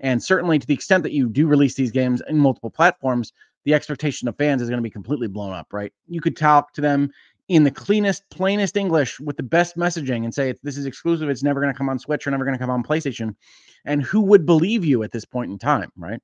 [0.00, 3.32] And certainly to the extent that you do release these games in multiple platforms,
[3.64, 5.92] the expectation of fans is going to be completely blown up, right?
[6.06, 7.10] You could talk to them
[7.48, 11.30] in the cleanest, plainest English with the best messaging and say, this is exclusive.
[11.30, 13.34] It's never going to come on Switch or never going to come on PlayStation.
[13.84, 16.20] And who would believe you at this point in time, right?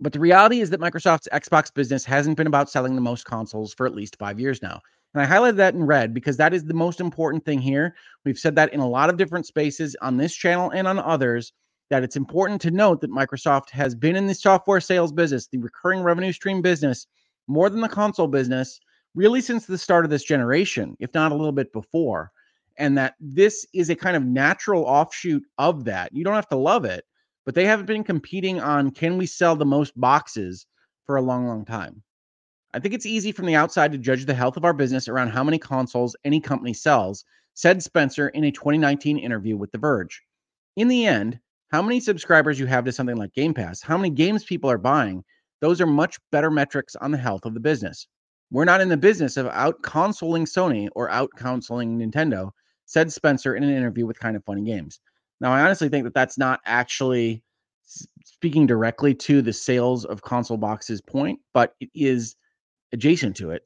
[0.00, 3.74] But the reality is that Microsoft's Xbox business hasn't been about selling the most consoles
[3.74, 4.80] for at least five years now.
[5.14, 7.94] And I highlighted that in red because that is the most important thing here.
[8.24, 11.52] We've said that in a lot of different spaces on this channel and on others
[11.88, 15.58] that it's important to note that Microsoft has been in the software sales business, the
[15.58, 17.06] recurring revenue stream business,
[17.46, 18.80] more than the console business
[19.16, 22.30] really since the start of this generation, if not a little bit before.
[22.78, 26.14] And that this is a kind of natural offshoot of that.
[26.14, 27.04] You don't have to love it,
[27.46, 30.66] but they haven't been competing on can we sell the most boxes
[31.06, 32.02] for a long, long time.
[32.74, 35.30] I think it's easy from the outside to judge the health of our business around
[35.30, 40.22] how many consoles any company sells, said Spencer in a 2019 interview with The Verge.
[40.76, 41.40] In the end,
[41.70, 44.76] how many subscribers you have to something like Game Pass, how many games people are
[44.76, 45.24] buying,
[45.62, 48.06] those are much better metrics on the health of the business.
[48.50, 52.50] We're not in the business of out consoling Sony or out counseling Nintendo,
[52.84, 55.00] said Spencer in an interview with Kind of Funny Games.
[55.40, 57.42] Now, I honestly think that that's not actually
[58.24, 62.36] speaking directly to the sales of console boxes point, but it is
[62.92, 63.62] adjacent to it.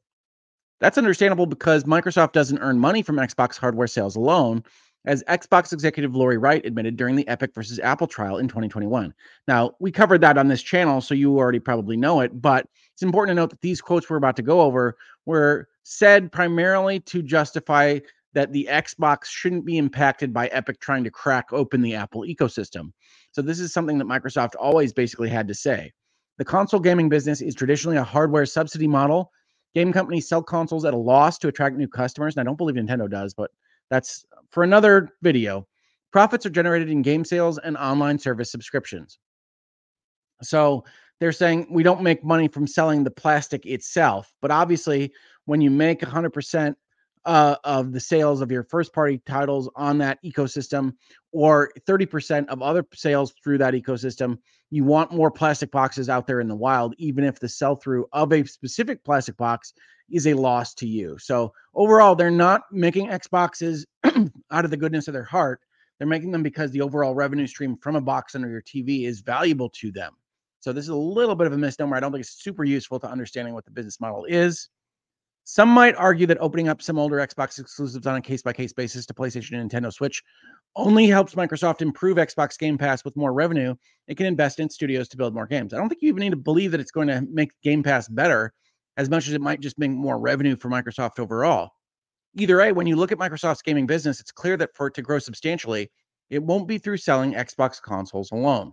[0.79, 4.63] That's understandable because Microsoft doesn't earn money from Xbox hardware sales alone
[5.05, 9.13] as Xbox executive Lori Wright admitted during the Epic versus Apple trial in 2021.
[9.47, 13.01] Now, we covered that on this channel, so you already probably know it, but it's
[13.01, 17.21] important to note that these quotes we're about to go over were said primarily to
[17.23, 17.99] justify
[18.33, 22.91] that the Xbox shouldn't be impacted by Epic trying to crack open the Apple ecosystem.
[23.31, 25.91] So, this is something that Microsoft always basically had to say.
[26.37, 29.31] The console gaming business is traditionally a hardware subsidy model.
[29.73, 32.35] Game companies sell consoles at a loss to attract new customers.
[32.35, 33.51] And I don't believe Nintendo does, but
[33.91, 35.67] that's for another video.
[36.11, 39.19] Profits are generated in game sales and online service subscriptions.
[40.41, 40.85] So
[41.19, 45.13] they're saying we don't make money from selling the plastic itself, but obviously,
[45.45, 46.75] when you make 100%
[47.25, 50.93] uh, of the sales of your first party titles on that ecosystem
[51.31, 54.37] or 30% of other sales through that ecosystem,
[54.71, 58.07] you want more plastic boxes out there in the wild, even if the sell through
[58.13, 59.73] of a specific plastic box
[60.11, 61.17] is a loss to you.
[61.19, 63.85] So overall, they're not making Xboxes
[64.51, 65.61] out of the goodness of their heart.
[65.97, 69.21] They're making them because the overall revenue stream from a box under your TV is
[69.21, 70.13] valuable to them.
[70.59, 71.95] So this is a little bit of a misnomer.
[71.95, 74.69] I don't think it's super useful to understanding what the business model is.
[75.43, 78.71] Some might argue that opening up some older Xbox exclusives on a case by case
[78.71, 80.21] basis to PlayStation and Nintendo Switch
[80.75, 83.75] only helps Microsoft improve Xbox Game Pass with more revenue.
[84.07, 85.73] It can invest in studios to build more games.
[85.73, 88.07] I don't think you even need to believe that it's going to make Game Pass
[88.07, 88.53] better
[89.01, 91.71] as much as it might just bring more revenue for Microsoft overall.
[92.35, 95.01] Either way, when you look at Microsoft's gaming business, it's clear that for it to
[95.01, 95.89] grow substantially,
[96.29, 98.71] it won't be through selling Xbox consoles alone.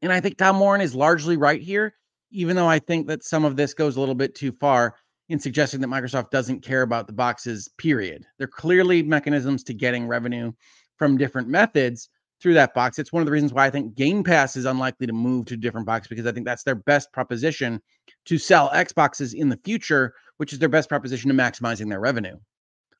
[0.00, 1.94] And I think Tom Warren is largely right here,
[2.30, 4.94] even though I think that some of this goes a little bit too far
[5.28, 8.24] in suggesting that Microsoft doesn't care about the boxes, period.
[8.38, 10.52] They're clearly mechanisms to getting revenue
[10.98, 12.08] from different methods,
[12.44, 12.98] through that box.
[12.98, 15.54] It's one of the reasons why I think Game Pass is unlikely to move to
[15.54, 17.80] a different box because I think that's their best proposition
[18.26, 22.36] to sell Xboxes in the future, which is their best proposition to maximizing their revenue.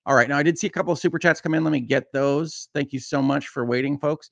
[0.06, 1.64] All right, now I did see a couple of super chats come in.
[1.64, 2.68] Let me get those.
[2.74, 4.30] Thank you so much for waiting, folks.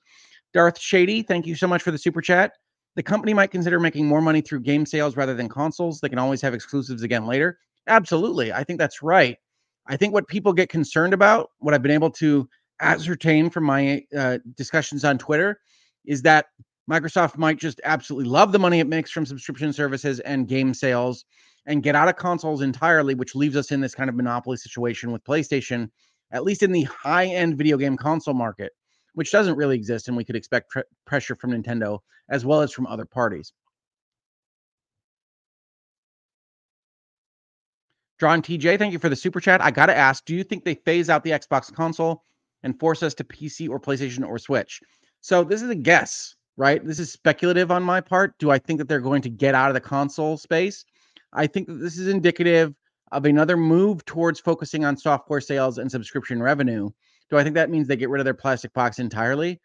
[0.53, 2.53] Darth Shady, thank you so much for the super chat.
[2.95, 5.99] The company might consider making more money through game sales rather than consoles.
[6.01, 7.59] They can always have exclusives again later.
[7.87, 8.53] Absolutely.
[8.53, 9.39] I think that's right.
[9.87, 12.47] I think what people get concerned about, what I've been able to
[12.81, 15.59] ascertain from my uh, discussions on Twitter,
[16.05, 16.47] is that
[16.91, 21.25] Microsoft might just absolutely love the money it makes from subscription services and game sales
[21.67, 25.13] and get out of consoles entirely, which leaves us in this kind of monopoly situation
[25.13, 25.89] with PlayStation,
[26.33, 28.73] at least in the high end video game console market
[29.15, 32.73] which doesn't really exist, and we could expect pr- pressure from Nintendo as well as
[32.73, 33.53] from other parties.
[38.19, 39.61] Drawn TJ, thank you for the super chat.
[39.61, 42.23] I got to ask, do you think they phase out the Xbox console
[42.63, 44.81] and force us to PC or PlayStation or Switch?
[45.21, 46.85] So this is a guess, right?
[46.85, 48.39] This is speculative on my part.
[48.39, 50.85] Do I think that they're going to get out of the console space?
[51.33, 52.75] I think that this is indicative
[53.11, 56.91] of another move towards focusing on software sales and subscription revenue
[57.33, 59.59] do I think that means they get rid of their plastic box entirely?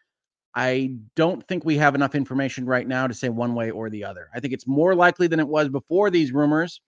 [0.54, 4.04] I don't think we have enough information right now to say one way or the
[4.04, 4.30] other.
[4.34, 6.80] I think it's more likely than it was before these rumors,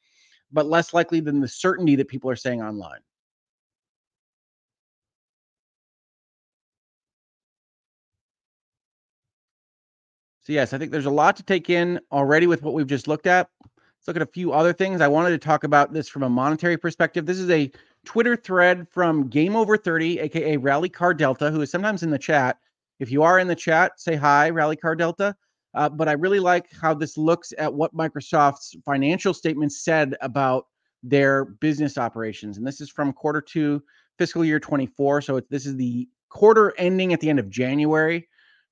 [0.50, 3.00] but less likely than the certainty that people are saying online.
[10.42, 13.08] So, yes, I think there's a lot to take in already with what we've just
[13.08, 13.50] looked at.
[13.62, 15.00] Let's look at a few other things.
[15.00, 17.26] I wanted to talk about this from a monetary perspective.
[17.26, 17.70] This is a
[18.06, 22.18] Twitter thread from Game Over 30, aka Rally Car Delta, who is sometimes in the
[22.18, 22.58] chat.
[22.98, 25.36] If you are in the chat, say hi, Rally Car Delta.
[25.74, 30.66] Uh, but I really like how this looks at what Microsoft's financial statements said about
[31.02, 32.56] their business operations.
[32.56, 33.82] And this is from quarter two,
[34.18, 35.22] fiscal year 24.
[35.22, 38.28] So this is the quarter ending at the end of January.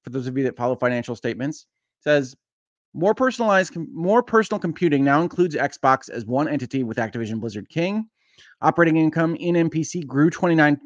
[0.09, 1.67] For those of you that follow financial statements,
[2.01, 2.35] says
[2.95, 8.09] more personalized, more personal computing now includes Xbox as one entity with Activision Blizzard King.
[8.63, 10.79] Operating income in MPC grew 29%.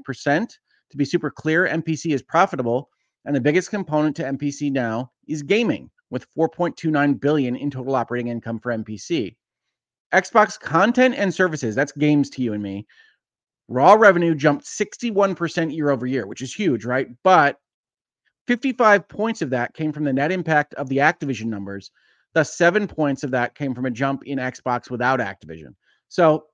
[0.91, 2.91] To be super clear, MPC is profitable,
[3.25, 8.27] and the biggest component to MPC now is gaming, with 4.29 billion in total operating
[8.27, 9.37] income for MPC.
[10.13, 12.89] Xbox content and services, that's games to you and me.
[13.69, 17.07] Raw revenue jumped 61% year over year, which is huge, right?
[17.23, 17.59] But
[18.47, 21.91] 55 points of that came from the net impact of the Activision numbers.
[22.35, 25.75] Thus, seven points of that came from a jump in Xbox without Activision.
[26.09, 26.47] So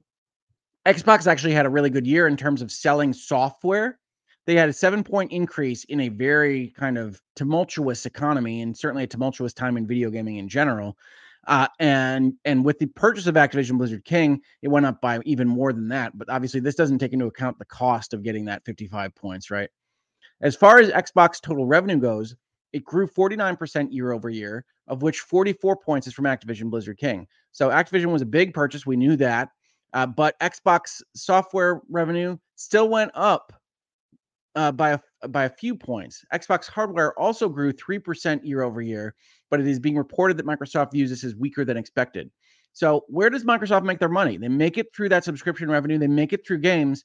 [0.87, 3.99] Xbox actually had a really good year in terms of selling software.
[4.47, 9.05] They had a seven point increase in a very kind of tumultuous economy and certainly
[9.05, 10.97] a tumultuous time in video gaming in general.
[11.47, 15.49] Uh, and and with the purchase of Activision Blizzard King, it went up by even
[15.49, 16.17] more than that.
[16.17, 19.71] But obviously, this doesn't take into account the cost of getting that 55 points, right?
[20.41, 22.37] As far as Xbox total revenue goes,
[22.73, 27.27] it grew 49% year over year, of which 44 points is from Activision Blizzard King.
[27.53, 28.87] So Activision was a big purchase.
[28.87, 29.51] We knew that.
[29.95, 33.53] Uh, but Xbox software revenue still went up
[34.55, 34.91] uh, by
[35.23, 36.25] a, by a few points.
[36.33, 39.15] Xbox hardware also grew 3% year over year,
[39.51, 42.31] but it is being reported that Microsoft views this as weaker than expected.
[42.75, 44.37] So, where does Microsoft make their money?
[44.37, 47.05] They make it through that subscription revenue, they make it through games.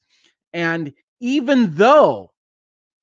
[0.52, 2.30] And even though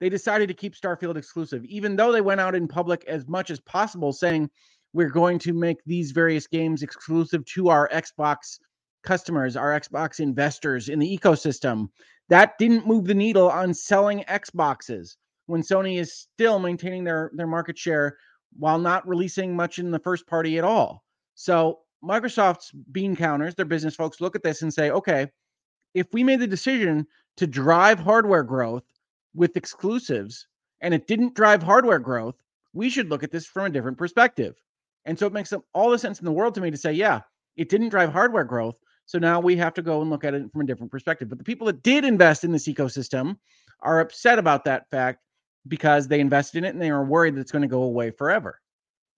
[0.01, 3.51] they decided to keep Starfield exclusive, even though they went out in public as much
[3.51, 4.49] as possible saying,
[4.93, 8.59] we're going to make these various games exclusive to our Xbox
[9.03, 11.87] customers, our Xbox investors in the ecosystem.
[12.29, 17.47] That didn't move the needle on selling Xboxes when Sony is still maintaining their, their
[17.47, 18.17] market share
[18.57, 21.03] while not releasing much in the first party at all.
[21.35, 25.27] So Microsoft's bean counters, their business folks look at this and say, okay,
[25.93, 27.05] if we made the decision
[27.37, 28.83] to drive hardware growth
[29.33, 30.47] with exclusives
[30.81, 32.35] and it didn't drive hardware growth,
[32.73, 34.55] we should look at this from a different perspective.
[35.05, 37.21] And so it makes all the sense in the world to me to say, yeah,
[37.57, 38.75] it didn't drive hardware growth,
[39.05, 41.27] so now we have to go and look at it from a different perspective.
[41.27, 43.37] But the people that did invest in this ecosystem
[43.81, 45.19] are upset about that fact
[45.67, 48.11] because they invested in it and they are worried that it's going to go away
[48.11, 48.59] forever.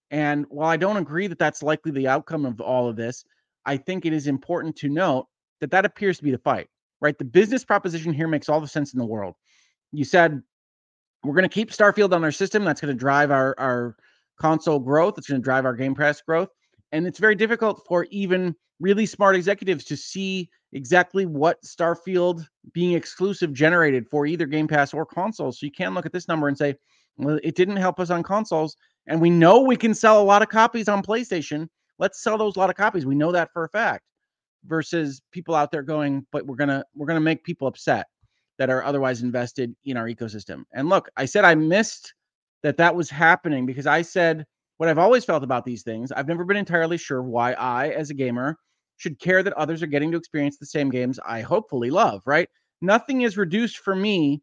[0.09, 3.23] And while I don't agree that that's likely the outcome of all of this,
[3.65, 5.27] I think it is important to note
[5.59, 6.67] that that appears to be the fight,
[7.01, 7.17] right?
[7.17, 9.35] The business proposition here makes all the sense in the world.
[9.93, 10.41] You said
[11.23, 12.65] we're going to keep Starfield on our system.
[12.65, 13.95] That's going to drive our, our
[14.39, 15.17] console growth.
[15.17, 16.49] It's going to drive our Game Pass growth.
[16.91, 22.93] And it's very difficult for even really smart executives to see exactly what Starfield being
[22.93, 25.59] exclusive generated for either Game Pass or consoles.
[25.59, 26.75] So you can look at this number and say,
[27.17, 28.75] well, it didn't help us on consoles.
[29.07, 31.67] And we know we can sell a lot of copies on PlayStation.
[31.99, 33.05] Let's sell those lot of copies.
[33.05, 34.03] We know that for a fact.
[34.65, 38.07] Versus people out there going, but we're gonna we're gonna make people upset
[38.59, 40.63] that are otherwise invested in our ecosystem.
[40.73, 42.13] And look, I said I missed
[42.61, 44.45] that that was happening because I said
[44.77, 46.11] what I've always felt about these things.
[46.11, 48.57] I've never been entirely sure why I, as a gamer,
[48.97, 52.47] should care that others are getting to experience the same games I hopefully love, right?
[52.81, 54.41] Nothing is reduced for me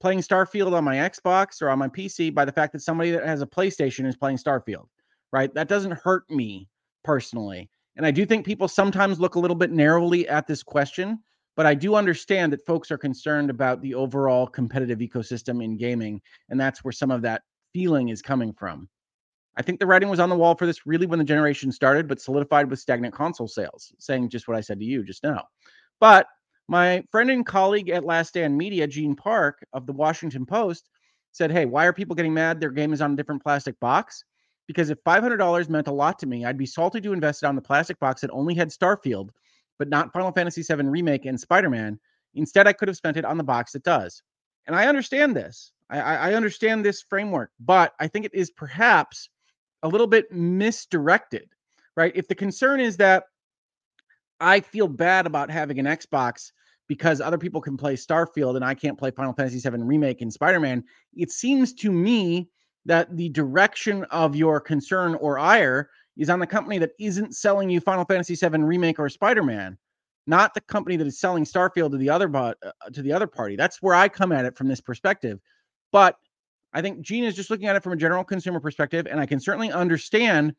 [0.00, 3.24] playing Starfield on my Xbox or on my PC by the fact that somebody that
[3.24, 4.86] has a PlayStation is playing Starfield,
[5.32, 5.54] right?
[5.54, 6.68] That doesn't hurt me
[7.04, 7.70] personally.
[7.96, 11.20] And I do think people sometimes look a little bit narrowly at this question,
[11.56, 16.20] but I do understand that folks are concerned about the overall competitive ecosystem in gaming.
[16.48, 17.42] And that's where some of that
[17.72, 18.88] feeling is coming from.
[19.56, 22.08] I think the writing was on the wall for this really when the generation started,
[22.08, 25.44] but solidified with stagnant console sales, saying just what I said to you just now.
[26.00, 26.26] But
[26.68, 30.88] my friend and colleague at Last Stand Media, Gene Park of the Washington Post,
[31.32, 32.60] said, Hey, why are people getting mad?
[32.60, 34.24] Their game is on a different plastic box.
[34.68, 37.56] Because if $500 meant a lot to me, I'd be salty to invest it on
[37.56, 39.30] the plastic box that only had Starfield,
[39.82, 41.98] but not Final Fantasy VII Remake and Spider Man.
[42.36, 44.22] Instead, I could have spent it on the box that does.
[44.68, 45.72] And I understand this.
[45.90, 49.28] I, I understand this framework, but I think it is perhaps
[49.82, 51.48] a little bit misdirected,
[51.96, 52.12] right?
[52.14, 53.24] If the concern is that
[54.38, 56.52] I feel bad about having an Xbox
[56.86, 60.32] because other people can play Starfield and I can't play Final Fantasy VII Remake and
[60.32, 60.84] Spider Man,
[61.16, 62.48] it seems to me
[62.86, 67.70] that the direction of your concern or ire is on the company that isn't selling
[67.70, 69.78] you Final Fantasy VII Remake or Spider Man,
[70.26, 72.54] not the company that is selling Starfield to the other uh,
[72.92, 73.56] to the other party.
[73.56, 75.40] That's where I come at it from this perspective.
[75.90, 76.16] But
[76.72, 79.26] I think Gene is just looking at it from a general consumer perspective, and I
[79.26, 80.54] can certainly understand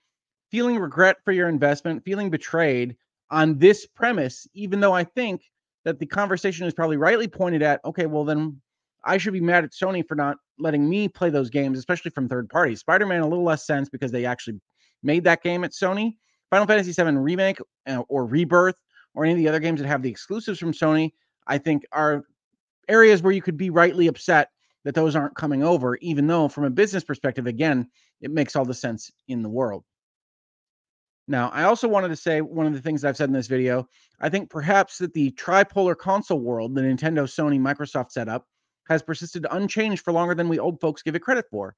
[0.51, 2.95] feeling regret for your investment, feeling betrayed
[3.32, 5.41] on this premise, even though I think
[5.86, 8.62] that the conversation is probably rightly pointed at, okay, well, then
[9.04, 12.30] I should be mad at Sony for not letting me play those games, especially from
[12.30, 12.80] third parties.
[12.80, 14.60] Spider Man, a little less sense because they actually
[15.04, 16.16] made that game at Sony.
[16.49, 18.76] Final Fantasy VII Remake uh, or Rebirth
[19.16, 21.12] or any of the other games that have the exclusives from Sony,
[21.47, 22.26] I think are
[22.88, 24.49] areas where you could be rightly upset
[24.84, 27.89] that those aren't coming over, even though from a business perspective, again,
[28.22, 29.84] it makes all the sense in the world.
[31.28, 33.88] Now, I also wanted to say one of the things I've said in this video.
[34.20, 38.45] I think perhaps that the tripolar console world, the Nintendo, Sony, Microsoft setup,
[38.89, 41.76] has persisted unchanged for longer than we old folks give it credit for.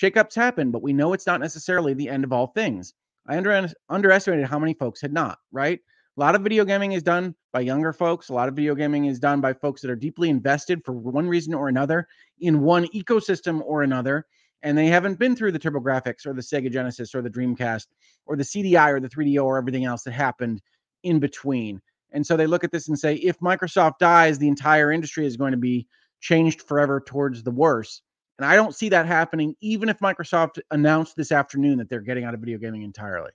[0.00, 2.94] Shakeups happen, but we know it's not necessarily the end of all things.
[3.26, 5.80] I under- underestimated how many folks had not, right?
[6.16, 8.28] A lot of video gaming is done by younger folks.
[8.28, 11.28] A lot of video gaming is done by folks that are deeply invested for one
[11.28, 12.08] reason or another
[12.40, 14.26] in one ecosystem or another.
[14.62, 17.86] And they haven't been through the TurboGrafx or the Sega Genesis or the Dreamcast
[18.26, 20.60] or the CDI or the 3DO or everything else that happened
[21.04, 21.80] in between.
[22.10, 25.36] And so they look at this and say, if Microsoft dies, the entire industry is
[25.36, 25.86] going to be
[26.20, 28.02] changed forever towards the worse.
[28.38, 32.24] And I don't see that happening, even if Microsoft announced this afternoon that they're getting
[32.24, 33.32] out of video gaming entirely.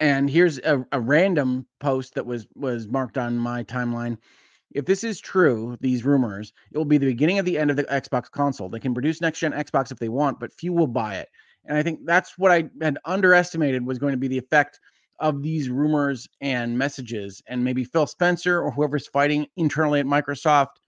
[0.00, 4.16] And here's a, a random post that was was marked on my timeline.
[4.72, 7.76] If this is true, these rumors, it will be the beginning of the end of
[7.76, 8.68] the Xbox console.
[8.68, 11.28] They can produce next gen Xbox if they want, but few will buy it.
[11.64, 14.80] And I think that's what I had underestimated was going to be the effect
[15.18, 17.42] of these rumors and messages.
[17.46, 20.78] And maybe Phil Spencer or whoever's fighting internally at Microsoft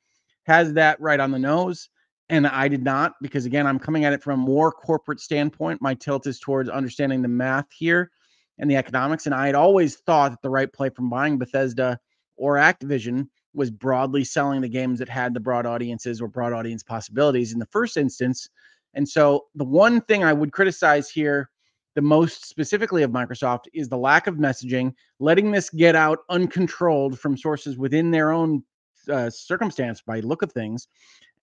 [0.45, 1.89] has that right on the nose.
[2.29, 5.83] And I did not, because again, I'm coming at it from a more corporate standpoint.
[5.83, 8.11] My tilt is towards understanding the math here
[8.59, 9.27] and the economics.
[9.27, 11.99] And I had always thought that the right play from buying Bethesda
[12.37, 16.83] or Activision was broadly selling the games that had the broad audiences or broad audience
[16.83, 18.49] possibilities in the first instance.
[18.95, 21.51] And so the one thing I would criticize here
[21.95, 27.19] the most specifically of Microsoft is the lack of messaging, letting this get out uncontrolled
[27.19, 28.65] from sources within their own
[29.09, 30.89] uh, circumstance by look of things,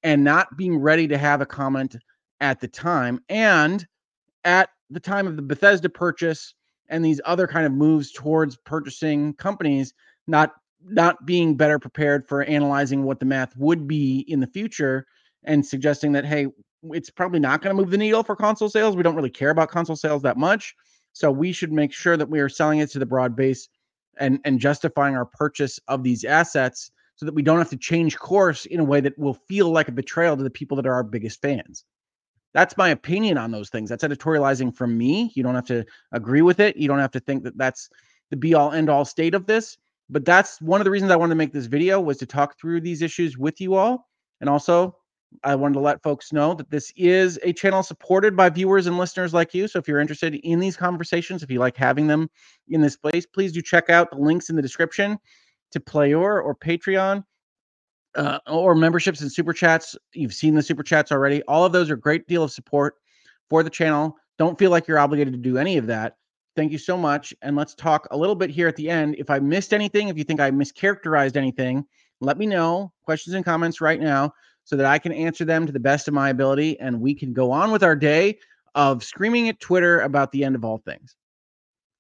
[0.03, 1.95] and not being ready to have a comment
[2.39, 3.20] at the time.
[3.30, 3.86] And
[4.45, 6.53] at the time of the Bethesda purchase,
[6.89, 9.93] and these other kind of moves towards purchasing companies
[10.28, 10.53] not
[10.84, 15.05] not being better prepared for analyzing what the math would be in the future
[15.43, 16.47] and suggesting that hey
[16.93, 19.49] it's probably not going to move the needle for console sales we don't really care
[19.49, 20.76] about console sales that much
[21.14, 23.70] so we should make sure that we are selling it to the broad base
[24.18, 28.17] and and justifying our purchase of these assets so that we don't have to change
[28.17, 30.93] course in a way that will feel like a betrayal to the people that are
[30.93, 31.84] our biggest fans
[32.53, 33.89] that's my opinion on those things.
[33.89, 35.32] That's editorializing from me.
[35.36, 36.78] You don't have to agree with it.
[36.78, 37.89] You don't have to think that that's
[38.32, 39.78] the be all end all state of this.
[40.09, 42.57] But that's one of the reasons I wanted to make this video was to talk
[42.59, 44.07] through these issues with you all.
[44.41, 44.95] And also,
[45.43, 48.97] I wanted to let folks know that this is a channel supported by viewers and
[48.97, 49.67] listeners like you.
[49.67, 52.32] So if you're interested in these conversations, if you like having them
[52.70, 55.20] in this place, please do check out the links in the description
[55.72, 57.24] to Playor or Patreon
[58.15, 59.95] uh, or memberships and super chats.
[60.13, 61.41] You've seen the super chats already.
[61.43, 62.95] All of those are great deal of support
[63.49, 64.17] for the channel.
[64.38, 66.15] Don't feel like you're obligated to do any of that.
[66.55, 67.34] Thank you so much.
[67.41, 69.15] And let's talk a little bit here at the end.
[69.17, 71.86] If I missed anything, if you think I mischaracterized anything,
[72.22, 72.91] let me know.
[73.03, 76.13] Questions and comments right now so that I can answer them to the best of
[76.13, 78.39] my ability and we can go on with our day
[78.76, 81.15] of screaming at Twitter about the end of all things.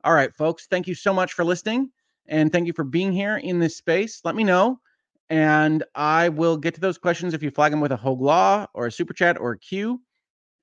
[0.03, 1.91] All right, folks, thank you so much for listening
[2.29, 4.21] and thank you for being here in this space.
[4.23, 4.79] Let me know
[5.29, 8.65] and I will get to those questions if you flag them with a Hoeg Law
[8.73, 10.01] or a super chat or a Q,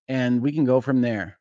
[0.09, 1.39] and we can go from there.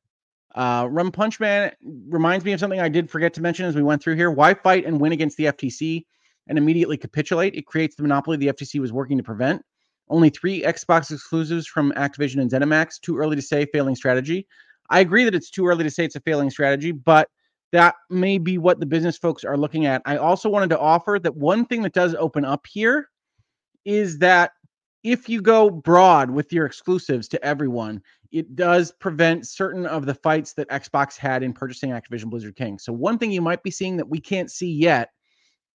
[0.53, 1.71] Uh, Rum Punch Man
[2.07, 4.31] reminds me of something I did forget to mention as we went through here.
[4.31, 6.05] Why fight and win against the FTC
[6.47, 7.55] and immediately capitulate?
[7.55, 9.63] It creates the monopoly the FTC was working to prevent.
[10.07, 13.01] Only three Xbox exclusives from Activision and ZeniMax.
[13.01, 14.47] Too early to say failing strategy.
[14.89, 17.27] I agree that it's too early to say it's a failing strategy, but
[17.75, 20.01] that may be what the business folks are looking at.
[20.05, 23.09] I also wanted to offer that one thing that does open up here
[23.83, 24.51] is that
[25.03, 28.01] if you go broad with your exclusives to everyone,
[28.31, 32.79] it does prevent certain of the fights that Xbox had in purchasing Activision Blizzard King.
[32.79, 35.09] So, one thing you might be seeing that we can't see yet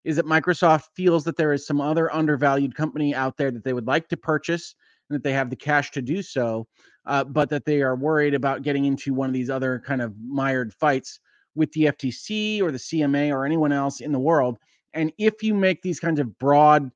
[0.04, 3.74] is that Microsoft feels that there is some other undervalued company out there that they
[3.74, 4.76] would like to purchase
[5.10, 6.68] and that they have the cash to do so,
[7.06, 10.14] uh, but that they are worried about getting into one of these other kind of
[10.20, 11.22] mired fights
[11.56, 14.58] with the FTC or the CMA or anyone else in the world.
[14.94, 16.92] And if you make these kinds of broad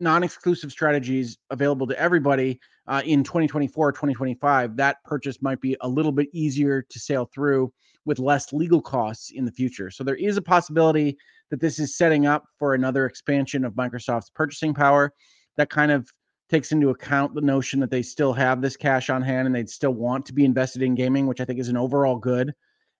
[0.00, 6.12] non-exclusive strategies available to everybody uh, in 2024 2025 that purchase might be a little
[6.12, 7.72] bit easier to sail through
[8.04, 11.16] with less legal costs in the future so there is a possibility
[11.50, 15.12] that this is setting up for another expansion of microsoft's purchasing power
[15.56, 16.10] that kind of
[16.50, 19.70] takes into account the notion that they still have this cash on hand and they'd
[19.70, 22.52] still want to be invested in gaming which i think is an overall good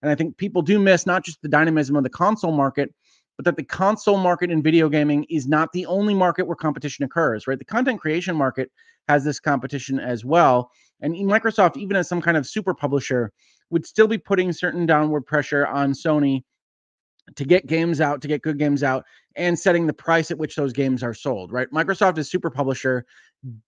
[0.04, 2.94] and i think people do miss not just the dynamism of the console market
[3.36, 7.04] but that the console market in video gaming is not the only market where competition
[7.04, 7.58] occurs, right?
[7.58, 8.70] The content creation market
[9.08, 10.70] has this competition as well.
[11.00, 13.32] And Microsoft, even as some kind of super publisher,
[13.70, 16.42] would still be putting certain downward pressure on Sony
[17.36, 19.04] to get games out, to get good games out,
[19.36, 21.70] and setting the price at which those games are sold, right?
[21.72, 23.04] Microsoft as super publisher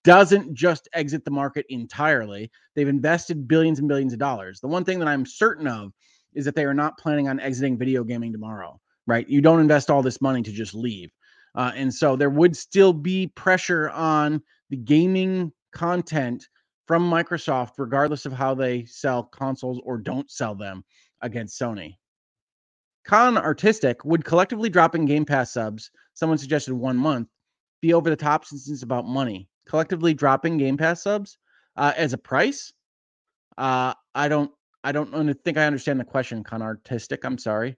[0.04, 2.50] doesn't just exit the market entirely.
[2.74, 4.60] They've invested billions and billions of dollars.
[4.60, 5.92] The one thing that I'm certain of
[6.36, 9.28] is that they are not planning on exiting video gaming tomorrow right?
[9.28, 11.10] You don't invest all this money to just leave.
[11.54, 16.48] Uh, and so there would still be pressure on the gaming content
[16.86, 20.84] from Microsoft, regardless of how they sell consoles or don't sell them
[21.22, 21.96] against Sony.
[23.04, 27.28] Con Artistic would collectively dropping Game Pass subs, someone suggested one month,
[27.80, 29.48] be over the top since it's about money.
[29.66, 31.38] Collectively dropping Game Pass subs
[31.76, 32.72] uh, as a price?
[33.56, 34.50] Uh, I don't
[34.84, 37.24] I don't think I understand the question, Con Artistic.
[37.24, 37.76] I'm sorry.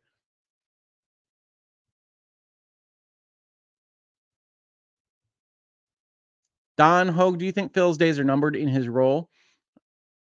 [6.77, 9.29] Don Hoeg, do you think Phil's days are numbered in his role?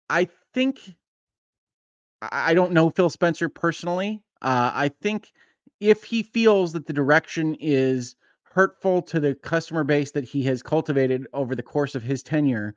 [0.09, 0.81] I think
[2.23, 4.23] I don't know Phil Spencer personally.
[4.43, 5.33] Uh, I think
[5.81, 10.63] if he feels that the direction is hurtful to the customer base that he has
[10.63, 12.75] cultivated over the course of his tenure,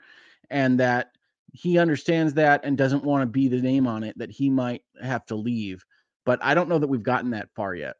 [0.50, 1.18] and that
[1.52, 4.84] he understands that and doesn't want to be the name on it, that he might
[5.02, 5.84] have to leave.
[6.26, 7.96] But I don't know that we've gotten that far yet.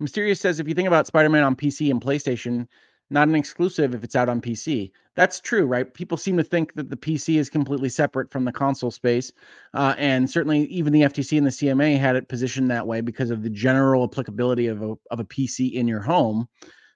[0.00, 2.66] Mysterious says if you think about Spider-Man on PC and PlayStation,
[3.14, 4.90] not an exclusive if it's out on PC.
[5.14, 5.94] That's true, right?
[5.94, 9.32] People seem to think that the PC is completely separate from the console space,
[9.72, 13.30] uh, and certainly even the FTC and the CMA had it positioned that way because
[13.30, 16.48] of the general applicability of a of a PC in your home.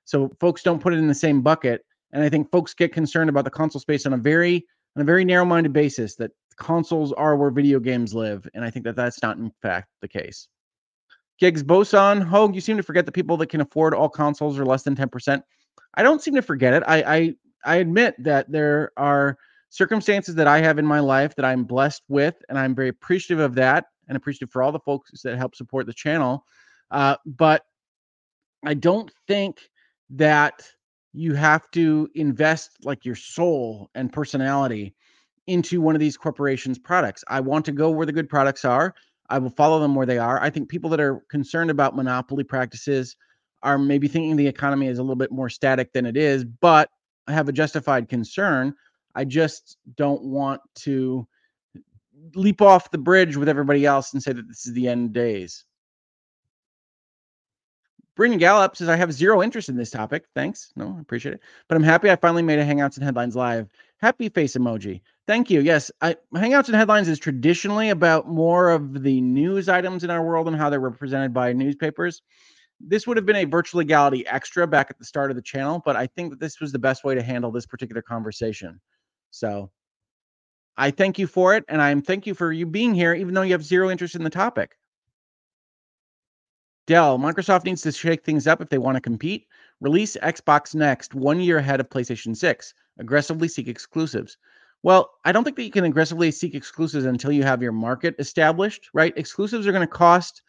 [0.05, 3.31] So folks don't put it in the same bucket, and I think folks get concerned
[3.31, 4.67] about the console space on a very
[4.97, 8.85] on a very narrow-minded basis that consoles are where video games live, and I think
[8.87, 10.49] that that's not in fact the case.
[11.39, 14.67] Gigs Boson, Hoeg, you seem to forget that people that can afford all consoles are
[14.67, 15.41] less than 10%.
[15.99, 16.85] I don't seem to forget it.
[16.87, 17.35] I, I
[17.65, 19.37] I admit that there are
[19.69, 23.45] circumstances that I have in my life that I'm blessed with, and I'm very appreciative
[23.45, 26.45] of that and appreciative for all the folks that help support the channel.
[26.93, 27.65] Uh, but
[28.65, 29.59] I don't think
[30.11, 30.63] that
[31.13, 34.95] you have to invest like your soul and personality
[35.49, 37.25] into one of these corporations' products.
[37.29, 38.95] I want to go where the good products are.
[39.31, 40.41] I will follow them where they are.
[40.41, 43.17] I think people that are concerned about monopoly practices
[43.63, 46.91] are maybe thinking the economy is a little bit more static than it is, but
[47.27, 48.75] I have a justified concern.
[49.15, 51.27] I just don't want to
[52.35, 55.65] leap off the bridge with everybody else and say that this is the end days.
[58.17, 60.25] Bryn Gallup says, I have zero interest in this topic.
[60.35, 60.73] Thanks.
[60.75, 61.41] No, I appreciate it.
[61.69, 63.69] But I'm happy I finally made a Hangouts and Headlines live.
[63.99, 65.03] Happy face emoji.
[65.29, 65.61] Thank you.
[65.61, 70.25] Yes, I, Hangouts and Headlines is traditionally about more of the news items in our
[70.25, 72.23] world and how they're represented by newspapers.
[72.81, 75.83] This would have been a virtual legality extra back at the start of the channel,
[75.85, 78.81] but I think that this was the best way to handle this particular conversation.
[79.31, 79.71] So
[80.77, 83.43] I thank you for it, and I'm thank you for you being here, even though
[83.43, 84.79] you have zero interest in the topic.
[86.87, 89.47] Dell, Microsoft needs to shake things up if they want to compete.
[89.81, 92.75] Release Xbox Next one year ahead of PlayStation 6.
[92.99, 94.39] Aggressively seek exclusives.
[94.83, 98.15] Well, I don't think that you can aggressively seek exclusives until you have your market
[98.19, 99.13] established, right?
[99.17, 100.43] Exclusives are going to cost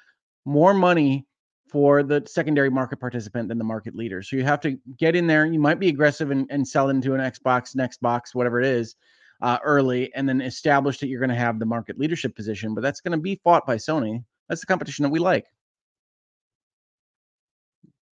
[0.45, 1.27] more money
[1.71, 4.21] for the secondary market participant than the market leader.
[4.23, 5.45] So you have to get in there.
[5.45, 8.95] You might be aggressive and, and sell into an Xbox, next box, whatever it is,
[9.41, 12.73] uh, early, and then establish that you're going to have the market leadership position.
[12.73, 14.23] But that's going to be fought by Sony.
[14.47, 15.45] That's the competition that we like.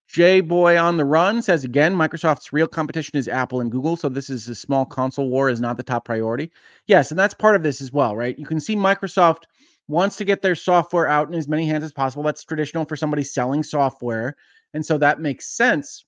[0.07, 3.97] J Boy on the Run says again, Microsoft's real competition is Apple and Google.
[3.97, 6.49] So this is a small console war is not the top priority.
[6.85, 8.39] Yes, and that's part of this as well, right?
[8.39, 9.43] You can see Microsoft
[9.87, 12.23] wants to get their software out in as many hands as possible.
[12.23, 14.35] That's traditional for somebody selling software.
[14.73, 16.05] And so that makes sense,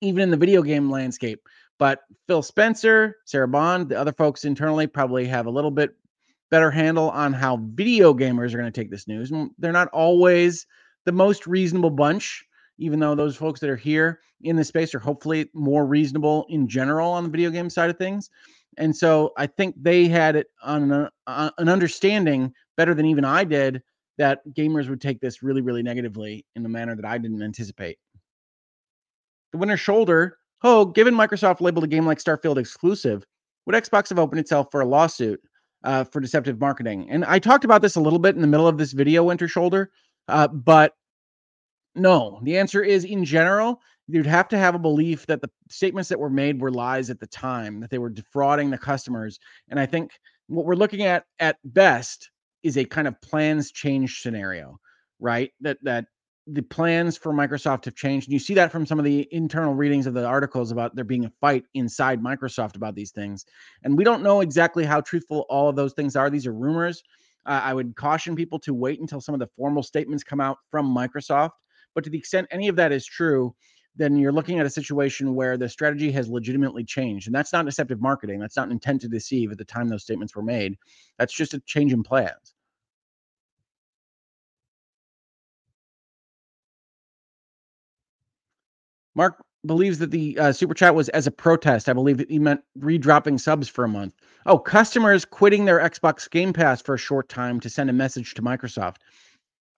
[0.00, 1.40] even in the video game landscape.
[1.78, 5.90] But Phil Spencer, Sarah Bond, the other folks internally probably have a little bit
[6.50, 9.30] better handle on how video gamers are going to take this news.
[9.58, 10.66] They're not always
[11.04, 12.44] the most reasonable bunch
[12.78, 16.68] even though those folks that are here in the space are hopefully more reasonable in
[16.68, 18.30] general on the video game side of things.
[18.78, 23.24] And so I think they had it on an, uh, an understanding better than even
[23.24, 23.82] I did
[24.18, 27.98] that gamers would take this really, really negatively in a manner that I didn't anticipate.
[29.52, 30.38] The Winter Shoulder.
[30.62, 33.24] Oh, given Microsoft labeled a game like Starfield exclusive,
[33.66, 35.40] would Xbox have opened itself for a lawsuit
[35.84, 37.08] uh, for deceptive marketing?
[37.10, 39.46] And I talked about this a little bit in the middle of this video, Winter
[39.46, 39.90] Shoulder,
[40.26, 40.94] uh, but
[41.94, 46.08] no, the answer is in general, you'd have to have a belief that the statements
[46.08, 49.38] that were made were lies at the time, that they were defrauding the customers.
[49.68, 50.12] And I think
[50.46, 52.30] what we're looking at at best
[52.62, 54.78] is a kind of plans change scenario,
[55.20, 55.50] right?
[55.60, 56.06] That that
[56.50, 58.28] the plans for Microsoft have changed.
[58.28, 61.04] And you see that from some of the internal readings of the articles about there
[61.04, 63.44] being a fight inside Microsoft about these things.
[63.84, 66.30] And we don't know exactly how truthful all of those things are.
[66.30, 67.02] These are rumors.
[67.44, 70.56] Uh, I would caution people to wait until some of the formal statements come out
[70.70, 71.50] from Microsoft
[71.98, 73.54] but to the extent any of that is true,
[73.98, 77.26] then you're looking at a situation where the strategy has legitimately changed.
[77.26, 78.38] And that's not deceptive marketing.
[78.38, 80.78] That's not intent to deceive at the time those statements were made.
[81.18, 82.54] That's just a change in plans.
[89.16, 91.88] Mark believes that the uh, super chat was as a protest.
[91.88, 94.14] I believe he meant redropping subs for a month.
[94.46, 98.34] Oh, customers quitting their Xbox Game Pass for a short time to send a message
[98.34, 98.98] to Microsoft.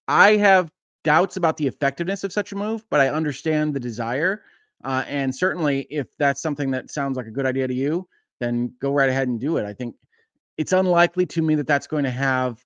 [0.07, 0.71] I have
[1.05, 4.43] doubts about the effectiveness of such a move, but I understand the desire.
[4.85, 8.09] Uh, and certainly, if that's something that sounds like a good idea to you,
[8.41, 9.67] then go right ahead and do it.
[9.67, 9.95] I think
[10.57, 12.65] it's unlikely to me that that's going to have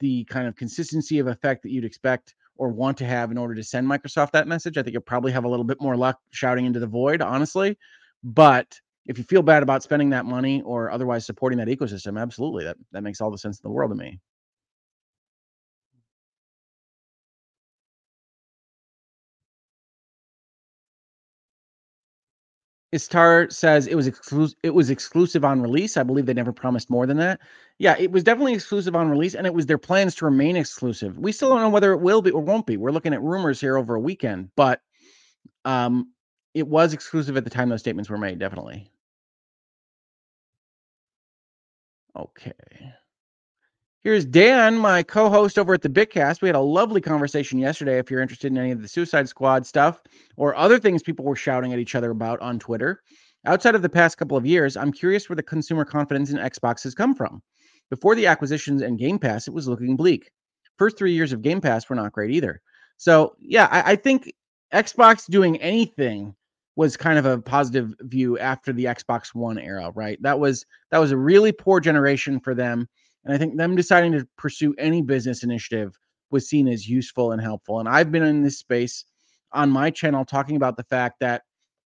[0.00, 3.54] the kind of consistency of effect that you'd expect or want to have in order
[3.54, 4.76] to send Microsoft that message.
[4.76, 7.78] I think you'll probably have a little bit more luck shouting into the void, honestly.
[8.22, 12.64] But if you feel bad about spending that money or otherwise supporting that ecosystem, absolutely,
[12.64, 14.20] that that makes all the sense in the world to me.
[22.92, 24.58] Istar says it was exclusive.
[24.62, 25.96] It was exclusive on release.
[25.96, 27.40] I believe they never promised more than that.
[27.78, 31.18] Yeah, it was definitely exclusive on release, and it was their plans to remain exclusive.
[31.18, 32.76] We still don't know whether it will be or won't be.
[32.76, 34.80] We're looking at rumors here over a weekend, but
[35.64, 36.12] um,
[36.54, 38.38] it was exclusive at the time those statements were made.
[38.38, 38.90] Definitely.
[42.16, 42.52] Okay.
[44.04, 46.40] Here's Dan, my co host over at the Bitcast.
[46.40, 47.98] We had a lovely conversation yesterday.
[47.98, 50.00] If you're interested in any of the Suicide Squad stuff
[50.36, 53.02] or other things people were shouting at each other about on Twitter,
[53.44, 56.84] outside of the past couple of years, I'm curious where the consumer confidence in Xbox
[56.84, 57.42] has come from.
[57.90, 60.30] Before the acquisitions and Game Pass, it was looking bleak.
[60.78, 62.62] First three years of Game Pass were not great either.
[62.98, 64.32] So, yeah, I, I think
[64.72, 66.36] Xbox doing anything
[66.76, 70.22] was kind of a positive view after the Xbox One era, right?
[70.22, 72.88] That was that was a really poor generation for them
[73.28, 75.94] and I think them deciding to pursue any business initiative
[76.30, 77.78] was seen as useful and helpful.
[77.78, 79.04] And I've been in this space
[79.52, 81.42] on my channel talking about the fact that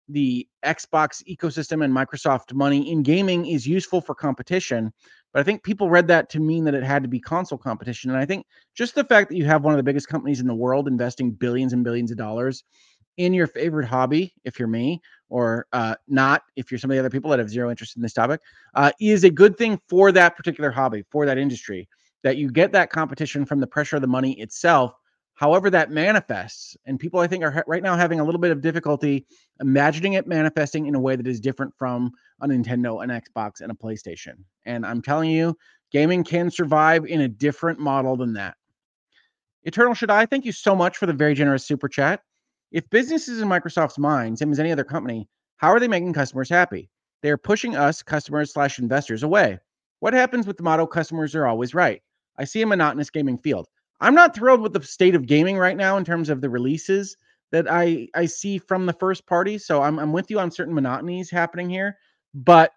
[0.08, 4.92] the Xbox ecosystem and Microsoft money in gaming is useful for competition.
[5.32, 8.10] But I think people read that to mean that it had to be console competition.
[8.10, 8.46] And I think
[8.76, 11.32] just the fact that you have one of the biggest companies in the world investing
[11.32, 12.62] billions and billions of dollars
[13.16, 17.00] in your favorite hobby, if you're me, or uh, not, if you're some of the
[17.00, 18.40] other people that have zero interest in this topic,
[18.74, 21.88] uh, is a good thing for that particular hobby, for that industry,
[22.22, 24.94] that you get that competition from the pressure of the money itself,
[25.34, 26.76] however that manifests.
[26.84, 29.26] And people, I think, are ha- right now having a little bit of difficulty
[29.60, 33.70] imagining it manifesting in a way that is different from a Nintendo, an Xbox, and
[33.70, 34.34] a PlayStation.
[34.66, 35.56] And I'm telling you,
[35.90, 38.56] gaming can survive in a different model than that.
[39.64, 42.20] Eternal Should I, thank you so much for the very generous super chat.
[42.72, 45.28] If business is in Microsoft's mind, same as any other company,
[45.58, 46.88] how are they making customers happy?
[47.22, 49.58] They are pushing us, customers slash investors, away.
[50.00, 52.02] What happens with the motto, customers are always right?
[52.38, 53.68] I see a monotonous gaming field.
[54.00, 57.16] I'm not thrilled with the state of gaming right now in terms of the releases
[57.52, 59.58] that I I see from the first party.
[59.58, 61.98] So I'm I'm with you on certain monotonies happening here,
[62.34, 62.72] but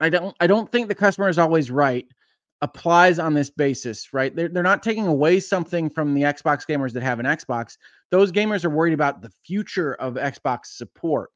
[0.00, 2.06] I don't I don't think the customer is always right
[2.60, 4.34] applies on this basis, right?
[4.34, 7.76] They're, they're not taking away something from the Xbox gamers that have an Xbox.
[8.10, 11.30] Those gamers are worried about the future of Xbox support.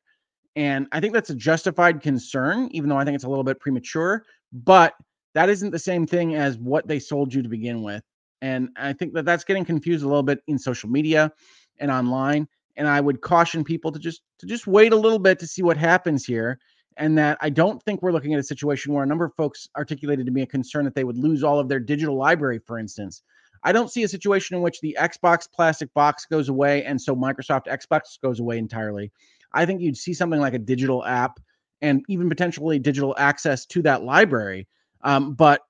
[0.56, 3.60] And I think that's a justified concern, even though I think it's a little bit
[3.60, 4.24] premature.
[4.52, 4.94] But
[5.34, 8.02] that isn't the same thing as what they sold you to begin with.
[8.42, 11.32] And I think that that's getting confused a little bit in social media
[11.78, 12.48] and online.
[12.76, 15.62] And I would caution people to just to just wait a little bit to see
[15.62, 16.58] what happens here.
[16.96, 19.68] And that I don't think we're looking at a situation where a number of folks
[19.76, 22.78] articulated to me a concern that they would lose all of their digital library, for
[22.78, 23.22] instance.
[23.64, 27.14] I don't see a situation in which the Xbox plastic box goes away and so
[27.14, 29.12] Microsoft Xbox goes away entirely.
[29.52, 31.38] I think you'd see something like a digital app
[31.80, 34.66] and even potentially digital access to that library.
[35.02, 35.62] Um, but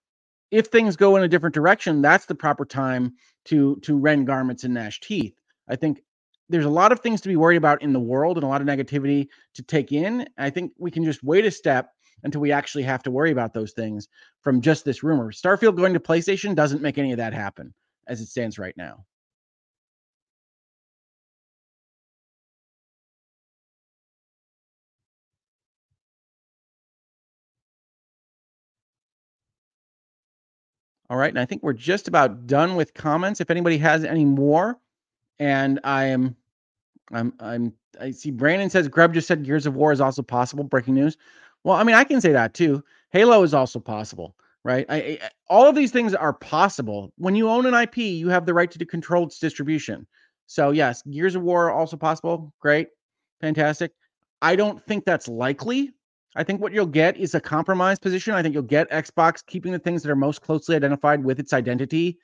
[0.51, 3.15] if things go in a different direction, that's the proper time
[3.47, 5.35] to to rend garments and gnash teeth.
[5.69, 6.03] I think
[6.49, 8.61] there's a lot of things to be worried about in the world and a lot
[8.61, 10.27] of negativity to take in.
[10.39, 11.93] I think we can just wait a step
[12.25, 14.09] until we actually have to worry about those things
[14.43, 15.33] from just this rumor.
[15.33, 17.75] Starfield going to PlayStation doesn't make any of that happen
[18.07, 19.05] as it stands right now.
[31.11, 33.41] All right, and I think we're just about done with comments.
[33.41, 34.81] If anybody has any more,
[35.39, 36.37] and I am,
[37.13, 40.65] I'm, I'm, I see Brandon says Grub just said Gears of War is also possible.
[40.65, 41.17] Breaking news.
[41.65, 42.83] Well, I mean, I can say that too.
[43.11, 44.35] Halo is also possible,
[44.65, 44.87] right?
[44.89, 45.19] I, I,
[45.49, 47.13] all of these things are possible.
[47.17, 50.07] When you own an IP, you have the right to control its distribution.
[50.47, 52.53] So yes, Gears of War also possible.
[52.61, 52.89] Great,
[53.41, 53.93] fantastic.
[54.41, 55.93] I don't think that's likely
[56.35, 58.35] I think what you'll get is a compromise position.
[58.35, 61.53] I think you'll get Xbox keeping the things that are most closely identified with its
[61.53, 62.19] identity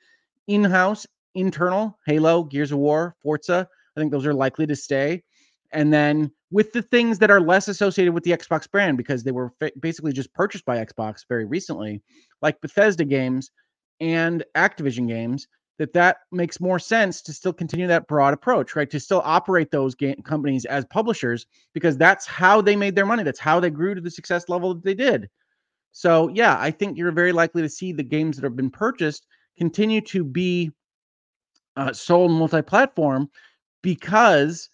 [0.47, 1.05] in house,
[1.35, 3.67] internal, Halo, Gears of War, Forza.
[3.95, 5.23] I think those are likely to stay.
[5.71, 9.31] And then with the things that are less associated with the Xbox brand because they
[9.31, 12.01] were fa- basically just purchased by Xbox very recently,
[12.41, 13.51] like Bethesda games
[13.99, 15.47] and Activision games,
[15.77, 18.89] that that makes more sense to still continue that broad approach, right?
[18.89, 23.23] To still operate those game companies as publishers because that's how they made their money.
[23.23, 25.29] That's how they grew to the success level that they did.
[25.91, 29.25] So, yeah, I think you're very likely to see the games that have been purchased
[29.57, 30.71] continue to be
[31.79, 33.29] uh, sold multi-platform
[33.81, 34.69] because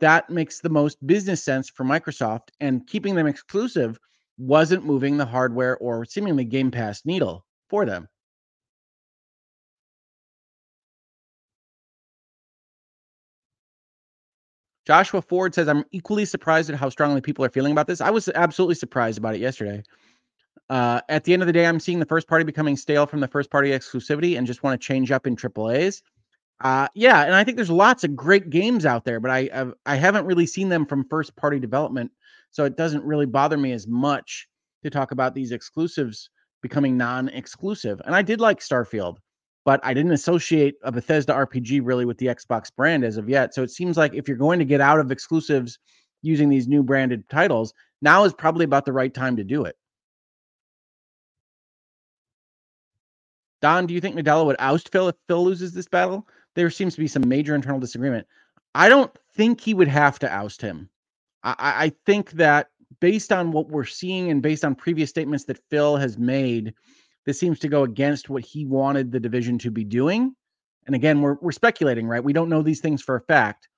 [0.00, 3.98] that makes the most business sense for Microsoft and keeping them exclusive
[4.38, 8.08] wasn't moving the hardware or seemingly Game Pass needle for them.
[14.86, 18.00] Joshua Ford says, I'm equally surprised at how strongly people are feeling about this.
[18.00, 19.82] I was absolutely surprised about it yesterday.
[20.70, 23.20] Uh, at the end of the day, I'm seeing the first party becoming stale from
[23.20, 26.00] the first party exclusivity and just want to change up in triple AAAs.
[26.60, 29.74] Uh, yeah, and I think there's lots of great games out there, but I I've,
[29.86, 32.10] I haven't really seen them from first party development,
[32.50, 34.48] so it doesn't really bother me as much
[34.82, 36.30] to talk about these exclusives
[36.62, 38.00] becoming non-exclusive.
[38.04, 39.18] And I did like Starfield
[39.68, 43.52] but I didn't associate a Bethesda RPG really with the Xbox brand as of yet.
[43.52, 45.78] So it seems like if you're going to get out of exclusives
[46.22, 49.76] using these new branded titles, now is probably about the right time to do it.
[53.60, 56.26] Don, do you think Nadella would oust Phil if Phil loses this battle?
[56.58, 58.26] There seems to be some major internal disagreement.
[58.74, 60.90] I don't think he would have to oust him.
[61.44, 62.66] I, I think that
[63.00, 66.74] based on what we're seeing and based on previous statements that Phil has made,
[67.26, 70.34] this seems to go against what he wanted the division to be doing.
[70.86, 72.24] And again, we're we're speculating, right?
[72.24, 73.68] We don't know these things for a fact,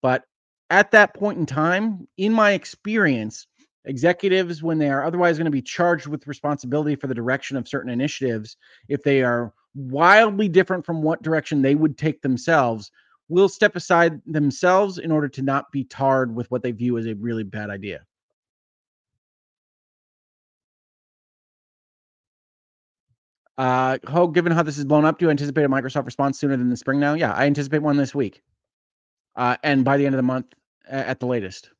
[0.00, 0.22] but
[0.70, 3.48] at that point in time, in my experience,
[3.84, 7.66] executives when they are otherwise going to be charged with responsibility for the direction of
[7.66, 8.56] certain initiatives,
[8.88, 12.90] if they are wildly different from what direction they would take themselves,
[13.28, 17.06] will step aside themselves in order to not be tarred with what they view as
[17.06, 18.00] a really bad idea.
[23.58, 26.56] Uh, Ho, given how this is blown up, do you anticipate a Microsoft response sooner
[26.56, 27.14] than the spring now?
[27.14, 28.42] Yeah, I anticipate one this week.
[29.34, 30.46] Uh, and by the end of the month
[30.88, 31.70] at the latest.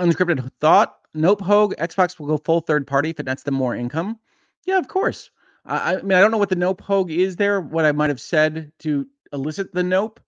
[0.00, 0.96] Unscripted thought.
[1.12, 1.74] Nope, Hoeg.
[1.76, 4.18] Xbox will go full third party if it nets them more income.
[4.64, 5.30] Yeah, of course.
[5.66, 8.08] I, I mean, I don't know what the nope Hoeg is there, what I might
[8.10, 10.18] have said to elicit the nope.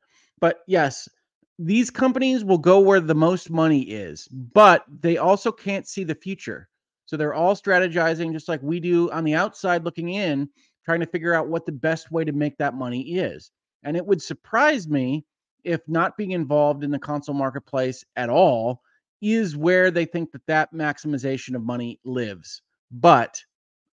[0.41, 1.09] But yes,
[1.59, 6.15] these companies will go where the most money is, but they also can't see the
[6.15, 6.69] future.
[7.07, 10.49] So they're all strategizing just like we do on the outside looking in
[10.85, 13.51] trying to figure out what the best way to make that money is.
[13.85, 15.25] And it would surprise me
[15.65, 18.83] if not being involved in the console marketplace at all
[19.23, 22.61] is where they think that that maximization of money lives.
[22.91, 23.41] But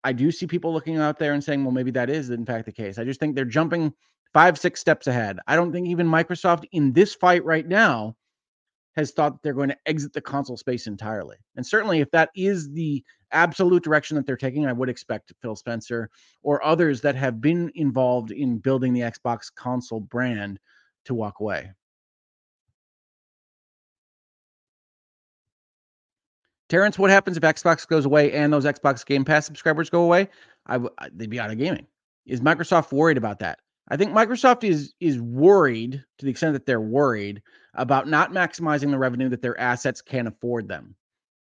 [0.04, 2.64] I do see people looking out there and saying, well, maybe that is in fact
[2.64, 2.98] the case.
[2.98, 3.92] I just think they're jumping
[4.32, 5.38] five, six steps ahead.
[5.46, 8.16] I don't think even Microsoft in this fight right now
[8.94, 11.36] has thought they're going to exit the console space entirely.
[11.56, 15.56] And certainly, if that is the absolute direction that they're taking, I would expect Phil
[15.56, 16.08] Spencer
[16.42, 20.58] or others that have been involved in building the Xbox console brand
[21.04, 21.72] to walk away.
[26.68, 30.28] Terrence, what happens if Xbox goes away and those Xbox Game Pass subscribers go away?
[30.66, 31.86] I w- they'd be out of gaming.
[32.26, 33.60] Is Microsoft worried about that?
[33.88, 37.40] I think Microsoft is is worried to the extent that they're worried
[37.74, 40.96] about not maximizing the revenue that their assets can afford them.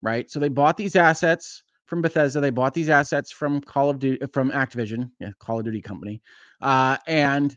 [0.02, 0.28] Right?
[0.28, 4.26] So they bought these assets from Bethesda, they bought these assets from Call of Duty
[4.32, 6.22] from Activision, yeah, Call of Duty company.
[6.60, 7.56] Uh, and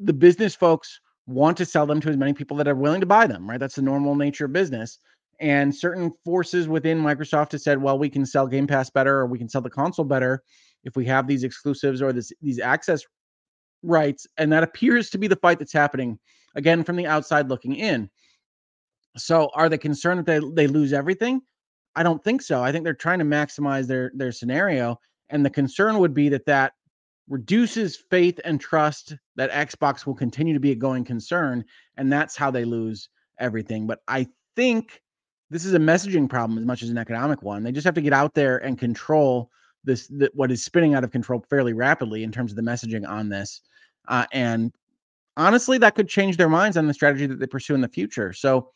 [0.00, 3.06] the business folks want to sell them to as many people that are willing to
[3.06, 3.58] buy them, right?
[3.58, 4.98] That's the normal nature of business.
[5.40, 9.26] And certain forces within Microsoft have said, well, we can sell Game Pass better or
[9.26, 10.42] we can sell the console better
[10.84, 13.02] if we have these exclusives or this, these access
[13.82, 14.26] rights.
[14.36, 16.18] And that appears to be the fight that's happening
[16.54, 18.10] again from the outside looking in.
[19.16, 21.40] So are they concerned that they, they lose everything?
[21.96, 22.62] I don't think so.
[22.62, 24.98] I think they're trying to maximize their their scenario.
[25.30, 26.72] And the concern would be that that
[27.28, 31.64] reduces faith and trust that Xbox will continue to be a going concern.
[31.96, 33.08] And that's how they lose
[33.38, 33.86] everything.
[33.86, 35.00] But I think
[35.54, 37.62] this is a messaging problem as much as an economic one.
[37.62, 39.52] They just have to get out there and control
[39.84, 43.28] this what is spinning out of control fairly rapidly in terms of the messaging on
[43.28, 43.60] this.
[44.08, 44.72] Uh, and
[45.36, 48.32] honestly, that could change their minds on the strategy that they pursue in the future.
[48.32, 48.70] So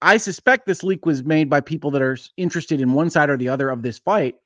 [0.00, 3.36] I suspect this leak was made by people that are interested in one side or
[3.36, 4.36] the other of this fight,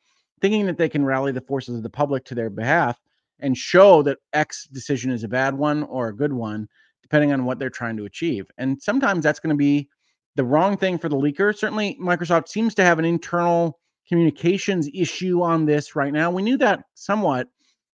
[0.41, 3.01] thinking that they can rally the forces of the public to their behalf
[3.39, 6.69] and show that X decision is a bad one or a good one,
[7.03, 8.51] depending on what they're trying to achieve.
[8.59, 9.89] And sometimes that's going to be
[10.37, 11.57] the wrong thing for the leaker.
[11.57, 16.31] Certainly, Microsoft seems to have an internal communications issue on this right now.
[16.31, 17.49] We knew that somewhat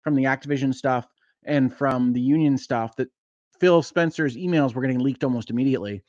[0.03, 1.07] from the Activision stuff
[1.45, 3.09] and from the union stuff that
[3.61, 6.03] Phil Spencer's emails were getting leaked almost immediately.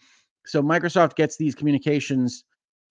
[0.45, 2.43] So Microsoft gets these communications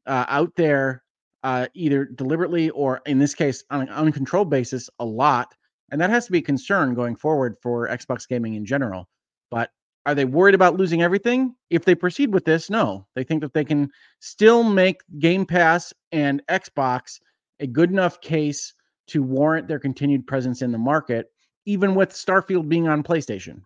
[0.06, 1.02] uh, out there
[1.42, 5.54] uh, either deliberately or, in this case, on an uncontrolled basis, a lot,
[5.90, 9.08] and that has to be a concern going forward for Xbox gaming in general.
[9.50, 9.70] But
[10.06, 11.55] are they worried about losing everything?
[11.68, 13.06] If they proceed with this, no.
[13.14, 13.90] They think that they can
[14.20, 17.20] still make Game Pass and Xbox
[17.60, 18.72] a good enough case
[19.09, 21.31] to warrant their continued presence in the market,
[21.66, 23.62] even with Starfield being on PlayStation.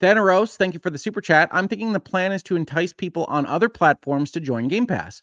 [0.00, 1.48] Thanaros, thank you for the super chat.
[1.52, 5.22] I'm thinking the plan is to entice people on other platforms to join Game Pass.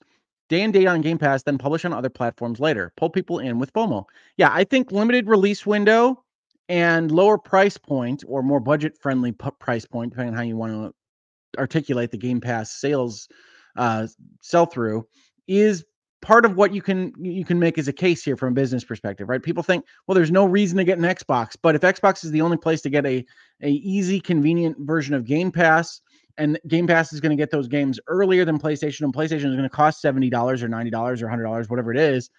[0.49, 2.91] Day and date on Game Pass, then publish on other platforms later.
[2.97, 4.05] Pull people in with FOMO.
[4.37, 6.22] Yeah, I think limited release window
[6.69, 10.55] and lower price point or more budget friendly p- price point, depending on how you
[10.55, 13.27] want to articulate the Game Pass sales
[13.75, 14.07] uh,
[14.41, 15.05] sell through,
[15.47, 15.83] is
[16.21, 18.83] part of what you can you can make as a case here from a business
[18.83, 19.43] perspective, right?
[19.43, 22.41] People think, well, there's no reason to get an Xbox, but if Xbox is the
[22.41, 23.25] only place to get a
[23.61, 26.01] a easy, convenient version of Game Pass,
[26.37, 29.55] and Game Pass is going to get those games earlier than PlayStation, and PlayStation is
[29.55, 32.29] going to cost seventy dollars or ninety dollars or hundred dollars, whatever it is,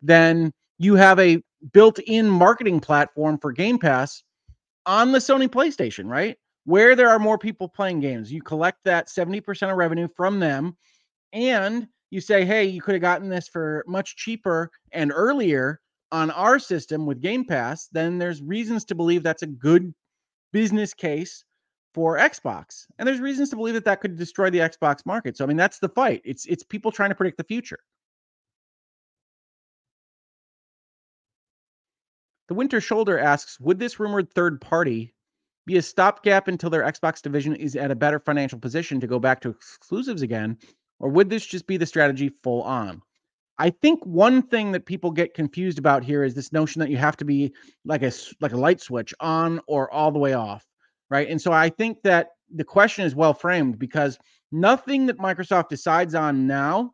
[0.00, 1.42] then you have a
[1.72, 4.22] built-in marketing platform for Game Pass
[4.86, 6.36] on the Sony PlayStation, right?
[6.64, 10.76] Where there are more people playing games, you collect that 70% of revenue from them
[11.32, 15.80] and you say, "Hey, you could have gotten this for much cheaper and earlier
[16.12, 19.94] on our system with Game Pass." Then there's reasons to believe that's a good
[20.52, 21.44] business case
[21.94, 22.86] for Xbox.
[22.98, 25.36] And there's reasons to believe that that could destroy the Xbox market.
[25.36, 26.22] So I mean, that's the fight.
[26.24, 27.80] It's it's people trying to predict the future.
[32.52, 35.14] The Winter Shoulder asks Would this rumored third party
[35.64, 39.18] be a stopgap until their Xbox division is at a better financial position to go
[39.18, 40.58] back to exclusives again?
[40.98, 43.00] Or would this just be the strategy full on?
[43.56, 46.98] I think one thing that people get confused about here is this notion that you
[46.98, 47.54] have to be
[47.86, 48.12] like a
[48.42, 50.62] like a light switch on or all the way off,
[51.08, 51.30] right?
[51.30, 54.18] And so I think that the question is well framed because
[54.50, 56.92] nothing that Microsoft decides on now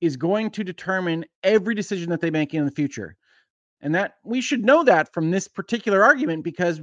[0.00, 3.16] is going to determine every decision that they make in the future.
[3.80, 6.80] And that we should know that from this particular argument because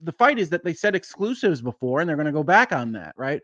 [0.00, 2.92] the fight is that they said exclusives before and they're going to go back on
[2.92, 3.40] that, right?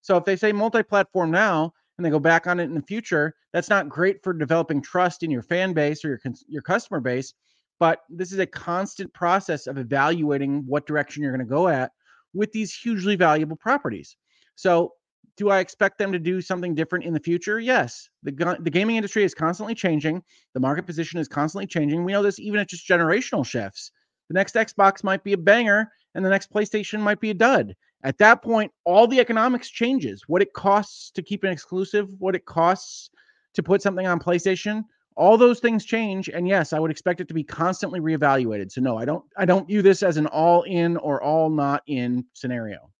[0.00, 3.34] So if they say multi-platform now and they go back on it in the future,
[3.52, 7.34] that's not great for developing trust in your fan base or your your customer base,
[7.78, 11.90] but this is a constant process of evaluating what direction you're going to go at
[12.32, 14.16] with these hugely valuable properties.
[14.54, 14.92] So
[15.36, 17.60] do I expect them to do something different in the future?
[17.60, 18.08] Yes.
[18.22, 20.22] The the gaming industry is constantly changing.
[20.54, 22.04] The market position is constantly changing.
[22.04, 23.90] We know this even at just generational shifts.
[24.28, 27.74] The next Xbox might be a banger and the next PlayStation might be a dud.
[28.02, 30.22] At that point, all the economics changes.
[30.26, 33.10] What it costs to keep an exclusive, what it costs
[33.54, 34.82] to put something on PlayStation,
[35.16, 38.70] all those things change and yes, I would expect it to be constantly reevaluated.
[38.72, 41.82] So no, I don't I don't view this as an all in or all not
[41.86, 42.90] in scenario.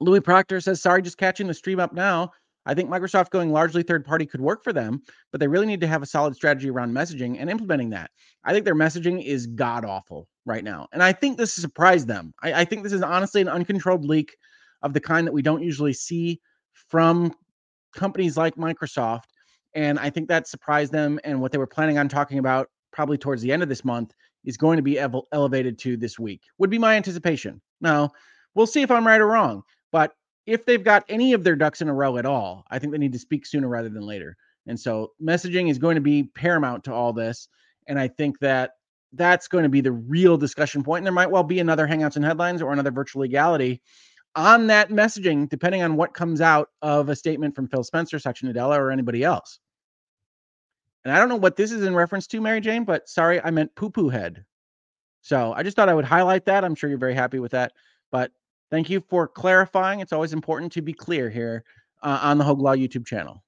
[0.00, 2.30] Louis Proctor says, sorry, just catching the stream up now.
[2.66, 5.80] I think Microsoft going largely third party could work for them, but they really need
[5.82, 8.10] to have a solid strategy around messaging and implementing that.
[8.44, 10.88] I think their messaging is god awful right now.
[10.92, 12.32] And I think this surprised them.
[12.42, 14.36] I, I, think this is honestly an uncontrolled leak
[14.82, 16.40] of the kind that we don't usually see
[16.88, 17.34] from
[17.94, 19.24] companies like Microsoft.
[19.74, 21.20] And I think that surprised them.
[21.24, 24.12] And what they were planning on talking about probably towards the end of this month
[24.44, 27.60] is going to be ev- elevated to this week, would be my anticipation.
[27.80, 28.10] Now,
[28.54, 29.62] we'll see if I'm right or wrong.
[29.94, 30.12] But
[30.44, 32.98] if they've got any of their ducks in a row at all, I think they
[32.98, 34.36] need to speak sooner rather than later.
[34.66, 37.46] And so messaging is going to be paramount to all this.
[37.86, 38.72] And I think that
[39.12, 40.98] that's going to be the real discussion point.
[40.98, 43.82] And there might well be another Hangouts and Headlines or another virtual legality
[44.34, 48.52] on that messaging, depending on what comes out of a statement from Phil Spencer, Satya
[48.52, 49.60] Nadella, or anybody else.
[51.04, 53.52] And I don't know what this is in reference to, Mary Jane, but sorry, I
[53.52, 54.44] meant poo poo head.
[55.22, 56.64] So I just thought I would highlight that.
[56.64, 57.74] I'm sure you're very happy with that.
[58.10, 58.32] But
[58.74, 60.00] Thank you for clarifying.
[60.00, 61.62] It's always important to be clear here
[62.02, 63.40] uh, on the Hoeg Law YouTube channel.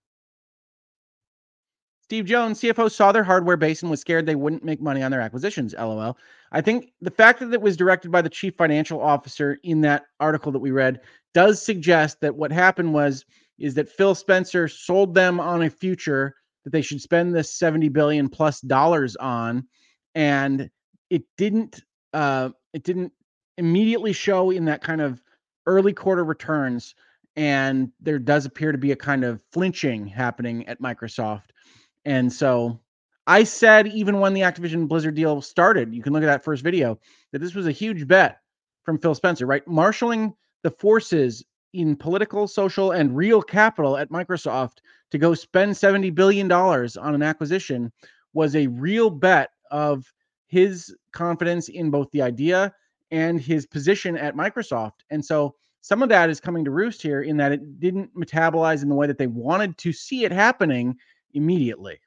[2.05, 5.11] Steve Jones, CFO, saw their hardware base and was scared they wouldn't make money on
[5.11, 5.74] their acquisitions.
[5.77, 6.16] LOL.
[6.53, 10.05] I think the fact that it was directed by the chief financial officer in that
[10.20, 11.01] article that we read
[11.35, 13.24] does suggest that what happened was
[13.59, 17.89] is that Phil Spencer sold them on a future that they should spend this 70
[17.89, 19.66] billion plus dollars on
[20.15, 20.70] and
[21.11, 21.82] it didn't
[22.12, 23.11] uh it didn't
[23.59, 25.23] immediately show in that kind of
[25.66, 26.95] early quarter returns
[27.37, 31.51] and there does appear to be a kind of flinching happening at Microsoft.
[32.05, 32.81] And so
[33.27, 36.62] I said even when the Activision Blizzard deal started, you can look at that first
[36.62, 36.99] video,
[37.33, 38.41] that this was a huge bet
[38.85, 39.66] from Phil Spencer, right?
[39.66, 44.78] Marshaling the forces in political, social, and real capital at Microsoft
[45.11, 47.93] to go spend $70 billion on an acquisition
[48.33, 50.11] was a real bet of
[50.47, 52.73] his confidence in both the idea
[53.17, 55.01] and his position at Microsoft.
[55.09, 58.83] And so some of that is coming to roost here in that it didn't metabolize
[58.83, 60.97] in the way that they wanted to see it happening
[61.33, 61.99] immediately.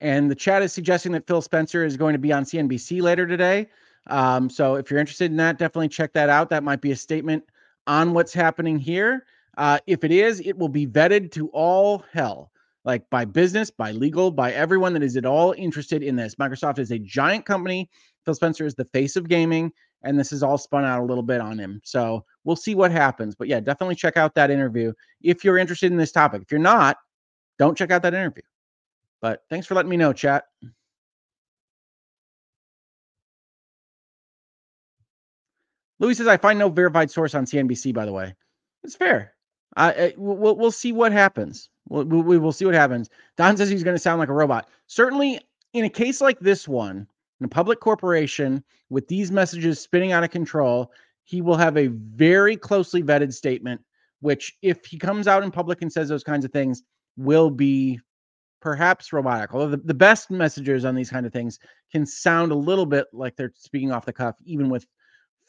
[0.00, 3.26] And the chat is suggesting that Phil Spencer is going to be on CNBC later
[3.26, 3.68] today.
[4.08, 6.50] Um, so if you're interested in that, definitely check that out.
[6.50, 7.44] That might be a statement
[7.86, 9.26] on what's happening here.
[9.56, 12.51] Uh, if it is, it will be vetted to all hell
[12.84, 16.34] like by business, by legal, by everyone that is at all interested in this.
[16.36, 17.88] Microsoft is a giant company.
[18.24, 19.72] Phil Spencer is the face of gaming,
[20.02, 21.80] and this is all spun out a little bit on him.
[21.84, 23.34] So we'll see what happens.
[23.34, 24.92] But yeah, definitely check out that interview
[25.22, 26.42] if you're interested in this topic.
[26.42, 26.96] If you're not,
[27.58, 28.42] don't check out that interview.
[29.20, 30.44] But thanks for letting me know, chat.
[36.00, 38.34] Louis says, I find no verified source on CNBC, by the way.
[38.82, 39.34] It's fair.
[39.76, 41.68] Uh, we'll, we'll see what happens.
[41.88, 43.10] We'll, we will see what happens.
[43.36, 44.68] Don says he's going to sound like a robot.
[44.86, 45.40] Certainly,
[45.72, 47.06] in a case like this one,
[47.40, 50.92] in a public corporation with these messages spinning out of control,
[51.24, 53.80] he will have a very closely vetted statement,
[54.20, 56.82] which, if he comes out in public and says those kinds of things,
[57.16, 58.00] will be
[58.60, 59.52] perhaps robotic.
[59.52, 61.58] Although the, the best messengers on these kind of things
[61.90, 64.86] can sound a little bit like they're speaking off the cuff, even with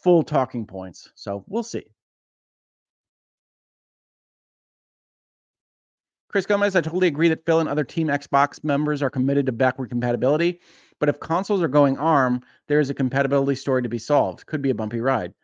[0.04, 1.12] full talking points.
[1.16, 1.86] So we'll see.
[6.34, 9.52] Chris Gomez, I totally agree that Phil and other Team Xbox members are committed to
[9.52, 10.62] backward compatibility.
[11.00, 14.48] But if consoles are going ARM, there is a compatibility story to be solved.
[14.48, 15.36] Could be a bumpy ride.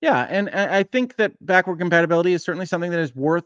[0.00, 3.44] Yeah, and I think that backward compatibility is certainly something that is worth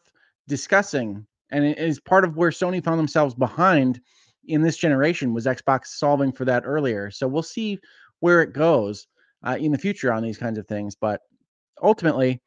[0.49, 4.01] discussing, and it is part of where Sony found themselves behind
[4.47, 5.35] in this generation.
[5.35, 7.11] Was Xbox solving for that earlier?
[7.11, 7.81] So we'll see
[8.21, 9.07] where it goes
[9.47, 10.95] uh, in the future on these kinds of things.
[10.95, 11.21] But
[11.83, 12.41] ultimately,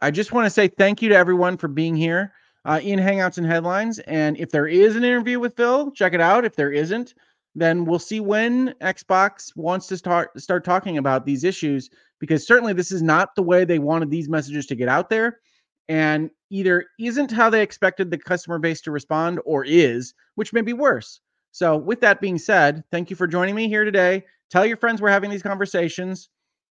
[0.00, 2.32] I just want to say thank you to everyone for being here
[2.64, 3.98] uh, in Hangouts and Headlines.
[4.00, 6.44] And if there is an interview with Phil, check it out.
[6.44, 7.14] If there isn't,
[7.54, 12.72] then we'll see when Xbox wants to start start talking about these issues because certainly
[12.72, 15.40] this is not the way they wanted these messages to get out there
[15.88, 20.60] and either isn't how they expected the customer base to respond or is, which may
[20.60, 21.20] be worse.
[21.50, 24.24] So, with that being said, thank you for joining me here today.
[24.50, 26.28] Tell your friends we're having these conversations.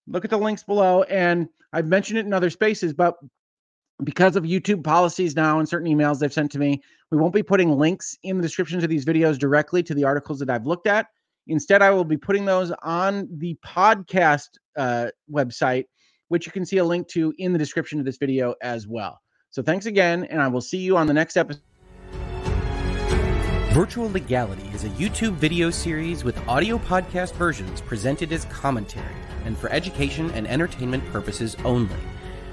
[0.08, 1.04] Look at the links below.
[1.04, 3.18] And I've mentioned it in other spaces, but
[4.04, 6.82] because of YouTube policies now and certain emails they've sent to me,
[7.12, 10.40] we won't be putting links in the description to these videos directly to the articles
[10.40, 11.08] that I've looked at.
[11.48, 15.86] Instead, I will be putting those on the podcast uh, website,
[16.28, 19.20] which you can see a link to in the description of this video as well.
[19.50, 21.64] So thanks again, and I will see you on the next episode.
[23.72, 29.06] Virtual Legality is a YouTube video series with audio podcast versions presented as commentary
[29.46, 31.96] and for education and entertainment purposes only.